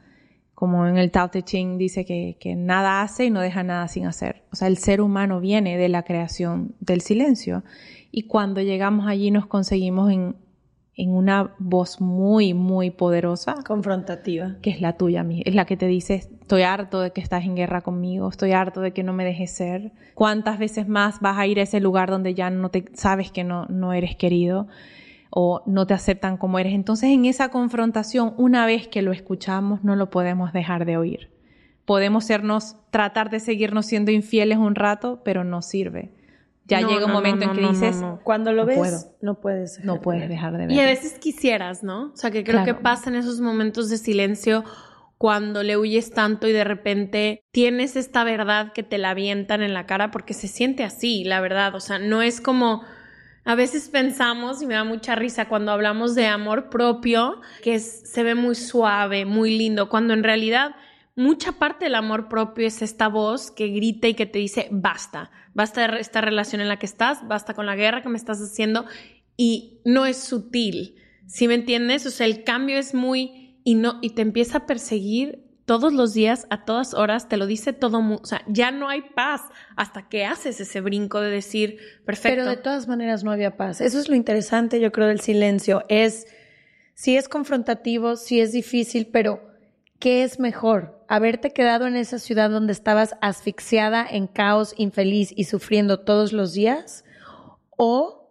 Como 0.53 0.87
en 0.87 0.97
el 0.97 1.11
Tao 1.11 1.29
Te 1.29 1.43
Ching 1.43 1.77
dice 1.77 2.05
que, 2.05 2.37
que 2.39 2.55
nada 2.55 3.01
hace 3.01 3.25
y 3.25 3.29
no 3.29 3.41
deja 3.41 3.63
nada 3.63 3.87
sin 3.87 4.05
hacer. 4.05 4.43
O 4.51 4.55
sea, 4.55 4.67
el 4.67 4.77
ser 4.77 5.01
humano 5.01 5.41
viene 5.41 5.77
de 5.77 5.89
la 5.89 6.03
creación 6.03 6.75
del 6.79 7.01
silencio. 7.01 7.63
Y 8.11 8.23
cuando 8.23 8.61
llegamos 8.61 9.07
allí 9.07 9.31
nos 9.31 9.47
conseguimos 9.47 10.11
en, 10.11 10.35
en 10.95 11.11
una 11.11 11.53
voz 11.59 11.99
muy, 11.99 12.53
muy 12.53 12.89
poderosa 12.89 13.55
Confrontativa. 13.65 14.55
que 14.61 14.69
es 14.69 14.79
la 14.79 14.93
tuya, 14.93 15.25
es 15.43 15.53
la 15.53 15.65
que 15.65 15.75
te 15.75 15.87
dice, 15.87 16.15
estoy 16.15 16.61
harto 16.61 17.01
de 17.01 17.11
que 17.11 17.21
estás 17.21 17.43
en 17.43 17.55
guerra 17.55 17.81
conmigo, 17.81 18.29
estoy 18.29 18.53
harto 18.53 18.81
de 18.81 18.91
que 18.91 19.03
no 19.03 19.11
me 19.11 19.25
dejes 19.25 19.51
ser. 19.51 19.91
¿Cuántas 20.13 20.57
veces 20.57 20.87
más 20.87 21.19
vas 21.19 21.37
a 21.37 21.47
ir 21.47 21.59
a 21.59 21.63
ese 21.63 21.81
lugar 21.81 22.09
donde 22.09 22.33
ya 22.33 22.49
no 22.49 22.69
te 22.69 22.85
sabes 22.93 23.31
que 23.31 23.43
no, 23.43 23.65
no 23.65 23.91
eres 23.91 24.15
querido 24.15 24.67
o 25.29 25.63
no 25.65 25.85
te 25.85 25.93
aceptan 25.93 26.37
como 26.37 26.59
eres? 26.59 26.73
Entonces, 26.73 27.09
en 27.09 27.25
esa 27.25 27.49
confrontación, 27.49 28.33
una 28.37 28.65
vez 28.65 28.87
que 28.87 29.01
lo 29.01 29.11
escuchamos, 29.11 29.83
no 29.83 29.97
lo 29.97 30.09
podemos 30.09 30.53
dejar 30.53 30.85
de 30.85 30.95
oír. 30.95 31.29
Podemos 31.83 32.23
sernos, 32.23 32.77
tratar 32.89 33.29
de 33.29 33.39
seguirnos 33.39 33.85
siendo 33.85 34.11
infieles 34.11 34.57
un 34.57 34.75
rato, 34.75 35.21
pero 35.25 35.43
no 35.43 35.61
sirve. 35.61 36.11
Ya 36.67 36.81
No, 36.81 36.87
llega 36.89 37.05
un 37.05 37.11
no, 37.11 37.17
momento 37.17 37.45
no, 37.45 37.51
en 37.51 37.55
que 37.57 37.61
no, 37.61 37.67
no, 37.67 37.73
dices, 37.73 37.97
no. 37.97 38.19
Cuando 38.23 38.51
lo 38.51 38.63
No 38.63 38.67
ves, 38.67 38.77
puedo. 38.77 38.97
no 39.21 39.39
puedes. 39.39 39.73
dejar 39.75 39.85
no 39.85 39.93
de 39.93 39.99
puedes 39.99 40.21
ver. 40.21 40.29
dejar 40.29 40.51
de 40.57 40.65
ver. 40.67 40.71
Y 40.71 40.79
a 40.79 40.85
veces 40.85 41.19
quisieras, 41.19 41.83
¿no? 41.83 42.11
O 42.13 42.15
sea, 42.17 42.31
que 42.31 42.43
creo 42.43 42.63
Claro. 42.63 42.77
que 42.77 42.83
pasa 42.83 43.09
en 43.09 43.15
esos 43.17 43.39
momentos 43.39 43.89
de 43.89 43.97
silencio 43.97 44.63
cuando 45.17 45.63
le 45.63 45.77
huyes 45.77 46.11
tanto 46.11 46.47
y 46.47 46.51
de 46.51 46.63
repente 46.63 47.43
tienes 47.51 47.95
esta 47.95 48.23
verdad 48.23 48.73
que 48.73 48.83
te 48.83 48.97
la 48.97 49.11
avientan 49.11 49.61
en 49.61 49.73
la 49.73 49.85
cara 49.85 50.11
porque 50.11 50.33
se 50.33 50.47
siente 50.47 50.83
así, 50.83 51.23
la 51.23 51.39
verdad. 51.39 51.73
O 51.75 51.79
sea, 51.79 51.99
no 51.99 52.21
es 52.21 52.41
como... 52.41 52.83
A 53.47 53.53
veces 53.53 53.89
pensamos, 53.89 54.63
y 54.63 54.65
me 54.65 54.73
da 54.73 54.83
mucha 54.83 55.13
risa 55.13 55.47
cuando 55.47 55.71
hablamos 55.71 56.15
de 56.15 56.25
amor 56.25 56.71
propio, 56.71 57.41
que 57.61 57.75
es- 57.75 58.01
se 58.11 58.23
ve 58.23 58.33
muy 58.33 58.55
suave, 58.55 59.23
muy 59.25 59.55
lindo, 59.55 59.87
cuando 59.87 60.15
en 60.15 60.23
realidad 60.23 60.71
mucha 61.15 61.51
parte 61.53 61.85
del 61.85 61.93
amor 61.93 62.27
propio 62.27 62.65
es 62.65 62.81
esta 62.81 63.07
voz 63.07 63.51
que 63.51 63.67
grita 63.67 64.07
y 64.07 64.15
que 64.15 64.25
te 64.25 64.39
dice, 64.39 64.67
basta, 64.71 65.29
basta 65.55 65.85
esta 65.97 66.21
relación 66.21 66.61
en 66.61 66.67
la 66.67 66.77
que 66.77 66.85
estás, 66.85 67.27
basta 67.27 67.55
con 67.55 67.65
la 67.65 67.75
guerra 67.75 68.03
que 68.03 68.09
me 68.09 68.17
estás 68.17 68.39
haciendo, 68.39 68.85
y 69.35 69.79
no 69.83 70.05
es 70.05 70.17
sutil, 70.17 70.95
¿sí 71.25 71.47
me 71.47 71.55
entiendes? 71.55 72.05
O 72.05 72.11
sea, 72.11 72.27
el 72.27 72.43
cambio 72.43 72.77
es 72.77 72.93
muy, 72.93 73.57
y, 73.63 73.73
no, 73.73 73.97
y 74.01 74.11
te 74.11 74.21
empieza 74.21 74.59
a 74.59 74.65
perseguir 74.67 75.43
todos 75.65 75.93
los 75.93 76.13
días, 76.13 76.45
a 76.51 76.63
todas 76.63 76.93
horas, 76.93 77.27
te 77.27 77.37
lo 77.37 77.47
dice 77.47 77.73
todo, 77.73 77.99
o 77.99 78.25
sea, 78.25 78.43
ya 78.47 78.69
no 78.69 78.87
hay 78.87 79.01
paz 79.01 79.41
hasta 79.75 80.07
que 80.07 80.25
haces 80.25 80.61
ese 80.61 80.79
brinco 80.81 81.21
de 81.21 81.31
decir, 81.31 81.79
perfecto. 82.05 82.37
Pero 82.37 82.49
de 82.49 82.57
todas 82.57 82.87
maneras 82.87 83.23
no 83.23 83.31
había 83.31 83.57
paz. 83.57 83.81
Eso 83.81 83.99
es 83.99 84.07
lo 84.07 84.15
interesante, 84.15 84.79
yo 84.79 84.91
creo, 84.91 85.07
del 85.07 85.21
silencio. 85.21 85.83
Es, 85.89 86.27
sí 86.93 87.17
es 87.17 87.27
confrontativo, 87.27 88.15
sí 88.15 88.41
es 88.41 88.51
difícil, 88.51 89.07
pero 89.07 89.41
¿qué 89.97 90.23
es 90.23 90.39
mejor? 90.39 90.94
¿Haberte 91.07 91.51
quedado 91.51 91.87
en 91.87 91.95
esa 91.95 92.19
ciudad 92.19 92.49
donde 92.49 92.73
estabas 92.73 93.15
asfixiada, 93.21 94.05
en 94.09 94.27
caos, 94.27 94.73
infeliz 94.77 95.33
y 95.35 95.45
sufriendo 95.45 95.99
todos 95.99 96.33
los 96.33 96.53
días? 96.53 97.03
¿O 97.77 98.29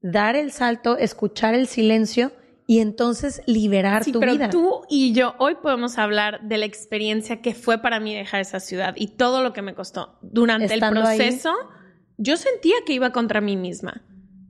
dar 0.00 0.36
el 0.36 0.52
salto, 0.52 0.96
escuchar 0.96 1.54
el 1.54 1.66
silencio 1.66 2.32
y 2.66 2.80
entonces 2.80 3.42
liberar 3.46 4.04
Sí, 4.04 4.12
tu 4.12 4.20
pero 4.20 4.32
vida? 4.32 4.50
tú 4.50 4.82
y 4.88 5.12
yo 5.12 5.34
hoy 5.38 5.56
podemos 5.56 5.98
hablar 5.98 6.40
de 6.42 6.58
la 6.58 6.66
experiencia 6.66 7.40
que 7.40 7.54
fue 7.54 7.78
para 7.78 7.98
mí 7.98 8.14
dejar 8.14 8.40
esa 8.40 8.60
ciudad 8.60 8.94
y 8.96 9.08
todo 9.16 9.42
lo 9.42 9.52
que 9.52 9.62
me 9.62 9.74
costó. 9.74 10.18
Durante 10.22 10.74
Estando 10.74 11.00
el 11.00 11.06
ahí. 11.06 11.18
proceso, 11.18 11.52
yo 12.18 12.36
sentía 12.36 12.76
que 12.86 12.92
iba 12.92 13.10
contra 13.10 13.40
mí 13.40 13.56
misma. 13.56 14.02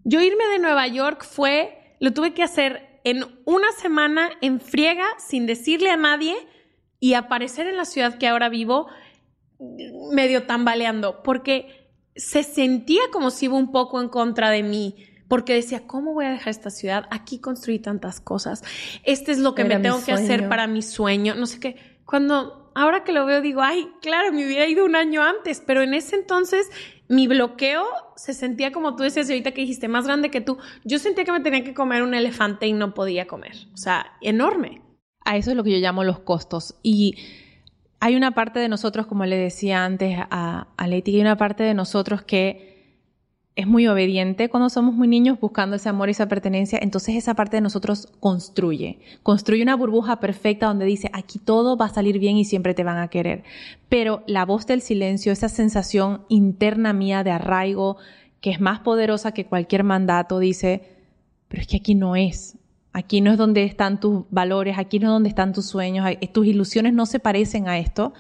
Yo 0.05 0.21
irme 0.21 0.45
de 0.53 0.59
Nueva 0.59 0.87
York 0.89 1.25
fue, 1.25 1.97
lo 2.01 2.13
tuve 2.13 2.35
que 2.35 2.43
hacer 2.43 3.01
en 3.05 3.25
una 3.45 3.71
semana 3.73 4.31
en 4.41 4.61
friega, 4.61 5.07
sin 5.19 5.47
decirle 5.47 5.91
a 5.91 5.97
nadie, 5.97 6.35
y 7.01 7.15
aparecer 7.15 7.67
en 7.67 7.77
la 7.77 7.85
ciudad 7.85 8.19
que 8.19 8.29
ahora 8.29 8.49
vivo 8.49 8.89
medio 10.13 10.45
tambaleando, 10.45 11.23
porque 11.23 11.91
se 12.17 12.43
sentía 12.43 13.03
como 13.13 13.31
si 13.31 13.47
iba 13.47 13.57
un 13.57 13.71
poco 13.71 14.01
en 14.01 14.09
contra 14.09 14.51
de 14.51 14.63
mí, 14.63 14.97
porque 15.29 15.55
decía, 15.55 15.87
¿cómo 15.87 16.15
voy 16.15 16.25
a 16.25 16.31
dejar 16.31 16.49
esta 16.49 16.71
ciudad? 16.71 17.07
Aquí 17.11 17.39
construí 17.39 17.79
tantas 17.79 18.21
cosas. 18.21 18.63
Este 19.05 19.31
es 19.31 19.39
lo 19.39 19.55
que 19.55 19.65
me 19.65 19.79
tengo 19.79 20.03
que 20.05 20.13
hacer 20.13 20.49
para 20.49 20.67
mi 20.67 20.83
sueño, 20.83 21.35
no 21.35 21.47
sé 21.47 21.61
qué. 21.61 21.77
Cuando 22.05 22.73
ahora 22.75 23.05
que 23.05 23.13
lo 23.13 23.27
veo 23.27 23.41
digo, 23.43 23.61
ay, 23.61 23.89
claro, 24.01 24.33
me 24.33 24.47
hubiera 24.47 24.67
ido 24.67 24.85
un 24.85 24.97
año 24.97 25.23
antes, 25.23 25.63
pero 25.65 25.83
en 25.83 25.95
ese 25.95 26.17
entonces 26.17 26.71
mi 27.09 27.27
bloqueo 27.27 27.85
se 28.17 28.35
sentía 28.35 28.73
como 28.73 28.97
tú 28.97 29.03
decías 29.03 29.29
ahorita 29.29 29.53
que 29.53 29.63
dijiste, 29.63 29.89
más 29.89 30.07
grande 30.07 30.31
que 30.31 30.41
tú. 30.41 30.59
Yo 30.85 30.99
sentía 30.99 31.25
que 31.25 31.33
me 31.33 31.41
tenía 31.41 31.63
que 31.63 31.75
comer 31.75 32.03
un 32.03 32.15
elefante 32.15 32.67
y 32.67 32.73
no 32.73 32.95
podía 32.95 33.27
comer. 33.27 33.57
O 33.75 33.77
sea, 33.77 34.13
enorme. 34.21 34.83
A 35.29 35.37
eso 35.37 35.51
es 35.51 35.59
lo 35.59 35.63
que 35.63 35.73
yo 35.73 35.77
llamo 35.77 36.05
los 36.05 36.21
costos. 36.21 36.75
Y 36.83 37.15
hay 38.01 38.17
una 38.17 38.31
parte 38.31 38.61
de 38.61 38.69
nosotros, 38.71 39.07
como 39.07 39.27
le 39.27 39.37
decía 39.37 39.85
antes 39.85 40.17
a, 40.19 40.67
Leti, 40.87 41.17
hay 41.17 41.21
una 41.21 41.37
parte 41.37 41.65
de 41.65 41.75
nosotros 41.75 42.23
que 42.23 42.97
es 43.55 43.67
muy 43.67 43.87
obediente 43.89 44.49
cuando 44.49 44.71
somos 44.71 44.95
muy 44.95 45.07
niños 45.07 45.39
buscando 45.39 45.77
ese 45.77 45.91
amor 45.91 46.09
y 46.09 46.13
esa 46.13 46.29
pertenencia, 46.29 46.79
entonces 46.81 47.15
esa 47.15 47.35
parte 47.35 47.59
de 47.59 47.61
nosotros 47.61 48.09
construye, 48.21 49.01
construye 49.23 49.63
una 49.63 49.77
burbuja 49.77 50.19
perfecta 50.19 50.67
donde 50.67 50.87
dice, 50.87 51.11
aquí 51.13 51.39
todo 51.39 51.77
va 51.77 51.87
a 51.87 51.95
salir 51.95 52.19
bien 52.19 52.39
y 52.39 52.47
siempre 52.47 52.73
te 52.73 52.85
van 52.85 52.97
a 52.97 53.09
querer. 53.09 53.45
Pero 53.91 54.23
la 54.27 54.47
voz 54.47 54.67
del 54.67 54.81
silencio, 54.81 55.31
esa 55.31 55.51
sensación 55.51 56.23
interna 56.31 56.95
mía 56.95 57.23
de 57.23 57.33
arraigo, 57.33 57.99
que 58.41 58.49
es 58.49 58.63
más 58.63 58.81
poderosa 58.81 59.33
que 59.33 59.45
cualquier 59.45 59.85
mandato, 59.85 60.39
dice, 60.39 60.97
pero 61.49 61.61
es 61.61 61.69
que 61.69 61.77
aquí 61.77 61.95
no 61.95 62.17
es. 62.17 62.57
Aquí 62.93 63.21
no 63.21 63.31
es 63.31 63.39
donde 63.39 63.65
están 63.65 64.01
tus 64.01 64.25
valores, 64.31 64.79
aquí 64.79 64.99
no 64.99 65.09
es 65.09 65.13
donde 65.13 65.29
están 65.29 65.53
tus 65.53 65.67
sueños, 65.67 66.07
tus 66.33 66.47
ilusiones 66.47 66.93
no 66.93 67.07
se 67.07 67.21
parecen 67.21 67.69
a 67.69 67.79
esto. 67.79 68.13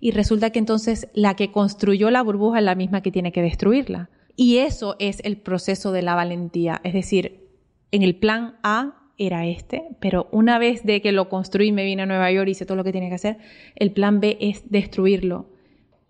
Y 0.00 0.10
resulta 0.10 0.50
que 0.50 0.58
entonces 0.58 1.08
la 1.14 1.34
que 1.34 1.52
construyó 1.52 2.10
la 2.10 2.22
burbuja 2.22 2.58
es 2.58 2.64
la 2.64 2.74
misma 2.74 3.02
que 3.02 3.10
tiene 3.10 3.32
que 3.32 3.42
destruirla. 3.42 4.10
Y 4.36 4.58
eso 4.58 4.96
es 4.98 5.20
el 5.24 5.38
proceso 5.38 5.92
de 5.92 6.02
la 6.02 6.14
valentía. 6.14 6.80
Es 6.84 6.92
decir, 6.92 7.48
en 7.90 8.02
el 8.02 8.16
plan 8.16 8.56
A 8.62 9.10
era 9.18 9.46
este, 9.46 9.84
pero 10.00 10.28
una 10.30 10.58
vez 10.58 10.84
de 10.84 11.00
que 11.00 11.12
lo 11.12 11.28
construí, 11.28 11.72
me 11.72 11.84
vine 11.84 12.02
a 12.02 12.06
Nueva 12.06 12.30
York 12.30 12.48
y 12.48 12.50
hice 12.50 12.66
todo 12.66 12.76
lo 12.76 12.84
que 12.84 12.92
tenía 12.92 13.08
que 13.08 13.14
hacer, 13.14 13.38
el 13.74 13.92
plan 13.92 14.20
B 14.20 14.36
es 14.40 14.70
destruirlo 14.70 15.48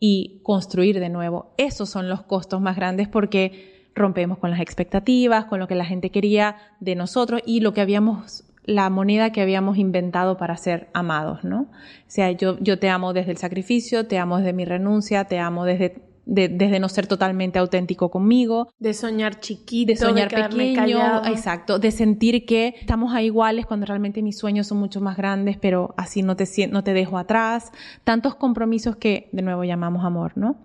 y 0.01 0.41
construir 0.43 0.99
de 0.99 1.09
nuevo. 1.09 1.55
Esos 1.57 1.89
son 1.89 2.09
los 2.09 2.23
costos 2.23 2.61
más 2.61 2.77
grandes 2.77 3.09
porque 3.09 3.76
rompemos 3.97 4.39
con 4.39 4.51
las 4.51 4.61
expectativas, 4.61 5.47
con 5.47 5.59
lo 5.59 5.67
que 5.67 5.75
la 5.75 5.85
gente 5.85 6.11
quería 6.11 6.57
de 6.79 6.95
nosotros 6.95 7.43
y 7.45 7.61
lo 7.61 7.73
que 7.73 7.81
habíamos 7.81 8.45
la 8.65 8.91
moneda 8.91 9.31
que 9.31 9.41
habíamos 9.41 9.79
inventado 9.79 10.37
para 10.37 10.57
ser 10.57 10.89
amados, 10.93 11.45
¿no? 11.45 11.63
O 11.63 12.09
sea, 12.09 12.33
yo, 12.33 12.59
yo 12.59 12.81
te 12.81 12.89
amo 12.89 13.13
desde 13.13 13.31
el 13.31 13.37
sacrificio, 13.37 14.09
te 14.09 14.19
amo 14.19 14.39
desde 14.39 14.53
mi 14.53 14.65
renuncia, 14.65 15.25
te 15.25 15.39
amo 15.39 15.65
desde 15.65 16.03
de, 16.27 16.49
desde 16.49 16.81
no 16.81 16.89
ser 16.89 17.07
totalmente 17.07 17.59
auténtico 17.59 18.11
conmigo. 18.11 18.69
De 18.79 18.93
soñar 18.93 19.41
chiquito, 19.41 19.93
de 19.93 19.97
soñar 19.97 20.29
pequeño, 20.29 21.25
exacto, 21.25 21.79
de 21.79 21.93
sentir 21.93 22.45
que 22.45 22.75
estamos 22.81 23.15
a 23.15 23.23
iguales 23.23 23.65
cuando 23.65 23.87
realmente 23.87 24.23
mis 24.23 24.37
sueños 24.37 24.67
son 24.67 24.79
mucho 24.79 25.01
más 25.01 25.17
grandes, 25.17 25.57
pero 25.57 25.95
así 25.97 26.23
no 26.23 26.37
te, 26.37 26.45
no 26.69 26.83
te 26.85 26.93
dejo 26.93 27.17
atrás. 27.17 27.71
Tantos 28.05 28.35
compromisos 28.35 28.97
que 28.97 29.29
de 29.33 29.43
nuevo 29.43 29.65
llamamos 29.65 30.05
amor, 30.05 30.33
¿no? 30.35 30.57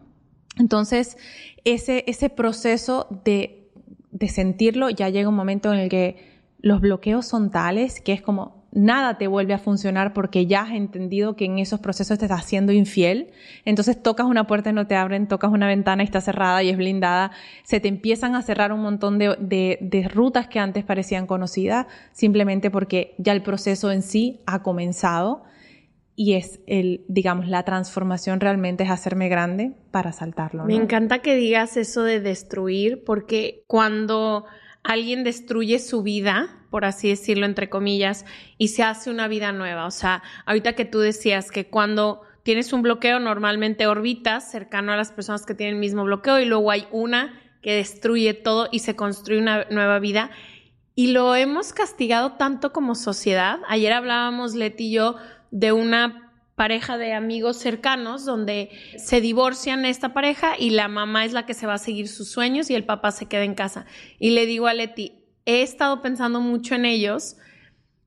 Entonces, 0.58 1.18
ese, 1.64 2.04
ese 2.08 2.30
proceso 2.30 3.08
de, 3.24 3.70
de 4.12 4.28
sentirlo 4.28 4.90
ya 4.90 5.10
llega 5.10 5.30
un 5.30 5.36
momento 5.36 5.74
en 5.74 5.80
el 5.80 5.90
que 5.90 6.32
los 6.60 6.82
bloqueos 6.82 7.26
son 7.26 7.50
tales 7.50 8.02
que 8.02 8.14
es 8.14 8.22
como 8.22 8.62
nada 8.72 9.18
te 9.18 9.28
vuelve 9.28 9.54
a 9.54 9.60
funcionar 9.60 10.14
porque 10.14 10.48
ya 10.48 10.62
has 10.62 10.72
entendido 10.72 11.36
que 11.36 11.46
en 11.46 11.60
esos 11.60 11.80
procesos 11.80 12.18
te 12.18 12.26
estás 12.26 12.46
siendo 12.46 12.72
infiel. 12.72 13.32
Entonces 13.66 14.02
tocas 14.02 14.26
una 14.26 14.48
puerta 14.48 14.70
y 14.70 14.74
no 14.74 14.88
te 14.88 14.96
abren, 14.96 15.28
tocas 15.28 15.52
una 15.52 15.68
ventana 15.68 16.04
y 16.04 16.06
está 16.06 16.22
cerrada 16.22 16.64
y 16.64 16.70
es 16.70 16.78
blindada. 16.78 17.32
Se 17.64 17.80
te 17.80 17.88
empiezan 17.88 18.36
a 18.36 18.42
cerrar 18.42 18.72
un 18.72 18.82
montón 18.82 19.18
de, 19.18 19.78
de, 19.82 20.08
rutas 20.08 20.48
que 20.48 20.60
antes 20.60 20.84
parecían 20.84 21.28
conocidas 21.28 21.88
simplemente 22.14 22.72
porque 22.72 23.14
ya 23.18 23.34
el 23.34 23.44
proceso 23.44 23.92
en 23.92 24.02
sí 24.02 24.40
ha 24.46 24.64
comenzado 24.64 25.44
y 26.22 26.36
es 26.36 26.60
el, 26.68 27.04
digamos, 27.08 27.48
la 27.48 27.64
transformación 27.64 28.42
realmente 28.42 28.84
es 28.84 28.92
hacerme 28.92 29.28
grande 29.28 29.72
para 29.90 30.12
saltarlo. 30.12 30.66
Me 30.66 30.76
encanta 30.76 31.24
que 31.24 31.36
digas 31.36 31.78
eso 31.78 32.04
de 32.04 32.20
destruir 32.20 33.04
porque 33.04 33.64
cuando 33.66 34.46
alguien 34.84 35.24
destruye 35.24 35.80
su 35.80 36.04
vida, 36.04 36.64
por 36.70 36.86
así 36.86 37.10
decirlo, 37.10 37.48
entre 37.48 37.72
comillas, 37.72 38.24
y 38.60 38.68
se 38.68 38.84
hace 38.84 39.10
una 39.10 39.28
vida 39.28 39.52
nueva. 39.52 39.88
O 39.88 39.90
sea, 39.90 40.22
ahorita 40.46 40.74
que 40.74 40.86
tú 40.86 41.00
decías 41.00 41.50
que 41.50 41.66
cuando 41.66 42.22
tienes 42.44 42.72
un 42.72 42.84
bloqueo, 42.84 43.20
normalmente 43.20 43.88
orbitas 43.88 44.52
cercano 44.52 44.92
a 44.92 44.98
las 44.98 45.12
personas 45.12 45.44
que 45.48 45.56
tienen 45.56 45.74
el 45.74 45.82
mismo 45.82 46.04
bloqueo 46.04 46.40
y 46.40 46.46
luego 46.46 46.70
hay 46.70 46.86
una 46.92 47.34
que 47.64 47.74
destruye 47.74 48.36
todo 48.36 48.70
y 48.72 48.78
se 48.78 48.96
construye 48.96 49.42
una 49.42 49.66
nueva 49.72 49.98
vida. 49.98 50.30
Y 50.94 51.14
lo 51.14 51.36
hemos 51.36 51.74
castigado 51.74 52.34
tanto 52.34 52.72
como 52.72 52.94
sociedad. 52.94 53.58
Ayer 53.68 53.92
hablábamos, 53.92 54.54
Leti 54.54 54.90
y 54.90 54.92
yo, 54.92 55.16
de 55.52 55.72
una 55.72 56.32
pareja 56.56 56.98
de 56.98 57.14
amigos 57.14 57.58
cercanos 57.58 58.26
donde 58.26 58.70
se 58.98 59.22
divorcian 59.22 59.86
esta 59.86 60.14
pareja 60.14 60.54
y 60.58 60.72
la 60.72 60.88
mamá 60.88 61.26
es 61.26 61.34
la 61.34 61.46
que 61.46 61.54
se 61.54 61.68
va 61.68 61.76
a 61.76 61.80
seguir 61.80 62.08
sus 62.08 62.30
sueños 62.30 62.70
y 62.70 62.76
el 62.76 62.86
papá 62.86 63.12
se 63.12 63.28
queda 63.28 63.44
en 63.44 63.56
casa. 63.56 63.86
Y 64.20 64.32
le 64.32 64.46
digo 64.46 64.68
a 64.68 64.74
Leti, 64.74 65.26
he 65.46 65.62
estado 65.62 66.02
pensando 66.02 66.40
mucho 66.40 66.76
en 66.76 66.86
ellos, 66.86 67.38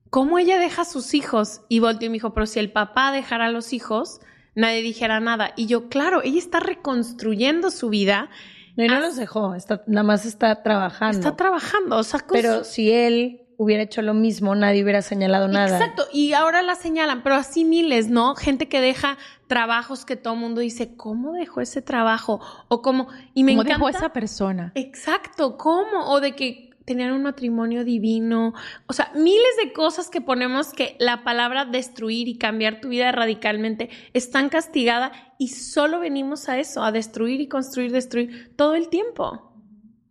cómo 0.09 0.39
ella 0.39 0.57
deja 0.57 0.83
a 0.83 0.85
sus 0.85 1.13
hijos. 1.13 1.61
Y 1.67 1.79
volteó 1.79 2.05
y 2.05 2.09
me 2.09 2.13
dijo, 2.13 2.33
pero 2.33 2.45
si 2.45 2.59
el 2.59 2.71
papá 2.71 3.11
dejara 3.11 3.47
a 3.47 3.51
los 3.51 3.73
hijos, 3.73 4.21
nadie 4.55 4.81
dijera 4.81 5.19
nada. 5.19 5.51
Y 5.55 5.67
yo, 5.67 5.89
claro, 5.89 6.21
ella 6.23 6.39
está 6.39 6.59
reconstruyendo 6.59 7.71
su 7.71 7.89
vida. 7.89 8.29
No, 8.77 8.85
y 8.85 8.87
no 8.87 8.99
los 8.99 9.15
dejó, 9.15 9.55
está, 9.55 9.83
nada 9.87 10.03
más 10.03 10.25
está 10.25 10.63
trabajando. 10.63 11.17
Está 11.17 11.35
trabajando, 11.35 11.97
o 11.97 12.03
sea, 12.03 12.25
Pero 12.29 12.63
si 12.63 12.91
él 12.91 13.44
hubiera 13.57 13.83
hecho 13.83 14.01
lo 14.01 14.13
mismo, 14.13 14.55
nadie 14.55 14.83
hubiera 14.83 15.01
señalado 15.01 15.47
nada. 15.47 15.77
Exacto, 15.77 16.05
y 16.11 16.33
ahora 16.33 16.61
la 16.61 16.75
señalan, 16.75 17.23
pero 17.23 17.35
así 17.35 17.65
miles, 17.65 18.09
¿no? 18.09 18.35
Gente 18.35 18.67
que 18.67 18.81
deja 18.81 19.17
trabajos 19.47 20.05
que 20.05 20.15
todo 20.15 20.33
el 20.33 20.39
mundo 20.39 20.61
dice, 20.61 20.95
¿cómo 20.95 21.33
dejó 21.33 21.61
ese 21.61 21.81
trabajo? 21.81 22.41
O 22.67 22.81
cómo, 22.81 23.07
y 23.33 23.43
me 23.43 23.55
¿Cómo 23.55 23.63
dejó 23.63 23.89
esa 23.89 24.09
persona? 24.09 24.71
Exacto, 24.75 25.57
¿cómo? 25.57 26.09
O 26.11 26.19
de 26.19 26.35
que 26.35 26.65
tenían 26.85 27.13
un 27.13 27.23
matrimonio 27.23 27.83
divino, 27.83 28.53
o 28.85 28.93
sea, 28.93 29.11
miles 29.15 29.57
de 29.63 29.73
cosas 29.73 30.09
que 30.09 30.21
ponemos 30.21 30.71
que 30.71 30.95
la 30.99 31.23
palabra 31.23 31.65
destruir 31.65 32.27
y 32.27 32.37
cambiar 32.37 32.79
tu 32.79 32.89
vida 32.89 33.11
radicalmente 33.11 33.89
es 34.13 34.29
tan 34.29 34.49
castigada 34.49 35.11
y 35.39 35.47
solo 35.49 35.99
venimos 35.99 36.47
a 36.47 36.59
eso, 36.59 36.83
a 36.83 36.91
destruir 36.91 37.41
y 37.41 37.47
construir, 37.47 37.91
destruir 37.91 38.53
todo 38.55 38.75
el 38.75 38.89
tiempo, 38.89 39.51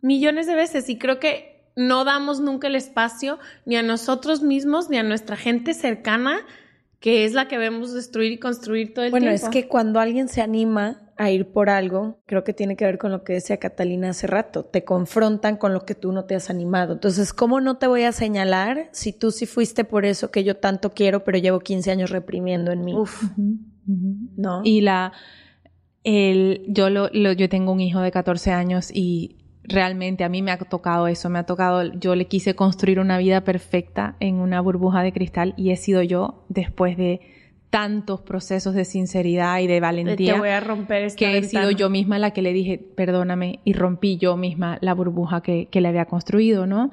millones 0.01 0.47
de 0.47 0.55
veces 0.55 0.89
y 0.89 0.97
creo 0.97 1.19
que 1.19 1.54
no 1.75 2.05
damos 2.05 2.39
nunca 2.39 2.67
el 2.67 2.75
espacio 2.75 3.39
ni 3.65 3.75
a 3.75 3.83
nosotros 3.83 4.41
mismos 4.41 4.89
ni 4.89 4.97
a 4.97 5.03
nuestra 5.03 5.35
gente 5.35 5.73
cercana 5.73 6.45
que 7.05 7.23
es 7.25 7.33
la 7.33 7.47
que 7.47 7.59
vemos 7.59 7.93
destruir 7.93 8.31
y 8.31 8.39
construir 8.39 8.93
todo 8.93 9.05
el 9.05 9.11
tiempo. 9.11 9.25
Bueno, 9.25 9.35
es 9.35 9.47
que 9.49 9.67
cuando 9.67 9.99
alguien 9.99 10.27
se 10.27 10.41
anima 10.41 11.05
a 11.17 11.29
ir 11.29 11.51
por 11.51 11.69
algo, 11.69 12.19
creo 12.25 12.43
que 12.43 12.51
tiene 12.51 12.75
que 12.75 12.83
ver 12.83 12.97
con 12.97 13.11
lo 13.11 13.23
que 13.23 13.33
decía 13.33 13.57
Catalina 13.57 14.09
hace 14.09 14.25
rato, 14.25 14.65
te 14.65 14.83
confrontan 14.83 15.57
con 15.57 15.71
lo 15.71 15.85
que 15.85 15.93
tú 15.93 16.11
no 16.11 16.25
te 16.25 16.33
has 16.33 16.49
animado. 16.49 16.93
Entonces, 16.93 17.31
¿cómo 17.31 17.61
no 17.61 17.77
te 17.77 17.85
voy 17.85 18.03
a 18.03 18.11
señalar 18.11 18.89
si 18.91 19.13
tú 19.13 19.29
sí 19.29 19.45
fuiste 19.45 19.83
por 19.83 20.03
eso 20.03 20.31
que 20.31 20.43
yo 20.43 20.57
tanto 20.57 20.93
quiero, 20.93 21.23
pero 21.23 21.37
llevo 21.37 21.59
15 21.59 21.91
años 21.91 22.09
reprimiendo 22.09 22.71
en 22.71 22.83
mí? 22.83 22.95
Uf. 22.95 23.23
¿No? 24.35 24.61
Y 24.63 24.81
la, 24.81 25.13
el, 26.03 26.63
yo, 26.67 26.89
lo, 26.89 27.11
yo 27.11 27.49
tengo 27.49 27.71
un 27.71 27.81
hijo 27.81 27.99
de 28.01 28.11
14 28.11 28.51
años 28.51 28.89
y 28.91 29.44
realmente 29.67 30.23
a 30.23 30.29
mí 30.29 30.41
me 30.41 30.51
ha 30.51 30.57
tocado 30.57 31.07
eso, 31.07 31.29
me 31.29 31.39
ha 31.39 31.45
tocado, 31.45 31.83
yo 31.93 32.15
le 32.15 32.27
quise 32.27 32.55
construir 32.55 32.99
una 32.99 33.17
vida 33.17 33.41
perfecta 33.41 34.15
en 34.19 34.35
una 34.35 34.61
burbuja 34.61 35.03
de 35.03 35.11
cristal 35.11 35.53
y 35.57 35.71
he 35.71 35.75
sido 35.75 36.01
yo 36.01 36.43
después 36.49 36.97
de 36.97 37.21
tantos 37.69 38.21
procesos 38.21 38.73
de 38.73 38.85
sinceridad 38.85 39.59
y 39.59 39.67
de 39.67 39.79
valentía. 39.79 40.33
Te 40.33 40.39
voy 40.39 40.49
a 40.49 40.61
romper 40.61 41.03
esta 41.03 41.17
Que 41.17 41.37
he 41.37 41.43
sido 41.43 41.71
yo 41.71 41.89
misma 41.89 42.19
la 42.19 42.31
que 42.31 42.41
le 42.41 42.53
dije, 42.53 42.77
perdóname, 42.77 43.59
y 43.65 43.73
rompí 43.73 44.17
yo 44.17 44.37
misma 44.37 44.77
la 44.81 44.93
burbuja 44.93 45.41
que, 45.41 45.67
que 45.67 45.81
le 45.81 45.89
había 45.89 46.05
construido, 46.05 46.65
¿no? 46.67 46.91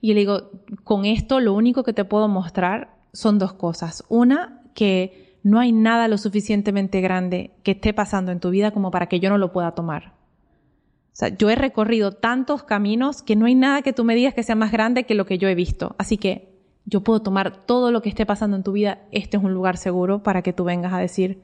Y 0.00 0.14
le 0.14 0.20
digo, 0.20 0.50
con 0.84 1.04
esto 1.04 1.40
lo 1.40 1.52
único 1.52 1.82
que 1.82 1.92
te 1.92 2.04
puedo 2.04 2.28
mostrar 2.28 2.90
son 3.12 3.38
dos 3.38 3.54
cosas. 3.54 4.04
Una, 4.08 4.62
que 4.74 5.36
no 5.42 5.58
hay 5.58 5.72
nada 5.72 6.08
lo 6.08 6.18
suficientemente 6.18 7.00
grande 7.00 7.50
que 7.62 7.72
esté 7.72 7.92
pasando 7.92 8.30
en 8.32 8.40
tu 8.40 8.50
vida 8.50 8.70
como 8.70 8.90
para 8.90 9.06
que 9.06 9.20
yo 9.20 9.30
no 9.30 9.38
lo 9.38 9.52
pueda 9.52 9.72
tomar. 9.72 10.19
O 11.12 11.16
sea, 11.20 11.36
yo 11.36 11.50
he 11.50 11.56
recorrido 11.56 12.12
tantos 12.12 12.62
caminos 12.62 13.22
que 13.22 13.36
no 13.36 13.46
hay 13.46 13.54
nada 13.54 13.82
que 13.82 13.92
tú 13.92 14.04
me 14.04 14.14
digas 14.14 14.32
que 14.34 14.42
sea 14.42 14.54
más 14.54 14.72
grande 14.72 15.04
que 15.04 15.14
lo 15.14 15.26
que 15.26 15.38
yo 15.38 15.48
he 15.48 15.54
visto. 15.54 15.94
Así 15.98 16.16
que 16.16 16.50
yo 16.84 17.02
puedo 17.02 17.20
tomar 17.20 17.66
todo 17.66 17.90
lo 17.90 18.00
que 18.02 18.08
esté 18.08 18.26
pasando 18.26 18.56
en 18.56 18.62
tu 18.62 18.72
vida, 18.72 19.02
este 19.12 19.36
es 19.36 19.42
un 19.42 19.52
lugar 19.52 19.76
seguro 19.76 20.22
para 20.22 20.42
que 20.42 20.52
tú 20.52 20.64
vengas 20.64 20.92
a 20.92 20.98
decir 20.98 21.42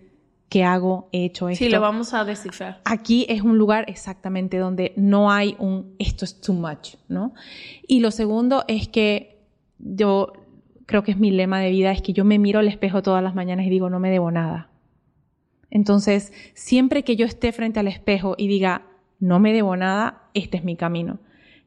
qué 0.49 0.65
hago, 0.65 1.09
he 1.13 1.25
hecho 1.25 1.49
esto. 1.49 1.65
Sí, 1.65 1.71
lo 1.71 1.81
vamos 1.81 2.15
a 2.15 2.25
descifrar. 2.25 2.81
Aquí 2.85 3.27
es 3.29 3.43
un 3.43 3.59
lugar 3.59 3.85
exactamente 3.89 4.59
donde 4.59 4.93
no 4.97 5.31
hay 5.31 5.57
un 5.59 5.95
esto 5.99 6.25
es 6.25 6.41
too 6.41 6.55
much, 6.55 6.95
¿no? 7.09 7.35
Y 7.87 8.01
lo 8.01 8.11
segundo 8.11 8.65
es 8.69 8.89
que 8.89 9.45
yo 9.79 10.33
creo 10.87 11.03
que 11.03 11.11
es 11.11 11.19
mi 11.19 11.31
lema 11.33 11.61
de 11.61 11.71
vida, 11.71 11.91
es 11.91 12.01
que 12.01 12.13
yo 12.13 12.25
me 12.25 12.39
miro 12.39 12.61
al 12.61 12.69
espejo 12.69 13.03
todas 13.03 13.23
las 13.23 13.35
mañanas 13.35 13.67
y 13.67 13.71
digo, 13.71 13.91
no 13.91 13.99
me 13.99 14.11
debo 14.11 14.31
nada. 14.31 14.71
Entonces, 15.71 16.33
siempre 16.55 17.03
que 17.03 17.17
yo 17.17 17.27
esté 17.27 17.53
frente 17.53 17.81
al 17.81 17.89
espejo 17.89 18.37
y 18.39 18.47
diga, 18.47 18.87
no 19.19 19.41
me 19.41 19.53
debo 19.53 19.77
nada, 19.77 20.29
este 20.35 20.59
es 20.59 20.65
mi 20.65 20.77
camino. 20.77 21.19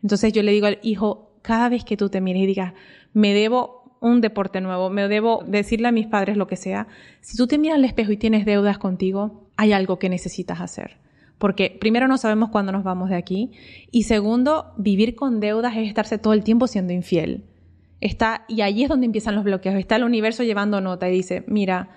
Entonces 0.02 0.34
yo 0.34 0.44
le 0.44 0.52
digo 0.52 0.68
al 0.68 0.80
hijo, 0.82 1.34
cada 1.42 1.70
vez 1.70 1.84
que 1.84 1.98
tú 1.98 2.10
te 2.10 2.22
mires 2.22 2.44
y 2.44 2.48
digas, 2.48 2.74
me 3.14 3.34
debo 3.34 3.80
un 4.02 4.22
deporte 4.22 4.62
nuevo, 4.62 4.90
me 4.90 5.08
debo 5.08 5.44
decirle 5.46 5.90
a 5.90 5.92
mis 5.92 6.08
padres 6.08 6.38
lo 6.38 6.48
que 6.48 6.56
sea, 6.56 6.88
si 7.22 7.38
tú 7.38 7.48
te 7.48 7.58
miras 7.58 7.78
al 7.78 7.86
espejo 7.86 8.12
y 8.12 8.18
tienes 8.18 8.46
deudas 8.46 8.78
contigo, 8.78 9.50
hay 9.58 9.74
algo 9.74 10.00
que 10.00 10.10
necesitas 10.10 10.62
hacer. 10.62 10.98
Porque 11.38 11.76
primero 11.80 12.08
no 12.08 12.18
sabemos 12.18 12.50
cuándo 12.50 12.72
nos 12.72 12.84
vamos 12.84 13.10
de 13.10 13.16
aquí 13.16 13.52
y 13.92 14.04
segundo, 14.04 14.74
vivir 14.78 15.16
con 15.16 15.40
deudas 15.40 15.76
es 15.78 15.88
estarse 15.88 16.18
todo 16.18 16.34
el 16.34 16.44
tiempo 16.44 16.68
siendo 16.68 16.94
infiel. 16.94 17.46
Está, 18.02 18.46
y 18.48 18.62
allí 18.62 18.84
es 18.84 18.90
donde 18.90 19.06
empiezan 19.06 19.36
los 19.36 19.44
bloqueos. 19.44 19.76
Está 19.76 19.98
el 19.98 20.04
universo 20.04 20.44
llevando 20.44 20.80
nota 20.80 21.10
y 21.10 21.14
dice, 21.14 21.44
mira, 21.48 21.90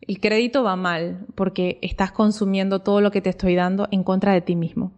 el 0.00 0.20
crédito 0.20 0.62
va 0.62 0.76
mal 0.76 1.26
porque 1.34 1.78
estás 1.82 2.12
consumiendo 2.12 2.80
todo 2.80 3.00
lo 3.00 3.10
que 3.10 3.20
te 3.20 3.30
estoy 3.30 3.54
dando 3.54 3.88
en 3.90 4.02
contra 4.04 4.32
de 4.32 4.40
ti 4.40 4.56
mismo 4.56 4.92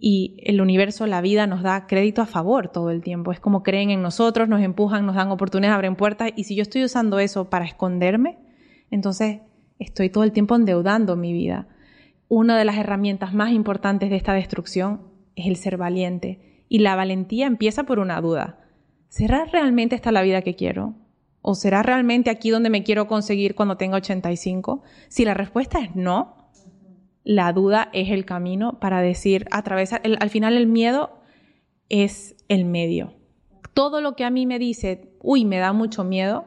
y 0.00 0.36
el 0.44 0.60
universo, 0.60 1.06
la 1.06 1.20
vida 1.20 1.46
nos 1.46 1.62
da 1.62 1.86
crédito 1.86 2.22
a 2.22 2.26
favor 2.26 2.68
todo 2.68 2.90
el 2.90 3.02
tiempo. 3.02 3.32
Es 3.32 3.40
como 3.40 3.62
creen 3.62 3.90
en 3.90 4.02
nosotros, 4.02 4.48
nos 4.48 4.62
empujan, 4.62 5.06
nos 5.06 5.16
dan 5.16 5.30
oportunidades, 5.30 5.74
abren 5.74 5.96
puertas 5.96 6.30
y 6.36 6.44
si 6.44 6.54
yo 6.54 6.62
estoy 6.62 6.84
usando 6.84 7.18
eso 7.18 7.50
para 7.50 7.64
esconderme, 7.64 8.38
entonces 8.90 9.40
estoy 9.78 10.10
todo 10.10 10.24
el 10.24 10.32
tiempo 10.32 10.54
endeudando 10.54 11.16
mi 11.16 11.32
vida. 11.32 11.68
Una 12.28 12.56
de 12.56 12.64
las 12.64 12.76
herramientas 12.76 13.34
más 13.34 13.50
importantes 13.50 14.10
de 14.10 14.16
esta 14.16 14.34
destrucción 14.34 15.00
es 15.34 15.46
el 15.46 15.56
ser 15.56 15.76
valiente 15.76 16.64
y 16.68 16.80
la 16.80 16.94
valentía 16.94 17.46
empieza 17.46 17.84
por 17.84 17.98
una 17.98 18.20
duda. 18.20 18.60
¿Será 19.08 19.46
realmente 19.46 19.96
esta 19.96 20.12
la 20.12 20.22
vida 20.22 20.42
que 20.42 20.54
quiero? 20.54 20.94
¿O 21.42 21.54
será 21.54 21.82
realmente 21.82 22.30
aquí 22.30 22.50
donde 22.50 22.70
me 22.70 22.82
quiero 22.82 23.06
conseguir 23.06 23.54
cuando 23.54 23.76
tenga 23.76 23.96
85? 23.96 24.82
Si 25.08 25.24
la 25.24 25.34
respuesta 25.34 25.80
es 25.80 25.94
no, 25.94 26.50
la 27.24 27.52
duda 27.52 27.90
es 27.92 28.10
el 28.10 28.24
camino 28.24 28.80
para 28.80 29.02
decir, 29.02 29.46
atravesar, 29.50 30.02
al 30.18 30.30
final 30.30 30.56
el 30.56 30.66
miedo 30.66 31.20
es 31.88 32.36
el 32.48 32.64
medio. 32.64 33.14
Todo 33.74 34.00
lo 34.00 34.16
que 34.16 34.24
a 34.24 34.30
mí 34.30 34.46
me 34.46 34.58
dice, 34.58 35.12
uy, 35.20 35.44
me 35.44 35.58
da 35.58 35.72
mucho 35.72 36.04
miedo, 36.04 36.46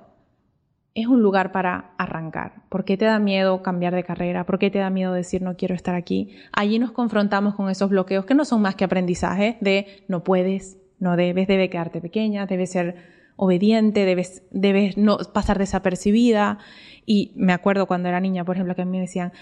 es 0.93 1.07
un 1.07 1.21
lugar 1.21 1.51
para 1.51 1.93
arrancar. 1.97 2.63
¿Por 2.69 2.83
qué 2.83 2.97
te 2.97 3.05
da 3.05 3.19
miedo 3.19 3.63
cambiar 3.63 3.95
de 3.95 4.03
carrera? 4.03 4.45
¿Por 4.45 4.59
qué 4.59 4.69
te 4.69 4.79
da 4.79 4.89
miedo 4.89 5.13
decir 5.13 5.41
no 5.41 5.55
quiero 5.55 5.73
estar 5.73 5.95
aquí? 5.95 6.35
Allí 6.51 6.79
nos 6.79 6.91
confrontamos 6.91 7.55
con 7.55 7.69
esos 7.69 7.89
bloqueos 7.89 8.25
que 8.25 8.35
no 8.35 8.43
son 8.43 8.61
más 8.61 8.75
que 8.75 8.83
aprendizaje 8.83 9.57
de 9.61 10.03
no 10.07 10.23
puedes, 10.23 10.77
no 10.99 11.15
debes, 11.15 11.47
debe 11.47 11.69
quedarte 11.69 12.01
pequeña, 12.01 12.45
debes 12.45 12.71
ser 12.71 13.20
obediente, 13.43 14.05
debes, 14.05 14.43
debes 14.51 14.97
no 14.97 15.17
pasar 15.33 15.57
desapercibida. 15.57 16.59
Y 17.07 17.31
me 17.35 17.53
acuerdo 17.53 17.87
cuando 17.87 18.07
era 18.07 18.19
niña, 18.19 18.45
por 18.45 18.55
ejemplo, 18.55 18.75
que 18.75 18.83
a 18.83 18.85
mí 18.85 18.91
me 18.91 19.01
decían, 19.01 19.33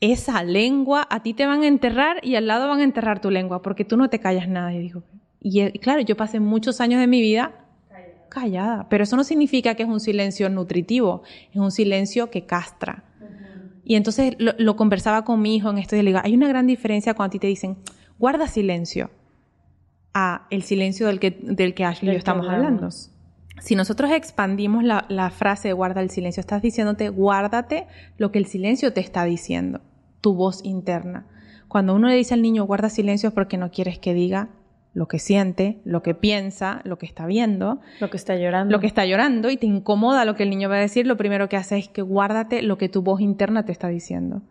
esa 0.00 0.44
lengua, 0.44 1.08
a 1.10 1.24
ti 1.24 1.34
te 1.34 1.44
van 1.44 1.62
a 1.64 1.66
enterrar 1.66 2.24
y 2.24 2.36
al 2.36 2.46
lado 2.46 2.68
van 2.68 2.78
a 2.78 2.84
enterrar 2.84 3.20
tu 3.20 3.32
lengua, 3.32 3.60
porque 3.60 3.84
tú 3.84 3.96
no 3.96 4.08
te 4.08 4.20
callas 4.20 4.48
nada. 4.48 4.72
Y 4.72 4.78
digo, 4.78 5.02
y 5.40 5.72
claro, 5.80 6.02
yo 6.02 6.16
pasé 6.16 6.38
muchos 6.38 6.80
años 6.80 7.00
de 7.00 7.08
mi 7.08 7.20
vida 7.20 7.64
callada, 8.28 8.86
pero 8.88 9.02
eso 9.02 9.16
no 9.16 9.24
significa 9.24 9.74
que 9.74 9.82
es 9.82 9.88
un 9.88 9.98
silencio 9.98 10.48
nutritivo, 10.50 11.24
es 11.50 11.56
un 11.56 11.72
silencio 11.72 12.30
que 12.30 12.46
castra. 12.46 13.02
Y 13.84 13.96
entonces 13.96 14.36
lo, 14.38 14.76
conversaba 14.76 15.24
con 15.24 15.42
mi 15.42 15.56
hijo 15.56 15.68
en 15.70 15.78
esto 15.78 15.96
y 15.96 16.02
le 16.02 16.10
digo, 16.10 16.20
hay 16.22 16.34
una 16.34 16.46
gran 16.46 16.68
diferencia 16.68 17.14
cuando 17.14 17.30
a 17.30 17.32
ti 17.32 17.38
te 17.40 17.48
dicen, 17.48 17.76
guarda 18.20 18.46
silencio, 18.46 19.10
a 20.14 20.46
el 20.50 20.62
silencio 20.62 21.08
del 21.08 21.18
que, 21.18 21.36
del 21.42 21.74
que 21.74 21.84
Ashley 21.84 22.10
y 22.10 22.12
yo 22.12 22.18
estamos 22.18 22.48
hablando. 22.48 22.90
Si 23.60 23.74
nosotros 23.74 24.10
expandimos 24.10 24.84
la, 24.84 25.04
la 25.08 25.30
frase 25.30 25.68
de 25.68 25.74
guarda 25.74 26.00
el 26.00 26.10
silencio, 26.10 26.40
estás 26.40 26.62
diciéndote, 26.62 27.08
guárdate 27.08 27.86
lo 28.16 28.32
que 28.32 28.38
el 28.38 28.46
silencio 28.46 28.92
te 28.92 29.00
está 29.00 29.24
diciendo 29.24 29.80
tu 30.20 30.34
voz 30.34 30.64
interna. 30.64 31.26
Cuando 31.68 31.94
uno 31.94 32.08
le 32.08 32.16
dice 32.16 32.34
al 32.34 32.42
niño 32.42 32.64
guarda 32.64 32.88
silencio 32.88 33.28
es 33.28 33.34
porque 33.34 33.58
no 33.58 33.70
quieres 33.70 33.98
que 33.98 34.14
diga 34.14 34.48
lo 34.94 35.06
que 35.06 35.18
siente, 35.18 35.80
lo 35.84 36.02
que 36.02 36.14
piensa, 36.14 36.80
lo 36.84 36.98
que 36.98 37.06
está 37.06 37.26
viendo. 37.26 37.80
Lo 38.00 38.10
que 38.10 38.16
está 38.16 38.36
llorando. 38.36 38.72
Lo 38.72 38.80
que 38.80 38.86
está 38.86 39.04
llorando 39.04 39.50
y 39.50 39.56
te 39.56 39.66
incomoda 39.66 40.24
lo 40.24 40.34
que 40.34 40.42
el 40.42 40.50
niño 40.50 40.68
va 40.68 40.76
a 40.76 40.80
decir, 40.80 41.06
lo 41.06 41.16
primero 41.16 41.48
que 41.48 41.56
hace 41.56 41.78
es 41.78 41.88
que 41.88 42.02
guárdate 42.02 42.62
lo 42.62 42.78
que 42.78 42.88
tu 42.88 43.02
voz 43.02 43.20
interna 43.20 43.64
te 43.64 43.72
está 43.72 43.88
diciendo. 43.88 44.42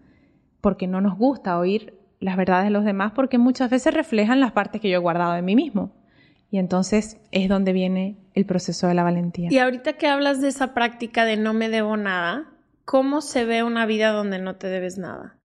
Porque 0.61 0.87
no 0.87 1.01
nos 1.01 1.17
gusta 1.17 1.57
oír 1.57 1.95
las 2.19 2.37
verdades 2.37 2.65
de 2.65 2.71
los 2.71 2.85
demás 2.85 3.11
porque 3.13 3.37
muchas 3.37 3.69
veces 3.69 3.93
reflejan 3.93 4.39
las 4.39 4.51
partes 4.51 4.79
que 4.79 4.89
yo 4.89 4.95
he 4.95 5.01
guardado 5.01 5.33
de 5.33 5.41
mí 5.41 5.55
mismo. 5.55 5.91
Y 6.49 6.59
entonces 6.59 7.19
es 7.31 7.49
donde 7.49 7.73
viene 7.73 8.15
el 8.37 8.45
proceso 8.45 8.87
de 8.87 8.93
la 8.93 9.03
valentía. 9.03 9.49
Y 9.51 9.57
ahorita 9.57 9.93
que 9.93 10.07
hablas 10.07 10.41
de 10.41 10.47
esa 10.47 10.73
práctica 10.73 11.25
de 11.25 11.37
no 11.37 11.53
me 11.53 11.69
debo 11.69 11.97
nada, 11.97 12.45
¿cómo 12.85 13.21
se 13.21 13.45
ve 13.45 13.63
una 13.63 13.85
vida 13.85 14.11
donde 14.11 14.39
no 14.39 14.55
te 14.55 14.67
debes 14.67 14.97
nada? 14.97 15.37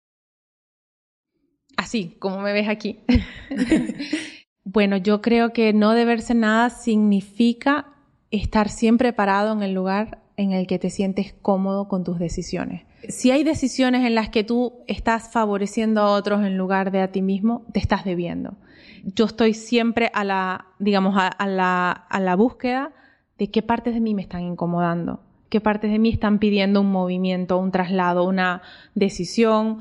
así 1.83 2.17
como 2.19 2.41
me 2.41 2.53
ves 2.53 2.69
aquí. 2.69 3.01
bueno, 4.65 4.97
yo 4.97 5.21
creo 5.21 5.53
que 5.53 5.73
no 5.73 5.93
deberse 5.93 6.35
nada 6.35 6.71
significa 6.71 7.89
estar 8.31 8.69
siempre 8.69 9.13
parado 9.13 9.53
en 9.53 9.63
el 9.63 9.75
lugar 9.75 10.23
en 10.37 10.53
el 10.53 10.67
que 10.67 10.79
te 10.79 10.91
sientes 10.91 11.35
cómodo 11.43 11.89
con 11.89 12.05
tus 12.05 12.19
decisiones. 12.19 12.83
Si 13.09 13.31
hay 13.31 13.45
decisiones 13.45 14.07
en 14.07 14.15
las 14.15 14.31
que 14.31 14.45
tú 14.45 14.85
estás 14.87 15.31
favoreciendo 15.33 16.01
a 16.01 16.13
otros 16.13 16.45
en 16.45 16.57
lugar 16.57 16.93
de 16.93 17.03
a 17.03 17.11
ti 17.11 17.21
mismo, 17.21 17.67
te 17.73 17.81
estás 17.81 18.05
debiendo. 18.05 18.57
Yo 19.05 19.25
estoy 19.25 19.55
siempre 19.55 20.11
a 20.15 20.25
la, 20.25 20.67
digamos, 20.79 21.15
a, 21.17 21.47
la, 21.47 21.91
a 21.91 22.21
la 22.21 22.37
búsqueda 22.37 22.93
de 23.39 23.51
qué 23.51 23.63
partes 23.63 23.95
de 23.95 24.01
mí 24.01 24.15
me 24.15 24.23
están 24.23 24.43
incomodando, 24.43 25.21
qué 25.49 25.61
partes 25.61 25.91
de 25.91 25.99
mí 25.99 26.11
están 26.11 26.39
pidiendo 26.39 26.81
un 26.81 26.93
movimiento, 26.93 27.59
un 27.59 27.73
traslado, 27.73 28.25
una 28.25 28.63
decisión, 28.95 29.81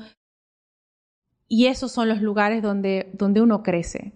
y 1.52 1.66
esos 1.66 1.92
son 1.92 2.08
los 2.08 2.22
lugares 2.22 2.62
donde, 2.62 3.10
donde 3.12 3.42
uno 3.42 3.62
crece. 3.62 4.14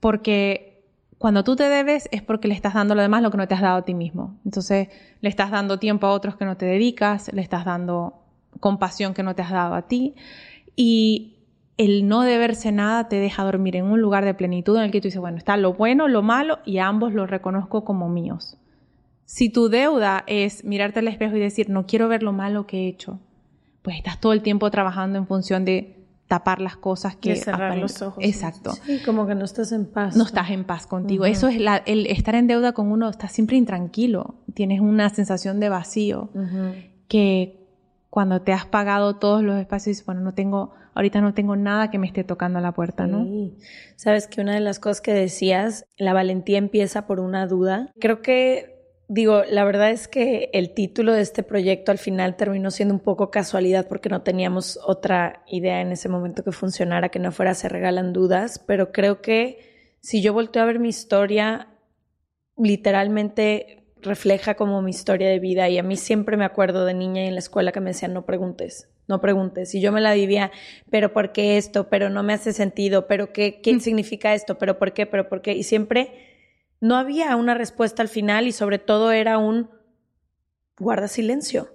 Porque 0.00 0.86
cuando 1.18 1.44
tú 1.44 1.54
te 1.54 1.64
debes 1.68 2.08
es 2.12 2.22
porque 2.22 2.48
le 2.48 2.54
estás 2.54 2.72
dando 2.72 2.94
lo 2.94 3.02
demás 3.02 3.20
lo 3.20 3.30
que 3.30 3.36
no 3.36 3.46
te 3.46 3.54
has 3.54 3.60
dado 3.60 3.76
a 3.76 3.84
ti 3.84 3.92
mismo. 3.92 4.38
Entonces 4.46 4.88
le 5.20 5.28
estás 5.28 5.50
dando 5.50 5.78
tiempo 5.78 6.06
a 6.06 6.12
otros 6.12 6.36
que 6.36 6.46
no 6.46 6.56
te 6.56 6.64
dedicas, 6.64 7.30
le 7.34 7.42
estás 7.42 7.66
dando 7.66 8.22
compasión 8.60 9.12
que 9.12 9.22
no 9.22 9.34
te 9.34 9.42
has 9.42 9.50
dado 9.50 9.74
a 9.74 9.82
ti. 9.82 10.14
Y 10.76 11.37
el 11.78 12.08
no 12.08 12.22
deberse 12.22 12.72
nada 12.72 13.08
te 13.08 13.16
deja 13.16 13.44
dormir 13.44 13.76
en 13.76 13.86
un 13.86 14.00
lugar 14.00 14.24
de 14.24 14.34
plenitud 14.34 14.76
en 14.76 14.82
el 14.82 14.90
que 14.90 15.00
tú 15.00 15.06
dices, 15.06 15.20
bueno, 15.20 15.38
está 15.38 15.56
lo 15.56 15.72
bueno, 15.72 16.08
lo 16.08 16.22
malo 16.22 16.58
y 16.66 16.78
ambos 16.78 17.14
los 17.14 17.30
reconozco 17.30 17.84
como 17.84 18.08
míos. 18.08 18.58
Si 19.24 19.48
tu 19.48 19.68
deuda 19.68 20.24
es 20.26 20.64
mirarte 20.64 20.98
al 20.98 21.08
espejo 21.08 21.36
y 21.36 21.40
decir, 21.40 21.70
no 21.70 21.86
quiero 21.86 22.08
ver 22.08 22.22
lo 22.22 22.32
malo 22.32 22.66
que 22.66 22.78
he 22.78 22.88
hecho, 22.88 23.20
pues 23.82 23.96
estás 23.96 24.20
todo 24.20 24.32
el 24.32 24.42
tiempo 24.42 24.70
trabajando 24.70 25.18
en 25.18 25.26
función 25.26 25.64
de 25.64 25.94
tapar 26.26 26.60
las 26.60 26.76
cosas 26.76 27.14
que... 27.14 27.36
cerrar 27.36 27.78
los 27.78 28.02
ojos. 28.02 28.22
Exacto. 28.24 28.72
Sí, 28.84 29.00
como 29.04 29.26
que 29.26 29.34
no 29.36 29.44
estás 29.44 29.70
en 29.70 29.86
paz. 29.86 30.16
No 30.16 30.24
estás 30.24 30.50
en 30.50 30.64
paz 30.64 30.86
contigo. 30.86 31.26
Eso 31.26 31.46
es 31.46 31.60
la, 31.60 31.76
el 31.76 32.06
estar 32.06 32.34
en 32.34 32.48
deuda 32.48 32.72
con 32.72 32.90
uno, 32.90 33.08
estás 33.08 33.32
siempre 33.32 33.56
intranquilo, 33.56 34.34
tienes 34.52 34.80
una 34.80 35.08
sensación 35.10 35.60
de 35.60 35.68
vacío 35.68 36.28
que 37.06 37.57
cuando 38.10 38.42
te 38.42 38.52
has 38.52 38.66
pagado 38.66 39.16
todos 39.16 39.42
los 39.42 39.58
espacios, 39.58 40.04
bueno, 40.04 40.20
no 40.20 40.34
tengo, 40.34 40.74
ahorita 40.94 41.20
no 41.20 41.34
tengo 41.34 41.56
nada 41.56 41.90
que 41.90 41.98
me 41.98 42.06
esté 42.06 42.24
tocando 42.24 42.58
a 42.58 42.62
la 42.62 42.72
puerta, 42.72 43.06
¿no? 43.06 43.26
Sabes 43.96 44.26
que 44.26 44.40
una 44.40 44.54
de 44.54 44.60
las 44.60 44.78
cosas 44.78 45.00
que 45.00 45.12
decías, 45.12 45.86
la 45.96 46.12
valentía 46.12 46.58
empieza 46.58 47.06
por 47.06 47.20
una 47.20 47.46
duda. 47.46 47.92
Creo 47.98 48.22
que 48.22 48.78
Digo, 49.10 49.42
la 49.48 49.64
verdad 49.64 49.90
es 49.90 50.06
que 50.06 50.50
el 50.52 50.74
título 50.74 51.14
de 51.14 51.22
este 51.22 51.42
proyecto 51.42 51.90
al 51.90 51.96
final 51.96 52.36
terminó 52.36 52.70
siendo 52.70 52.92
un 52.92 53.00
poco 53.00 53.30
casualidad 53.30 53.88
porque 53.88 54.10
no 54.10 54.20
teníamos 54.20 54.78
otra 54.86 55.42
idea 55.46 55.80
en 55.80 55.92
ese 55.92 56.10
momento 56.10 56.44
que 56.44 56.52
funcionara, 56.52 57.08
que 57.08 57.18
no 57.18 57.32
fuera 57.32 57.54
se 57.54 57.70
regalan 57.70 58.12
dudas, 58.12 58.62
pero 58.66 58.92
creo 58.92 59.22
que 59.22 59.96
si 60.00 60.20
yo 60.20 60.34
volteo 60.34 60.62
a 60.62 60.66
ver 60.66 60.78
mi 60.78 60.90
historia, 60.90 61.68
literalmente 62.58 63.77
refleja 64.02 64.54
como 64.54 64.82
mi 64.82 64.90
historia 64.90 65.28
de 65.28 65.38
vida 65.38 65.68
y 65.68 65.78
a 65.78 65.82
mí 65.82 65.96
siempre 65.96 66.36
me 66.36 66.44
acuerdo 66.44 66.84
de 66.84 66.94
niña 66.94 67.24
y 67.24 67.28
en 67.28 67.34
la 67.34 67.40
escuela 67.40 67.72
que 67.72 67.80
me 67.80 67.90
decían 67.90 68.14
no 68.14 68.24
preguntes, 68.24 68.88
no 69.06 69.20
preguntes. 69.20 69.74
Y 69.74 69.80
yo 69.80 69.92
me 69.92 70.00
la 70.00 70.14
vivía, 70.14 70.50
pero 70.90 71.12
¿por 71.12 71.32
qué 71.32 71.56
esto? 71.56 71.88
Pero 71.88 72.10
no 72.10 72.22
me 72.22 72.32
hace 72.32 72.52
sentido, 72.52 73.06
pero 73.06 73.32
¿qué, 73.32 73.60
qué 73.60 73.74
mm. 73.74 73.80
significa 73.80 74.34
esto? 74.34 74.58
¿Pero 74.58 74.78
por 74.78 74.92
qué? 74.92 75.06
¿Pero 75.06 75.28
por 75.28 75.42
qué? 75.42 75.52
Y 75.52 75.62
siempre 75.62 76.12
no 76.80 76.96
había 76.96 77.34
una 77.36 77.54
respuesta 77.54 78.02
al 78.02 78.08
final 78.08 78.46
y 78.46 78.52
sobre 78.52 78.78
todo 78.78 79.10
era 79.12 79.38
un 79.38 79.70
guarda 80.78 81.08
silencio. 81.08 81.74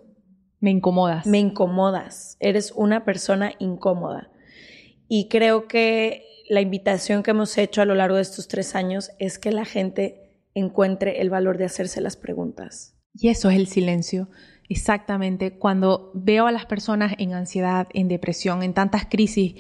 Me 0.60 0.72
incomodas. 0.72 1.26
Me 1.28 1.40
incomodas. 1.40 2.38
Eres 2.40 2.72
una 2.72 3.04
persona 3.04 3.54
incómoda. 3.60 4.32
Y 5.10 5.28
creo 5.28 5.68
que 5.68 6.26
la 6.50 6.62
invitación 6.62 7.24
que 7.24 7.32
hemos 7.32 7.58
hecho 7.58 7.82
a 7.82 7.86
lo 7.86 7.96
largo 7.96 8.16
de 8.16 8.22
estos 8.22 8.48
tres 8.48 8.76
años 8.76 9.12
es 9.20 9.40
que 9.40 9.52
la 9.52 9.66
gente 9.66 10.23
encuentre 10.56 11.22
el 11.22 11.30
valor 11.30 11.58
de 11.58 11.66
hacerse 11.66 12.02
las 12.02 12.18
preguntas. 12.18 12.96
Y 13.14 13.30
eso 13.30 13.50
es 13.50 13.58
el 13.58 13.68
silencio. 13.68 14.30
Exactamente. 14.70 15.58
Cuando 15.58 16.12
veo 16.14 16.48
a 16.48 16.52
las 16.52 16.66
personas 16.66 17.14
en 17.18 17.34
ansiedad, 17.34 17.88
en 17.94 18.08
depresión, 18.08 18.64
en 18.64 18.74
tantas 18.74 19.06
crisis, 19.06 19.56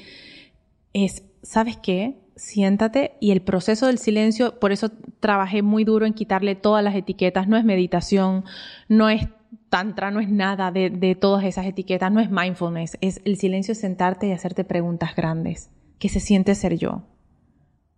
es, 0.93 1.23
¿sabes 1.41 1.77
qué? 1.77 2.23
siéntate 2.35 3.13
y 3.19 3.31
el 3.31 3.41
proceso 3.41 3.87
del 3.87 3.99
silencio, 3.99 4.59
por 4.59 4.71
eso 4.71 4.91
trabajé 5.19 5.61
muy 5.61 5.83
duro 5.83 6.05
en 6.05 6.13
quitarle 6.13 6.55
todas 6.55 6.83
las 6.83 6.95
etiquetas, 6.95 7.47
no 7.47 7.57
es 7.57 7.63
meditación, 7.63 8.43
no 8.87 9.09
es 9.09 9.27
tantra, 9.69 10.11
no 10.11 10.19
es 10.19 10.29
nada 10.29 10.71
de, 10.71 10.89
de 10.89 11.15
todas 11.15 11.43
esas 11.45 11.65
etiquetas, 11.65 12.11
no 12.11 12.19
es 12.19 12.29
mindfulness, 12.29 12.97
es 13.01 13.21
el 13.25 13.37
silencio 13.37 13.75
sentarte 13.75 14.27
y 14.27 14.31
hacerte 14.31 14.63
preguntas 14.63 15.15
grandes. 15.15 15.69
¿Qué 15.99 16.09
se 16.09 16.19
siente 16.19 16.55
ser 16.55 16.75
yo? 16.77 17.03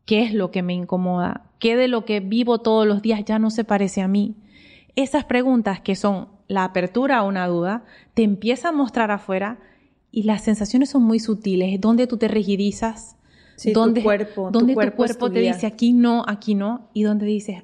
¿Qué 0.06 0.24
es 0.24 0.34
lo 0.34 0.51
que 0.51 0.62
me 0.62 0.74
incomoda? 0.74 1.49
¿Qué 1.60 1.76
de 1.76 1.88
lo 1.88 2.06
que 2.06 2.20
vivo 2.20 2.60
todos 2.60 2.88
los 2.88 3.01
días 3.01 3.26
ya 3.26 3.39
no 3.39 3.49
se 3.49 3.64
parece 3.64 4.01
a 4.01 4.08
mí? 4.08 4.36
Esas 4.95 5.26
preguntas 5.26 5.80
que 5.82 5.95
son 5.95 6.30
la 6.47 6.64
apertura 6.64 7.18
a 7.18 7.24
una 7.24 7.47
duda, 7.47 7.84
te 8.14 8.24
empieza 8.24 8.70
a 8.70 8.72
mostrar 8.72 9.12
afuera 9.12 9.60
y 10.12 10.24
las 10.24 10.43
sensaciones 10.43 10.89
son 10.89 11.03
muy 11.03 11.20
sutiles, 11.20 11.82
donde 11.82 12.08
tú 12.08 12.18
te 12.18 12.28
rigidizas, 12.28 13.18
donde, 13.74 14.01
tu 14.01 14.06
cuerpo, 14.06 14.49
donde 14.51 14.74
tu 14.74 14.76
cuerpo, 14.76 14.97
cuerpo 14.97 15.32
te 15.32 15.39
dice 15.39 15.66
aquí 15.66 15.91
no, 15.93 16.24
aquí 16.28 16.56
no, 16.56 16.89
y 16.93 17.03
donde 17.03 17.26
dices, 17.26 17.64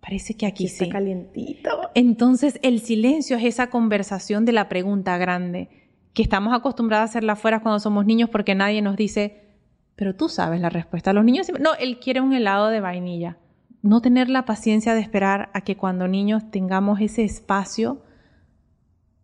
parece 0.00 0.34
que 0.34 0.46
aquí, 0.46 0.66
está 0.66 0.84
sí. 0.84 0.90
calientito. 0.90 1.70
Entonces 1.94 2.60
el 2.62 2.80
silencio 2.80 3.36
es 3.36 3.44
esa 3.44 3.70
conversación 3.70 4.44
de 4.44 4.52
la 4.52 4.68
pregunta 4.68 5.16
grande, 5.18 5.70
que 6.12 6.22
estamos 6.22 6.54
acostumbrados 6.54 7.02
a 7.02 7.10
hacerla 7.10 7.32
afuera 7.32 7.60
cuando 7.62 7.80
somos 7.80 8.04
niños 8.04 8.28
porque 8.28 8.54
nadie 8.54 8.82
nos 8.82 8.96
dice, 8.96 9.47
pero 9.98 10.14
tú 10.14 10.28
sabes 10.28 10.60
la 10.60 10.70
respuesta. 10.70 11.12
Los 11.12 11.24
niños 11.24 11.48
no, 11.58 11.74
él 11.74 11.98
quiere 11.98 12.20
un 12.20 12.32
helado 12.32 12.68
de 12.68 12.78
vainilla. 12.78 13.36
No 13.82 14.00
tener 14.00 14.28
la 14.28 14.44
paciencia 14.44 14.94
de 14.94 15.00
esperar 15.00 15.50
a 15.54 15.62
que 15.62 15.76
cuando 15.76 16.06
niños 16.06 16.52
tengamos 16.52 17.00
ese 17.00 17.24
espacio 17.24 18.00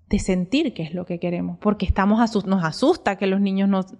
de 0.08 0.18
sentir 0.18 0.74
qué 0.74 0.82
es 0.82 0.92
lo 0.92 1.06
que 1.06 1.20
queremos, 1.20 1.58
porque 1.60 1.86
estamos 1.86 2.18
nos 2.46 2.64
asusta 2.64 3.16
que 3.16 3.28
los 3.28 3.40
niños 3.40 3.68
nos, 3.68 3.94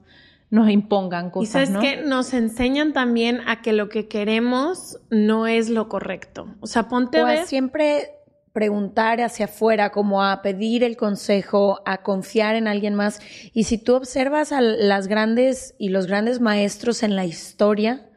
nos 0.51 0.69
impongan 0.69 1.31
cosas. 1.31 1.69
Y 1.69 1.73
sabes 1.73 1.79
que 1.81 2.03
nos 2.03 2.35
enseñan 2.35 2.93
también 2.93 3.41
a 3.47 3.63
que 3.63 3.73
lo 3.73 3.89
que 3.89 4.09
queremos 4.09 4.99
no 5.11 5.47
es 5.47 5.71
lo 5.71 5.89
correcto. 5.89 6.49
O 6.59 6.67
sea, 6.67 6.89
ponte 6.89 7.23
o 7.23 7.27
a 7.27 7.29
ver. 7.29 7.47
siempre 7.47 8.14
preguntar 8.55 9.21
hacia 9.21 9.47
afuera, 9.47 9.91
como 9.91 10.23
a 10.23 10.41
pedir 10.41 10.85
el 10.85 10.97
consejo, 10.97 11.83
a 11.85 12.03
confiar 12.03 12.55
en 12.55 12.69
alguien 12.69 12.95
más. 12.95 13.21
Y 13.53 13.65
si 13.65 13.79
tú 13.79 13.97
observas 13.97 14.53
a 14.53 14.61
las 14.61 15.09
grandes 15.09 15.75
y 15.77 15.89
los 15.89 16.07
grandes 16.07 16.41
maestros 16.41 17.03
en 17.03 17.17
la 17.17 17.27
historia, 17.27 18.09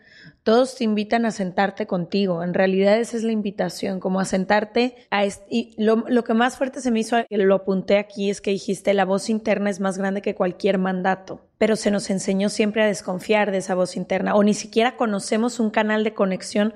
todos 0.44 0.76
te 0.76 0.86
invitan 0.86 1.26
a 1.26 1.32
sentarte 1.32 1.88
contigo. 1.88 2.42
En 2.42 2.54
realidad 2.54 2.98
esa 3.00 3.18
es 3.18 3.24
la 3.24 3.34
invitación, 3.34 4.00
como 4.00 4.22
a 4.22 4.26
sentarte 4.26 4.96
a 5.10 5.26
y 5.26 5.74
lo, 5.78 6.06
lo, 6.08 6.24
que 6.24 6.36
más 6.36 6.56
fuerte 6.56 6.80
se 6.80 6.92
me 6.92 7.00
hizo, 7.00 7.18
lo 7.30 7.56
apunté 7.56 7.98
aquí, 7.98 8.30
es 8.30 8.40
que 8.40 8.52
dijiste 8.52 8.94
la 8.94 9.04
voz 9.04 9.30
interna 9.30 9.70
es 9.70 9.82
más 9.82 9.98
grande 9.98 10.22
que 10.22 10.36
cualquier 10.36 10.78
mandato, 10.78 11.42
pero 11.58 11.76
se 11.76 11.92
nos 11.92 12.10
enseñó 12.10 12.48
siempre 12.48 12.82
a 12.84 12.86
desconfiar 12.86 13.52
de 13.52 13.58
esa 13.58 13.76
voz 13.76 13.98
interna 13.98 14.36
o 14.36 14.44
ni 14.44 14.54
siquiera 14.54 14.96
conocemos 14.96 15.60
un 15.60 15.70
canal 15.70 16.06
de 16.06 16.14
conexión. 16.14 16.74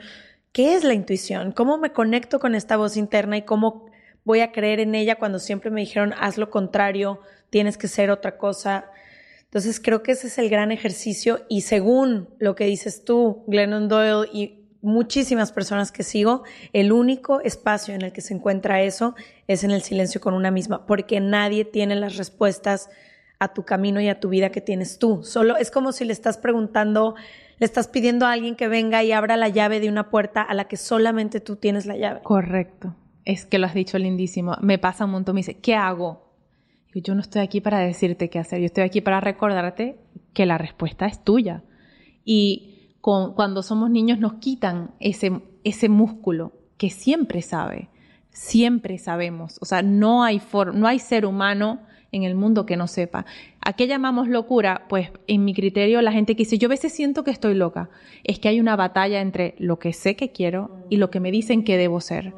¿Qué 0.51 0.75
es 0.75 0.83
la 0.83 0.93
intuición? 0.93 1.53
¿Cómo 1.53 1.77
me 1.77 1.93
conecto 1.93 2.39
con 2.39 2.55
esta 2.55 2.75
voz 2.75 2.97
interna 2.97 3.37
y 3.37 3.43
cómo 3.43 3.85
voy 4.25 4.41
a 4.41 4.51
creer 4.51 4.81
en 4.81 4.95
ella 4.95 5.15
cuando 5.15 5.39
siempre 5.39 5.71
me 5.71 5.79
dijeron 5.79 6.13
haz 6.19 6.37
lo 6.37 6.49
contrario, 6.49 7.21
tienes 7.49 7.77
que 7.77 7.87
ser 7.87 8.11
otra 8.11 8.37
cosa? 8.37 8.91
Entonces 9.43 9.79
creo 9.79 10.03
que 10.03 10.11
ese 10.11 10.27
es 10.27 10.37
el 10.37 10.49
gran 10.49 10.73
ejercicio 10.73 11.45
y 11.47 11.61
según 11.61 12.27
lo 12.37 12.55
que 12.55 12.65
dices 12.65 13.05
tú, 13.05 13.45
Glennon 13.47 13.87
Doyle 13.87 14.29
y 14.33 14.65
muchísimas 14.81 15.53
personas 15.53 15.91
que 15.93 16.03
sigo, 16.03 16.43
el 16.73 16.91
único 16.91 17.39
espacio 17.39 17.93
en 17.93 18.01
el 18.01 18.11
que 18.11 18.21
se 18.21 18.33
encuentra 18.33 18.81
eso 18.81 19.15
es 19.47 19.63
en 19.63 19.71
el 19.71 19.83
silencio 19.83 20.19
con 20.19 20.33
una 20.33 20.51
misma, 20.51 20.85
porque 20.85 21.21
nadie 21.21 21.63
tiene 21.63 21.95
las 21.95 22.17
respuestas 22.17 22.89
a 23.41 23.47
tu 23.47 23.63
camino 23.63 23.99
y 23.99 24.07
a 24.07 24.19
tu 24.19 24.29
vida 24.29 24.51
que 24.51 24.61
tienes 24.61 24.99
tú. 24.99 25.23
Solo 25.23 25.57
es 25.57 25.71
como 25.71 25.91
si 25.93 26.05
le 26.05 26.13
estás 26.13 26.37
preguntando, 26.37 27.15
le 27.57 27.65
estás 27.65 27.87
pidiendo 27.87 28.27
a 28.27 28.33
alguien 28.33 28.55
que 28.55 28.67
venga 28.67 29.03
y 29.03 29.11
abra 29.11 29.35
la 29.35 29.49
llave 29.49 29.79
de 29.79 29.89
una 29.89 30.11
puerta 30.11 30.43
a 30.43 30.53
la 30.53 30.65
que 30.65 30.77
solamente 30.77 31.39
tú 31.39 31.55
tienes 31.55 31.87
la 31.87 31.97
llave. 31.97 32.21
Correcto. 32.21 32.95
Es 33.25 33.47
que 33.47 33.57
lo 33.57 33.65
has 33.65 33.73
dicho 33.73 33.97
lindísimo. 33.97 34.57
Me 34.61 34.77
pasa 34.77 35.05
un 35.05 35.11
montón, 35.11 35.33
me 35.33 35.39
dice, 35.39 35.57
¿qué 35.57 35.73
hago? 35.73 36.31
Yo 36.93 37.15
no 37.15 37.21
estoy 37.21 37.41
aquí 37.41 37.61
para 37.61 37.79
decirte 37.79 38.29
qué 38.29 38.37
hacer, 38.37 38.59
yo 38.59 38.65
estoy 38.67 38.83
aquí 38.83 39.01
para 39.01 39.21
recordarte 39.21 39.97
que 40.33 40.45
la 40.45 40.59
respuesta 40.59 41.07
es 41.07 41.23
tuya. 41.23 41.63
Y 42.23 42.93
cuando 43.01 43.63
somos 43.63 43.89
niños 43.89 44.19
nos 44.19 44.33
quitan 44.33 44.91
ese, 44.99 45.41
ese 45.63 45.89
músculo 45.89 46.51
que 46.77 46.91
siempre 46.91 47.41
sabe, 47.41 47.89
siempre 48.29 48.99
sabemos. 48.99 49.57
O 49.61 49.65
sea, 49.65 49.81
no 49.81 50.23
hay, 50.23 50.37
for, 50.37 50.75
no 50.75 50.85
hay 50.85 50.99
ser 50.99 51.25
humano 51.25 51.79
en 52.11 52.23
el 52.23 52.35
mundo 52.35 52.65
que 52.65 52.77
no 52.77 52.87
sepa. 52.87 53.25
¿A 53.63 53.73
qué 53.73 53.87
llamamos 53.87 54.27
locura? 54.27 54.85
Pues 54.89 55.11
en 55.27 55.45
mi 55.45 55.53
criterio 55.53 56.01
la 56.01 56.11
gente 56.11 56.35
que 56.35 56.43
dice, 56.43 56.57
yo 56.57 56.67
a 56.67 56.69
veces 56.69 56.93
siento 56.93 57.23
que 57.23 57.31
estoy 57.31 57.55
loca, 57.55 57.89
es 58.23 58.39
que 58.39 58.49
hay 58.49 58.59
una 58.59 58.75
batalla 58.75 59.21
entre 59.21 59.55
lo 59.59 59.79
que 59.79 59.93
sé 59.93 60.15
que 60.15 60.31
quiero 60.31 60.85
y 60.89 60.97
lo 60.97 61.09
que 61.09 61.19
me 61.19 61.31
dicen 61.31 61.63
que 61.63 61.77
debo 61.77 62.01
ser. 62.01 62.33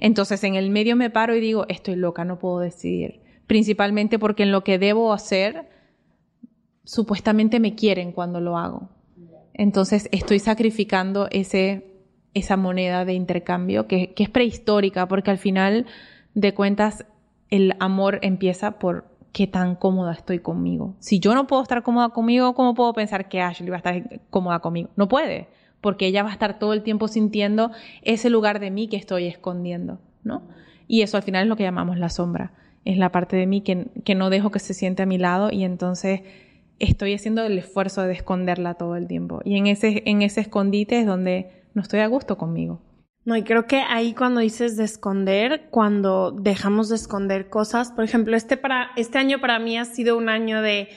Entonces 0.00 0.42
en 0.44 0.54
el 0.54 0.70
medio 0.70 0.96
me 0.96 1.10
paro 1.10 1.34
y 1.34 1.40
digo, 1.40 1.66
estoy 1.68 1.96
loca, 1.96 2.24
no 2.24 2.38
puedo 2.38 2.60
decidir 2.60 3.20
principalmente 3.48 4.20
porque 4.20 4.44
en 4.44 4.52
lo 4.52 4.62
que 4.62 4.78
debo 4.78 5.12
hacer 5.12 5.66
supuestamente 6.84 7.58
me 7.58 7.74
quieren 7.74 8.12
cuando 8.12 8.40
lo 8.40 8.56
hago. 8.56 8.90
Entonces 9.54 10.08
estoy 10.12 10.38
sacrificando 10.38 11.26
ese, 11.32 11.96
esa 12.34 12.56
moneda 12.56 13.04
de 13.04 13.14
intercambio 13.14 13.88
que, 13.88 14.14
que 14.14 14.22
es 14.22 14.30
prehistórica 14.30 15.08
porque 15.08 15.32
al 15.32 15.38
final 15.38 15.86
de 16.34 16.54
cuentas 16.54 17.06
el 17.50 17.74
amor 17.80 18.20
empieza 18.22 18.78
por 18.78 19.06
qué 19.32 19.46
tan 19.46 19.74
cómoda 19.74 20.12
estoy 20.12 20.38
conmigo. 20.38 20.94
Si 20.98 21.20
yo 21.20 21.34
no 21.34 21.46
puedo 21.46 21.62
estar 21.62 21.82
cómoda 21.82 22.10
conmigo, 22.10 22.54
¿cómo 22.54 22.74
puedo 22.74 22.92
pensar 22.92 23.28
que 23.28 23.40
Ashley 23.40 23.70
va 23.70 23.76
a 23.76 23.78
estar 23.78 24.20
cómoda 24.30 24.60
conmigo? 24.60 24.90
No 24.96 25.08
puede, 25.08 25.48
porque 25.80 26.06
ella 26.06 26.22
va 26.22 26.30
a 26.30 26.32
estar 26.32 26.58
todo 26.58 26.72
el 26.72 26.82
tiempo 26.82 27.08
sintiendo 27.08 27.70
ese 28.02 28.30
lugar 28.30 28.60
de 28.60 28.70
mí 28.70 28.88
que 28.88 28.96
estoy 28.96 29.26
escondiendo, 29.26 29.98
¿no? 30.24 30.42
Y 30.86 31.02
eso 31.02 31.16
al 31.16 31.22
final 31.22 31.42
es 31.42 31.48
lo 31.48 31.56
que 31.56 31.64
llamamos 31.64 31.98
la 31.98 32.08
sombra 32.08 32.52
es 32.88 32.96
la 32.96 33.12
parte 33.12 33.36
de 33.36 33.46
mí 33.46 33.60
que, 33.60 34.14
no 34.14 34.30
dejo 34.30 34.50
que 34.50 34.60
se 34.60 34.72
siente 34.72 35.02
a 35.02 35.06
mi 35.06 35.18
lado 35.18 35.52
y 35.52 35.64
entonces 35.64 36.22
estoy 36.78 37.12
haciendo 37.12 37.44
el 37.44 37.58
esfuerzo 37.58 38.00
de 38.02 38.14
esconderla 38.14 38.74
todo 38.74 38.96
el 38.96 39.06
tiempo. 39.06 39.42
Y 39.44 39.58
en 39.58 39.66
ese, 39.66 40.02
en 40.06 40.22
ese 40.22 40.40
escondite 40.40 41.00
es 41.00 41.06
donde 41.06 41.50
no 41.74 41.82
estoy 41.82 42.00
a 42.00 42.06
gusto 42.06 42.38
conmigo. 42.38 42.80
No, 43.28 43.36
y 43.36 43.42
creo 43.42 43.66
que 43.66 43.82
ahí 43.86 44.14
cuando 44.14 44.40
dices 44.40 44.78
de 44.78 44.84
esconder, 44.84 45.66
cuando 45.68 46.30
dejamos 46.30 46.88
de 46.88 46.94
esconder 46.94 47.50
cosas, 47.50 47.92
por 47.92 48.02
ejemplo, 48.02 48.34
este, 48.34 48.56
para, 48.56 48.90
este 48.96 49.18
año 49.18 49.38
para 49.38 49.58
mí 49.58 49.76
ha 49.76 49.84
sido 49.84 50.16
un 50.16 50.30
año 50.30 50.62
de 50.62 50.88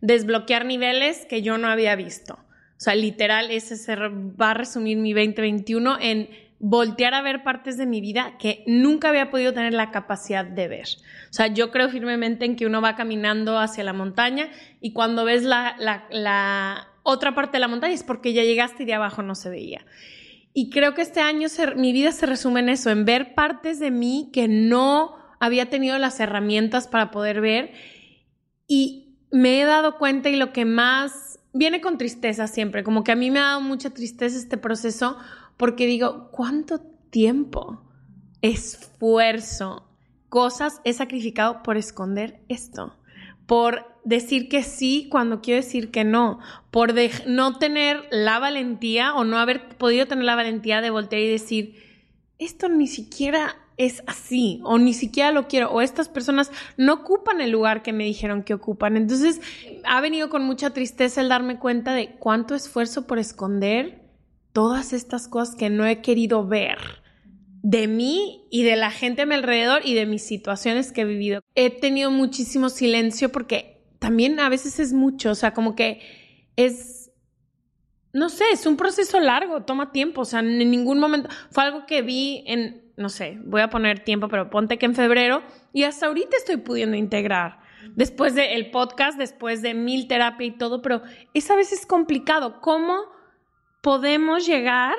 desbloquear 0.00 0.66
niveles 0.66 1.26
que 1.28 1.42
yo 1.42 1.58
no 1.58 1.66
había 1.66 1.96
visto. 1.96 2.34
O 2.34 2.76
sea, 2.76 2.94
literal, 2.94 3.50
ese 3.50 3.76
se 3.76 3.96
va 3.96 4.52
a 4.52 4.54
resumir 4.54 4.98
mi 4.98 5.12
2021 5.12 5.98
en 6.00 6.30
voltear 6.60 7.12
a 7.12 7.22
ver 7.22 7.42
partes 7.42 7.76
de 7.76 7.86
mi 7.86 8.00
vida 8.00 8.36
que 8.38 8.62
nunca 8.68 9.08
había 9.08 9.32
podido 9.32 9.52
tener 9.52 9.74
la 9.74 9.90
capacidad 9.90 10.44
de 10.44 10.68
ver. 10.68 10.86
O 11.28 11.32
sea, 11.32 11.48
yo 11.48 11.72
creo 11.72 11.88
firmemente 11.88 12.44
en 12.44 12.54
que 12.54 12.66
uno 12.66 12.80
va 12.80 12.94
caminando 12.94 13.58
hacia 13.58 13.82
la 13.82 13.94
montaña 13.94 14.48
y 14.80 14.92
cuando 14.92 15.24
ves 15.24 15.42
la, 15.42 15.74
la, 15.80 16.04
la 16.12 16.86
otra 17.02 17.34
parte 17.34 17.54
de 17.54 17.58
la 17.58 17.66
montaña 17.66 17.94
es 17.94 18.04
porque 18.04 18.32
ya 18.32 18.44
llegaste 18.44 18.84
y 18.84 18.86
de 18.86 18.94
abajo 18.94 19.24
no 19.24 19.34
se 19.34 19.50
veía. 19.50 19.84
Y 20.60 20.68
creo 20.68 20.92
que 20.92 21.00
este 21.00 21.20
año 21.20 21.48
se, 21.48 21.74
mi 21.74 21.90
vida 21.94 22.12
se 22.12 22.26
resume 22.26 22.60
en 22.60 22.68
eso, 22.68 22.90
en 22.90 23.06
ver 23.06 23.34
partes 23.34 23.78
de 23.78 23.90
mí 23.90 24.28
que 24.30 24.46
no 24.46 25.14
había 25.38 25.70
tenido 25.70 25.96
las 25.96 26.20
herramientas 26.20 26.86
para 26.86 27.10
poder 27.10 27.40
ver 27.40 27.72
y 28.66 29.16
me 29.30 29.62
he 29.62 29.64
dado 29.64 29.96
cuenta 29.96 30.28
y 30.28 30.36
lo 30.36 30.52
que 30.52 30.66
más 30.66 31.40
viene 31.54 31.80
con 31.80 31.96
tristeza 31.96 32.46
siempre, 32.46 32.84
como 32.84 33.04
que 33.04 33.12
a 33.12 33.16
mí 33.16 33.30
me 33.30 33.38
ha 33.38 33.44
dado 33.44 33.62
mucha 33.62 33.88
tristeza 33.88 34.36
este 34.36 34.58
proceso 34.58 35.16
porque 35.56 35.86
digo, 35.86 36.28
¿cuánto 36.30 36.78
tiempo, 37.08 37.82
esfuerzo, 38.42 39.88
cosas 40.28 40.82
he 40.84 40.92
sacrificado 40.92 41.62
por 41.62 41.78
esconder 41.78 42.44
esto? 42.50 42.98
Por 43.46 43.89
decir 44.04 44.48
que 44.48 44.62
sí 44.62 45.08
cuando 45.10 45.40
quiero 45.40 45.62
decir 45.62 45.90
que 45.90 46.04
no, 46.04 46.38
por 46.70 46.94
no 47.26 47.58
tener 47.58 48.06
la 48.10 48.38
valentía 48.38 49.14
o 49.14 49.24
no 49.24 49.38
haber 49.38 49.76
podido 49.76 50.06
tener 50.06 50.24
la 50.24 50.36
valentía 50.36 50.80
de 50.80 50.90
voltear 50.90 51.22
y 51.22 51.28
decir, 51.28 51.76
esto 52.38 52.68
ni 52.68 52.86
siquiera 52.86 53.56
es 53.76 54.02
así, 54.06 54.60
o 54.64 54.78
ni 54.78 54.92
siquiera 54.92 55.32
lo 55.32 55.48
quiero, 55.48 55.70
o 55.70 55.80
estas 55.80 56.08
personas 56.08 56.50
no 56.76 56.92
ocupan 56.92 57.40
el 57.40 57.50
lugar 57.50 57.82
que 57.82 57.94
me 57.94 58.04
dijeron 58.04 58.42
que 58.42 58.52
ocupan. 58.52 58.96
Entonces, 58.96 59.40
ha 59.84 60.00
venido 60.02 60.28
con 60.28 60.44
mucha 60.44 60.70
tristeza 60.70 61.22
el 61.22 61.30
darme 61.30 61.58
cuenta 61.58 61.94
de 61.94 62.10
cuánto 62.18 62.54
esfuerzo 62.54 63.06
por 63.06 63.18
esconder 63.18 64.02
todas 64.52 64.92
estas 64.92 65.28
cosas 65.28 65.54
que 65.54 65.70
no 65.70 65.86
he 65.86 66.02
querido 66.02 66.46
ver 66.46 66.78
de 67.62 67.88
mí 67.88 68.46
y 68.50 68.64
de 68.64 68.76
la 68.76 68.90
gente 68.90 69.22
a 69.22 69.26
mi 69.26 69.34
alrededor 69.34 69.82
y 69.84 69.94
de 69.94 70.06
mis 70.06 70.22
situaciones 70.22 70.92
que 70.92 71.02
he 71.02 71.06
vivido. 71.06 71.40
He 71.54 71.70
tenido 71.70 72.10
muchísimo 72.10 72.68
silencio 72.68 73.30
porque 73.32 73.79
también 74.00 74.40
a 74.40 74.48
veces 74.48 74.80
es 74.80 74.92
mucho, 74.92 75.30
o 75.30 75.34
sea, 75.36 75.54
como 75.54 75.76
que 75.76 76.00
es, 76.56 77.12
no 78.12 78.28
sé, 78.28 78.44
es 78.52 78.66
un 78.66 78.76
proceso 78.76 79.20
largo, 79.20 79.62
toma 79.62 79.92
tiempo, 79.92 80.22
o 80.22 80.24
sea, 80.24 80.40
en 80.40 80.58
ningún 80.58 80.98
momento, 80.98 81.28
fue 81.50 81.64
algo 81.64 81.86
que 81.86 82.02
vi 82.02 82.42
en, 82.46 82.92
no 82.96 83.10
sé, 83.10 83.38
voy 83.44 83.60
a 83.60 83.70
poner 83.70 84.02
tiempo, 84.02 84.28
pero 84.28 84.50
ponte 84.50 84.78
que 84.78 84.86
en 84.86 84.94
febrero 84.94 85.42
y 85.72 85.84
hasta 85.84 86.06
ahorita 86.06 86.36
estoy 86.36 86.56
pudiendo 86.56 86.96
integrar. 86.96 87.60
Después 87.94 88.34
del 88.34 88.70
podcast, 88.70 89.18
después 89.18 89.62
de 89.62 89.74
mil 89.74 90.06
terapia 90.06 90.46
y 90.46 90.56
todo, 90.56 90.82
pero 90.82 91.02
es 91.32 91.50
a 91.50 91.56
veces 91.56 91.86
complicado. 91.86 92.60
¿Cómo 92.60 93.04
podemos 93.80 94.46
llegar 94.46 94.94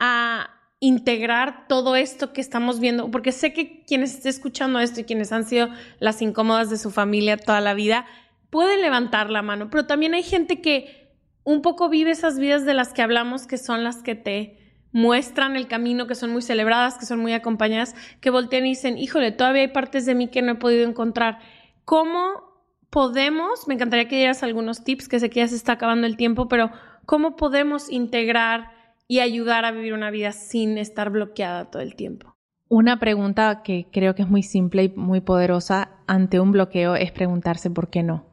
a 0.00 0.39
integrar 0.80 1.66
todo 1.68 1.94
esto 1.94 2.32
que 2.32 2.40
estamos 2.40 2.80
viendo, 2.80 3.10
porque 3.10 3.32
sé 3.32 3.52
que 3.52 3.82
quienes 3.84 4.14
estén 4.14 4.30
escuchando 4.30 4.80
esto 4.80 5.00
y 5.00 5.04
quienes 5.04 5.30
han 5.30 5.44
sido 5.44 5.68
las 5.98 6.22
incómodas 6.22 6.70
de 6.70 6.78
su 6.78 6.90
familia 6.90 7.36
toda 7.36 7.60
la 7.60 7.74
vida, 7.74 8.06
pueden 8.48 8.80
levantar 8.80 9.30
la 9.30 9.42
mano, 9.42 9.68
pero 9.70 9.86
también 9.86 10.14
hay 10.14 10.22
gente 10.22 10.60
que 10.60 11.12
un 11.44 11.62
poco 11.62 11.88
vive 11.88 12.10
esas 12.10 12.38
vidas 12.38 12.64
de 12.64 12.74
las 12.74 12.92
que 12.92 13.02
hablamos, 13.02 13.46
que 13.46 13.58
son 13.58 13.84
las 13.84 14.02
que 14.02 14.14
te 14.14 14.58
muestran 14.92 15.54
el 15.54 15.68
camino, 15.68 16.06
que 16.06 16.14
son 16.14 16.30
muy 16.30 16.42
celebradas, 16.42 16.96
que 16.98 17.06
son 17.06 17.20
muy 17.20 17.32
acompañadas, 17.32 17.94
que 18.20 18.30
voltean 18.30 18.66
y 18.66 18.70
dicen, 18.70 18.98
híjole, 18.98 19.32
todavía 19.32 19.62
hay 19.62 19.68
partes 19.68 20.06
de 20.06 20.14
mí 20.14 20.28
que 20.28 20.42
no 20.42 20.52
he 20.52 20.56
podido 20.56 20.88
encontrar. 20.88 21.38
¿Cómo 21.84 22.50
podemos, 22.90 23.68
me 23.68 23.74
encantaría 23.74 24.08
que 24.08 24.16
dieras 24.16 24.42
algunos 24.42 24.82
tips, 24.82 25.08
que 25.08 25.20
sé 25.20 25.30
que 25.30 25.40
ya 25.40 25.48
se 25.48 25.56
está 25.56 25.72
acabando 25.72 26.06
el 26.06 26.16
tiempo, 26.16 26.48
pero 26.48 26.70
cómo 27.06 27.36
podemos 27.36 27.90
integrar 27.90 28.72
y 29.10 29.18
ayudar 29.18 29.64
a 29.64 29.72
vivir 29.72 29.92
una 29.92 30.12
vida 30.12 30.30
sin 30.30 30.78
estar 30.78 31.10
bloqueada 31.10 31.64
todo 31.64 31.82
el 31.82 31.96
tiempo? 31.96 32.36
Una 32.68 33.00
pregunta 33.00 33.64
que 33.64 33.88
creo 33.90 34.14
que 34.14 34.22
es 34.22 34.28
muy 34.28 34.44
simple 34.44 34.84
y 34.84 34.88
muy 34.90 35.20
poderosa 35.20 35.98
ante 36.06 36.38
un 36.38 36.52
bloqueo 36.52 36.94
es 36.94 37.10
preguntarse 37.10 37.70
por 37.70 37.90
qué 37.90 38.04
no. 38.04 38.26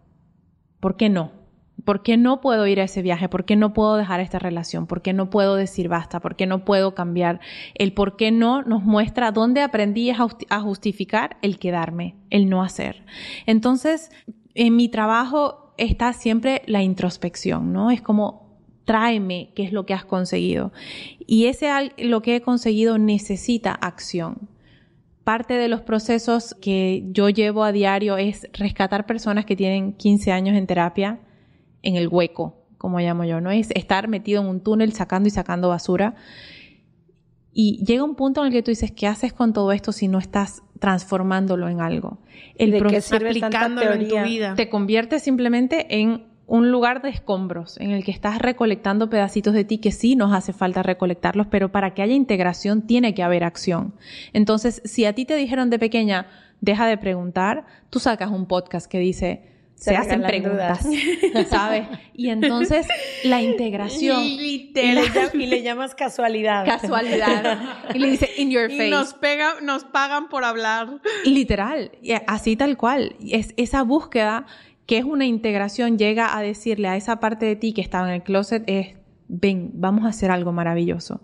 ¿Por 0.80 0.96
qué 0.96 1.10
no? 1.10 1.32
¿Por 1.84 2.04
qué 2.04 2.16
no 2.16 2.42
puedo 2.42 2.68
ir 2.68 2.80
a 2.80 2.84
ese 2.84 3.02
viaje? 3.02 3.28
¿Por 3.28 3.44
qué 3.44 3.56
no 3.56 3.74
puedo 3.74 3.96
dejar 3.96 4.20
esta 4.20 4.38
relación? 4.38 4.86
¿Por 4.86 5.02
qué 5.02 5.14
no 5.14 5.32
puedo 5.32 5.56
decir 5.56 5.90
basta? 5.90 6.20
¿Por 6.20 6.36
qué 6.36 6.46
no 6.46 6.64
puedo 6.64 6.94
cambiar? 6.94 7.40
El 7.74 7.94
por 7.94 8.16
qué 8.16 8.30
no 8.30 8.62
nos 8.62 8.84
muestra 8.84 9.32
dónde 9.32 9.62
aprendí 9.62 10.12
a 10.12 10.60
justificar 10.62 11.38
el 11.42 11.58
quedarme, 11.58 12.18
el 12.30 12.50
no 12.50 12.62
hacer. 12.62 13.04
Entonces, 13.48 14.12
en 14.54 14.76
mi 14.76 14.90
trabajo 14.90 15.74
está 15.80 16.14
siempre 16.14 16.62
la 16.68 16.84
introspección, 16.84 17.74
¿no? 17.74 17.90
Es 17.90 18.04
como 18.04 18.47
tráeme 18.88 19.50
qué 19.54 19.64
es 19.64 19.74
lo 19.74 19.86
que 19.86 19.94
has 19.94 20.06
conseguido. 20.06 20.72
Y 21.20 21.48
ese 21.48 21.70
lo 21.98 22.22
que 22.22 22.38
he 22.38 22.42
conseguido 22.42 22.98
necesita 22.98 23.74
acción. 23.74 24.48
Parte 25.26 25.56
de 25.56 25.68
los 25.68 25.82
procesos 25.82 26.56
que 26.62 27.04
yo 27.12 27.28
llevo 27.28 27.66
a 27.66 27.74
diario 27.74 28.16
es 28.16 28.48
rescatar 28.54 29.06
personas 29.06 29.44
que 29.44 29.58
tienen 29.58 29.92
15 29.92 30.32
años 30.32 30.56
en 30.56 30.68
terapia 30.68 31.20
en 31.84 31.98
el 31.98 32.08
hueco, 32.08 32.64
como 32.78 33.02
llamo 33.02 33.26
yo, 33.26 33.42
¿no? 33.42 33.52
Es 33.52 33.72
estar 33.72 34.08
metido 34.08 34.42
en 34.42 34.48
un 34.48 34.62
túnel 34.62 34.94
sacando 34.94 35.28
y 35.28 35.32
sacando 35.32 35.68
basura. 35.68 36.16
Y 37.52 37.84
llega 37.84 38.06
un 38.06 38.16
punto 38.16 38.40
en 38.40 38.48
el 38.48 38.54
que 38.54 38.64
tú 38.64 38.72
dices, 38.72 38.92
¿qué 38.92 39.06
haces 39.06 39.34
con 39.34 39.52
todo 39.52 39.74
esto 39.74 39.92
si 39.92 40.08
no 40.08 40.18
estás 40.18 40.64
transformándolo 40.80 41.68
en 41.68 41.82
algo? 41.82 42.20
El 42.56 42.72
¿De 42.72 42.82
qué 42.84 43.02
sirve 43.02 43.32
aplicándolo 43.32 43.92
en 43.92 44.08
tu 44.08 44.18
vida. 44.22 44.56
Te 44.56 44.70
convierte 44.70 45.20
simplemente 45.20 45.88
en 46.00 46.37
un 46.48 46.72
lugar 46.72 47.02
de 47.02 47.10
escombros 47.10 47.78
en 47.78 47.92
el 47.92 48.06
que 48.06 48.12
estás 48.12 48.40
recolectando 48.40 49.10
pedacitos 49.10 49.54
de 49.54 49.66
ti 49.66 49.78
que 49.80 49.92
sí 49.92 50.16
nos 50.16 50.34
hace 50.34 50.54
falta 50.54 50.82
recolectarlos, 50.82 51.48
pero 51.48 51.72
para 51.72 51.94
que 51.94 52.02
haya 52.02 52.14
integración 52.14 52.88
tiene 52.88 53.14
que 53.14 53.22
haber 53.22 53.44
acción. 53.44 53.94
Entonces, 54.32 54.82
si 54.86 55.04
a 55.06 55.14
ti 55.14 55.26
te 55.26 55.36
dijeron 55.36 55.70
de 55.70 55.78
pequeña, 55.78 56.28
deja 56.62 56.88
de 56.88 56.98
preguntar, 56.98 57.66
tú 57.90 58.00
sacas 58.00 58.32
un 58.32 58.46
podcast 58.46 58.90
que 58.90 58.98
dice, 58.98 59.42
se, 59.76 59.96
hacen 59.96 60.24
preguntas, 60.24 60.88
¿sabes? 61.50 61.86
Y 62.14 62.30
entonces 62.30 62.88
la 63.26 63.42
integración. 63.42 64.24
Y, 64.24 64.72
le, 64.74 65.62
llamas 65.62 65.96
casualidad. 65.96 66.66
Casualidad. 66.66 67.60
Y 67.94 68.00
le 68.00 68.10
dice, 68.10 68.30
in 68.38 68.52
your 68.52 68.70
face. 68.70 68.88
Y 68.88 68.90
nos, 68.90 69.14
pega, 69.14 69.56
nos 69.62 69.84
pagan 69.84 70.30
por 70.30 70.46
hablar. 70.46 71.02
Literal, 71.26 71.92
así 72.26 72.56
tal 72.56 72.78
cual. 72.78 73.18
Es 73.20 73.54
esa 73.58 73.84
búsqueda 73.84 74.48
que 74.88 74.98
es 74.98 75.06
una 75.06 75.26
integración, 75.26 75.98
llega 75.98 76.36
a 76.36 76.42
decirle 76.42 76.88
a 76.88 76.96
esa 76.96 77.20
parte 77.20 77.46
de 77.46 77.56
ti 77.56 77.74
que 77.74 77.82
estaba 77.82 78.08
en 78.08 78.16
el 78.16 78.24
closet, 78.24 78.64
es, 78.66 78.96
ven, 79.28 79.72
vamos 79.74 80.06
a 80.06 80.10
hacer 80.10 80.32
algo 80.32 80.54
maravilloso. 80.54 81.22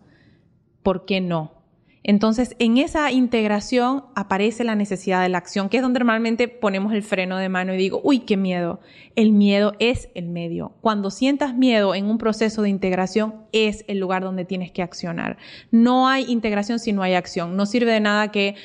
¿Por 0.83 1.05
qué 1.05 1.21
no? 1.21 1.63
Entonces, 2.05 2.57
en 2.59 2.77
esa 2.77 3.09
integración 3.13 4.03
aparece 4.13 4.65
la 4.65 4.75
necesidad 4.75 5.21
de 5.21 5.29
la 5.29 5.37
acción, 5.37 5.69
que 5.69 5.77
es 5.77 5.83
donde 5.83 5.99
normalmente 5.99 6.49
ponemos 6.49 6.91
el 6.91 7.01
freno 7.01 7.37
de 7.37 7.47
mano 7.47 7.73
y 7.73 7.77
digo, 7.77 8.01
uy, 8.03 8.19
qué 8.19 8.35
miedo. 8.35 8.81
El 9.15 9.31
miedo 9.31 9.71
es 9.79 10.09
el 10.13 10.27
medio. 10.27 10.73
Cuando 10.81 11.09
sientas 11.09 11.55
miedo 11.55 11.95
en 11.95 12.07
un 12.07 12.17
proceso 12.17 12.61
de 12.61 12.69
integración, 12.69 13.45
es 13.53 13.85
el 13.87 13.99
lugar 13.99 14.23
donde 14.23 14.43
tienes 14.43 14.73
que 14.73 14.81
accionar. 14.81 15.37
No 15.71 16.09
hay 16.09 16.29
integración 16.29 16.79
si 16.79 16.91
no 16.91 17.03
hay 17.03 17.13
acción. 17.13 17.55
No 17.55 17.65
sirve 17.65 17.93
de 17.93 18.01
nada 18.01 18.29
que 18.31 18.55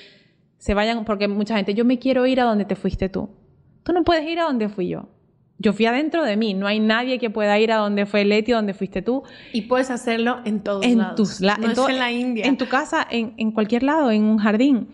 se 0.56 0.74
vayan, 0.74 1.04
porque 1.04 1.28
mucha 1.28 1.54
gente, 1.54 1.74
yo 1.74 1.84
me 1.84 2.00
quiero 2.00 2.26
ir 2.26 2.40
a 2.40 2.44
donde 2.44 2.64
te 2.64 2.74
fuiste 2.74 3.08
tú. 3.08 3.30
Tú 3.88 3.94
no 3.94 4.04
puedes 4.04 4.28
ir 4.28 4.38
a 4.38 4.42
donde 4.42 4.68
fui 4.68 4.86
yo. 4.86 5.08
Yo 5.56 5.72
fui 5.72 5.86
adentro 5.86 6.22
de 6.22 6.36
mí. 6.36 6.52
No 6.52 6.66
hay 6.66 6.78
nadie 6.78 7.18
que 7.18 7.30
pueda 7.30 7.58
ir 7.58 7.72
a 7.72 7.76
donde 7.76 8.04
fue 8.04 8.22
Leti, 8.26 8.52
donde 8.52 8.74
fuiste 8.74 9.00
tú. 9.00 9.22
Y 9.54 9.62
puedes 9.62 9.90
hacerlo 9.90 10.40
en 10.44 10.60
todos 10.62 10.84
en 10.84 10.98
lados. 10.98 11.16
Tus 11.16 11.40
no 11.40 11.54
en, 11.54 11.70
es 11.70 11.78
en 11.78 11.98
la 11.98 12.12
India. 12.12 12.44
En 12.44 12.58
tu 12.58 12.68
casa, 12.68 13.06
en, 13.10 13.32
en 13.38 13.50
cualquier 13.50 13.84
lado, 13.84 14.10
en 14.10 14.24
un 14.24 14.36
jardín. 14.36 14.88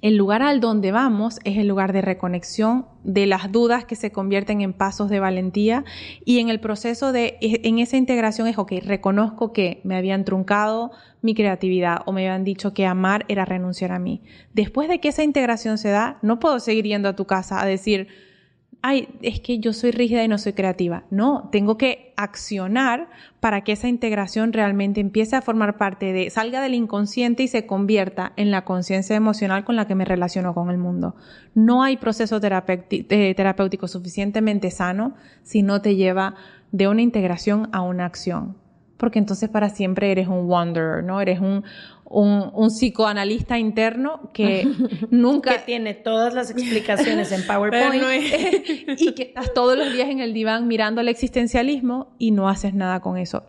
El 0.00 0.16
lugar 0.16 0.42
al 0.42 0.60
donde 0.60 0.92
vamos 0.92 1.40
es 1.44 1.58
el 1.58 1.66
lugar 1.66 1.92
de 1.92 2.02
reconexión 2.02 2.86
de 3.02 3.26
las 3.26 3.50
dudas 3.50 3.84
que 3.84 3.96
se 3.96 4.12
convierten 4.12 4.60
en 4.60 4.72
pasos 4.72 5.10
de 5.10 5.18
valentía 5.18 5.84
y 6.24 6.38
en 6.38 6.48
el 6.48 6.60
proceso 6.60 7.10
de, 7.10 7.36
en 7.40 7.78
esa 7.78 7.96
integración 7.96 8.46
es, 8.46 8.58
ok, 8.58 8.72
reconozco 8.84 9.52
que 9.52 9.80
me 9.84 9.96
habían 9.96 10.24
truncado 10.24 10.92
mi 11.20 11.34
creatividad 11.34 12.02
o 12.06 12.12
me 12.12 12.28
habían 12.28 12.44
dicho 12.44 12.74
que 12.74 12.86
amar 12.86 13.24
era 13.28 13.44
renunciar 13.44 13.90
a 13.90 13.98
mí. 13.98 14.22
Después 14.54 14.88
de 14.88 15.00
que 15.00 15.08
esa 15.08 15.24
integración 15.24 15.78
se 15.78 15.88
da, 15.88 16.18
no 16.22 16.38
puedo 16.38 16.60
seguir 16.60 16.84
yendo 16.84 17.08
a 17.08 17.16
tu 17.16 17.26
casa 17.26 17.60
a 17.60 17.66
decir, 17.66 18.08
ay, 18.82 19.08
es 19.22 19.40
que 19.40 19.58
yo 19.58 19.72
soy 19.72 19.90
rígida 19.90 20.22
y 20.22 20.28
no 20.28 20.38
soy 20.38 20.52
creativa. 20.52 21.04
No, 21.10 21.48
tengo 21.50 21.76
que 21.76 22.12
accionar 22.16 23.08
para 23.40 23.62
que 23.62 23.72
esa 23.72 23.88
integración 23.88 24.52
realmente 24.52 25.00
empiece 25.00 25.36
a 25.36 25.42
formar 25.42 25.76
parte 25.76 26.12
de, 26.12 26.30
salga 26.30 26.60
del 26.60 26.74
inconsciente 26.74 27.42
y 27.42 27.48
se 27.48 27.66
convierta 27.66 28.32
en 28.36 28.50
la 28.50 28.64
conciencia 28.64 29.16
emocional 29.16 29.64
con 29.64 29.76
la 29.76 29.86
que 29.86 29.94
me 29.94 30.04
relaciono 30.04 30.54
con 30.54 30.70
el 30.70 30.78
mundo. 30.78 31.16
No 31.54 31.82
hay 31.82 31.96
proceso 31.96 32.40
eh, 32.42 33.34
terapéutico 33.34 33.88
suficientemente 33.88 34.70
sano 34.70 35.14
si 35.42 35.62
no 35.62 35.82
te 35.82 35.96
lleva 35.96 36.34
de 36.72 36.88
una 36.88 37.02
integración 37.02 37.68
a 37.72 37.82
una 37.82 38.04
acción. 38.04 38.56
Porque 38.96 39.20
entonces 39.20 39.48
para 39.48 39.70
siempre 39.70 40.10
eres 40.10 40.26
un 40.26 40.50
wanderer, 40.50 41.04
¿no? 41.04 41.20
Eres 41.20 41.40
un, 41.40 41.62
un, 42.10 42.68
psicoanalista 42.68 43.58
interno 43.58 44.30
que 44.32 44.66
nunca... 45.10 45.54
que 45.54 45.58
tiene 45.60 45.94
todas 45.94 46.34
las 46.34 46.50
explicaciones 46.50 47.32
en 47.32 47.42
PowerPoint 47.46 48.02
y 48.98 49.12
que 49.12 49.22
estás 49.22 49.52
todos 49.52 49.76
los 49.76 49.92
días 49.92 50.08
en 50.08 50.20
el 50.20 50.32
diván 50.32 50.66
mirando 50.68 51.00
el 51.00 51.08
existencialismo 51.08 52.14
y 52.18 52.30
no 52.30 52.48
haces 52.48 52.74
nada 52.74 53.00
con 53.00 53.18
eso. 53.18 53.44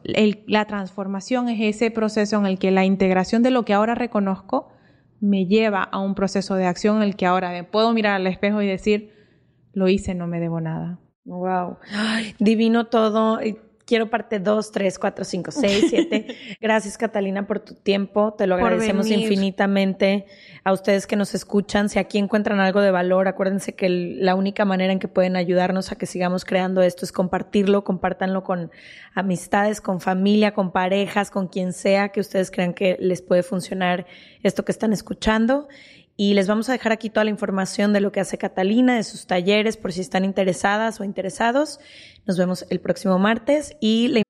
la 0.48 0.66
transformación 0.66 1.50
es 1.50 1.76
ese 1.76 1.92
proceso 1.92 2.38
en 2.38 2.46
el 2.46 2.60
que 2.60 2.72
la 2.72 2.86
integración 2.86 3.44
de 3.44 3.52
lo 3.52 3.64
que 3.64 3.74
ahora 3.74 3.96
reconozco 3.96 4.72
me 5.22 5.46
lleva 5.46 5.84
a 5.84 6.00
un 6.00 6.16
proceso 6.16 6.56
de 6.56 6.66
acción 6.66 6.98
en 6.98 7.04
el 7.04 7.16
que 7.16 7.26
ahora 7.26 7.52
me 7.52 7.64
puedo 7.64 7.94
mirar 7.94 8.16
al 8.16 8.28
espejo 8.28 8.62
y 8.62 8.68
decir, 8.68 9.14
lo 9.74 9.88
hice, 9.88 10.16
no 10.16 10.28
me 10.28 10.40
debo 10.40 10.62
nada. 10.62 11.00
Wow. 11.26 11.78
divino 12.40 12.88
todo 12.88 13.40
quiero 13.90 14.12
parte 14.12 14.40
2, 14.40 14.72
3, 14.72 15.00
4, 15.00 15.26
5, 15.26 15.52
6, 15.52 15.86
7. 15.90 16.36
Gracias 16.62 16.96
Catalina 16.96 17.48
por 17.48 17.60
tu 17.60 17.74
tiempo, 17.74 18.36
te 18.38 18.46
lo 18.46 18.54
agradecemos 18.54 19.10
infinitamente. 19.10 20.28
A 20.64 20.74
ustedes 20.74 21.08
que 21.08 21.16
nos 21.16 21.34
escuchan, 21.34 21.90
si 21.90 21.98
aquí 21.98 22.20
encuentran 22.20 22.60
algo 22.60 22.82
de 22.82 22.92
valor, 22.92 23.28
acuérdense 23.28 23.74
que 23.74 23.90
la 23.90 24.36
única 24.36 24.64
manera 24.64 24.94
en 24.94 25.00
que 25.00 25.08
pueden 25.08 25.36
ayudarnos 25.36 25.92
a 25.92 25.96
que 25.96 26.06
sigamos 26.06 26.46
creando 26.46 26.84
esto 26.84 27.04
es 27.04 27.12
compartirlo, 27.12 27.84
compártanlo 27.84 28.44
con 28.44 28.70
amistades, 29.16 29.82
con 29.82 30.02
familia, 30.02 30.54
con 30.54 30.72
parejas, 30.72 31.32
con 31.32 31.48
quien 31.48 31.74
sea 31.74 32.10
que 32.10 32.20
ustedes 32.20 32.52
crean 32.52 32.76
que 32.76 32.96
les 33.00 33.24
puede 33.24 33.42
funcionar 33.42 34.06
esto 34.44 34.64
que 34.66 34.72
están 34.72 34.94
escuchando. 34.94 35.68
Y 36.22 36.34
les 36.34 36.48
vamos 36.50 36.68
a 36.68 36.74
dejar 36.74 36.92
aquí 36.92 37.10
toda 37.10 37.24
la 37.24 37.30
información 37.30 37.94
de 37.94 38.02
lo 38.02 38.12
que 38.12 38.20
hace 38.20 38.38
Catalina, 38.38 38.98
de 38.98 39.04
sus 39.04 39.26
talleres, 39.26 39.78
por 39.78 39.94
si 39.94 40.02
están 40.02 40.26
interesadas 40.26 41.00
o 41.00 41.06
interesados. 41.06 41.80
Nos 42.26 42.38
vemos 42.38 42.66
el 42.70 42.82
próximo 42.82 43.18
martes 43.18 43.72
y 43.80 44.10
le 44.10 44.24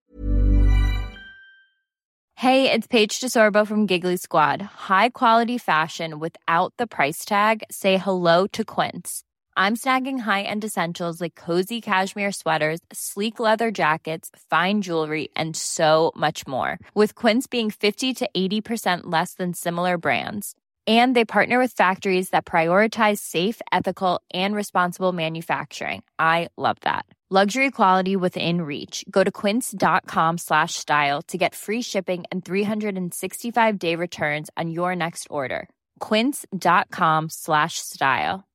Hey, 2.36 2.72
it's 2.72 2.86
Paige 2.86 3.20
DeSorbo 3.20 3.66
from 3.66 3.88
Giggly 3.88 4.18
Squad. 4.18 4.62
High 4.88 5.10
quality 5.10 5.58
fashion 5.58 6.20
without 6.20 6.74
the 6.78 6.86
price 6.86 7.26
tag. 7.26 7.64
Say 7.72 7.98
hello 7.98 8.46
to 8.54 8.64
Quince. 8.64 9.24
I'm 9.58 9.76
snagging 9.76 10.20
high-end 10.20 10.64
essentials 10.64 11.20
like 11.20 11.34
cozy 11.34 11.82
cashmere 11.82 12.32
sweaters, 12.32 12.82
sleek 12.94 13.40
leather 13.40 13.72
jackets, 13.72 14.30
fine 14.52 14.84
jewelry, 14.84 15.30
and 15.36 15.56
so 15.56 16.12
much 16.16 16.46
more. 16.46 16.78
With 16.94 17.16
Quince 17.16 17.48
being 17.48 17.72
50 17.72 18.14
to 18.14 18.30
80% 18.38 19.02
less 19.06 19.34
than 19.34 19.56
similar 19.56 19.98
brands 19.98 20.54
and 20.90 21.16
they 21.16 21.24
partner 21.24 21.60
with 21.60 21.74
factories 21.74 22.30
that 22.32 22.46
prioritize 22.46 23.20
safe 23.20 23.62
ethical 23.72 24.20
and 24.34 24.56
responsible 24.56 25.12
manufacturing 25.12 26.02
i 26.18 26.48
love 26.58 26.78
that 26.82 27.06
luxury 27.30 27.70
quality 27.70 28.16
within 28.16 28.62
reach 28.62 29.06
go 29.12 29.24
to 29.24 29.32
quince.com 29.32 30.38
slash 30.40 30.74
style 30.74 31.22
to 31.22 31.38
get 31.38 31.54
free 31.54 31.84
shipping 31.84 32.24
and 32.32 32.44
365 32.44 33.78
day 33.78 33.96
returns 33.96 34.50
on 34.58 34.72
your 34.72 34.96
next 34.96 35.28
order 35.30 35.70
quince.com 36.00 37.28
slash 37.30 37.78
style 37.78 38.48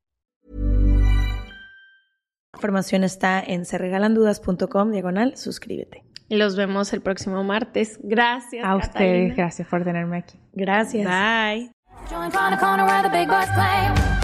información 2.54 3.04
está 3.04 3.44
en 3.46 3.64
serregalandudas.com 3.64 4.90
diagonal 4.90 5.36
suscríbete 5.36 6.02
los 6.30 6.56
vemos 6.56 6.92
el 6.92 7.02
próximo 7.02 7.44
martes. 7.44 7.98
Gracias. 8.02 8.64
A 8.64 8.76
ustedes, 8.76 9.36
gracias 9.36 9.68
por 9.68 9.84
tenerme 9.84 10.18
aquí. 10.18 10.38
Gracias. 10.52 11.06
Bye. 11.06 11.70
Join 12.08 12.30
Connor 12.30 12.56
Corner 12.56 12.86
where 12.86 13.02
the 13.02 13.08
big 13.08 13.28
boys 13.28 13.48
play. 13.54 14.23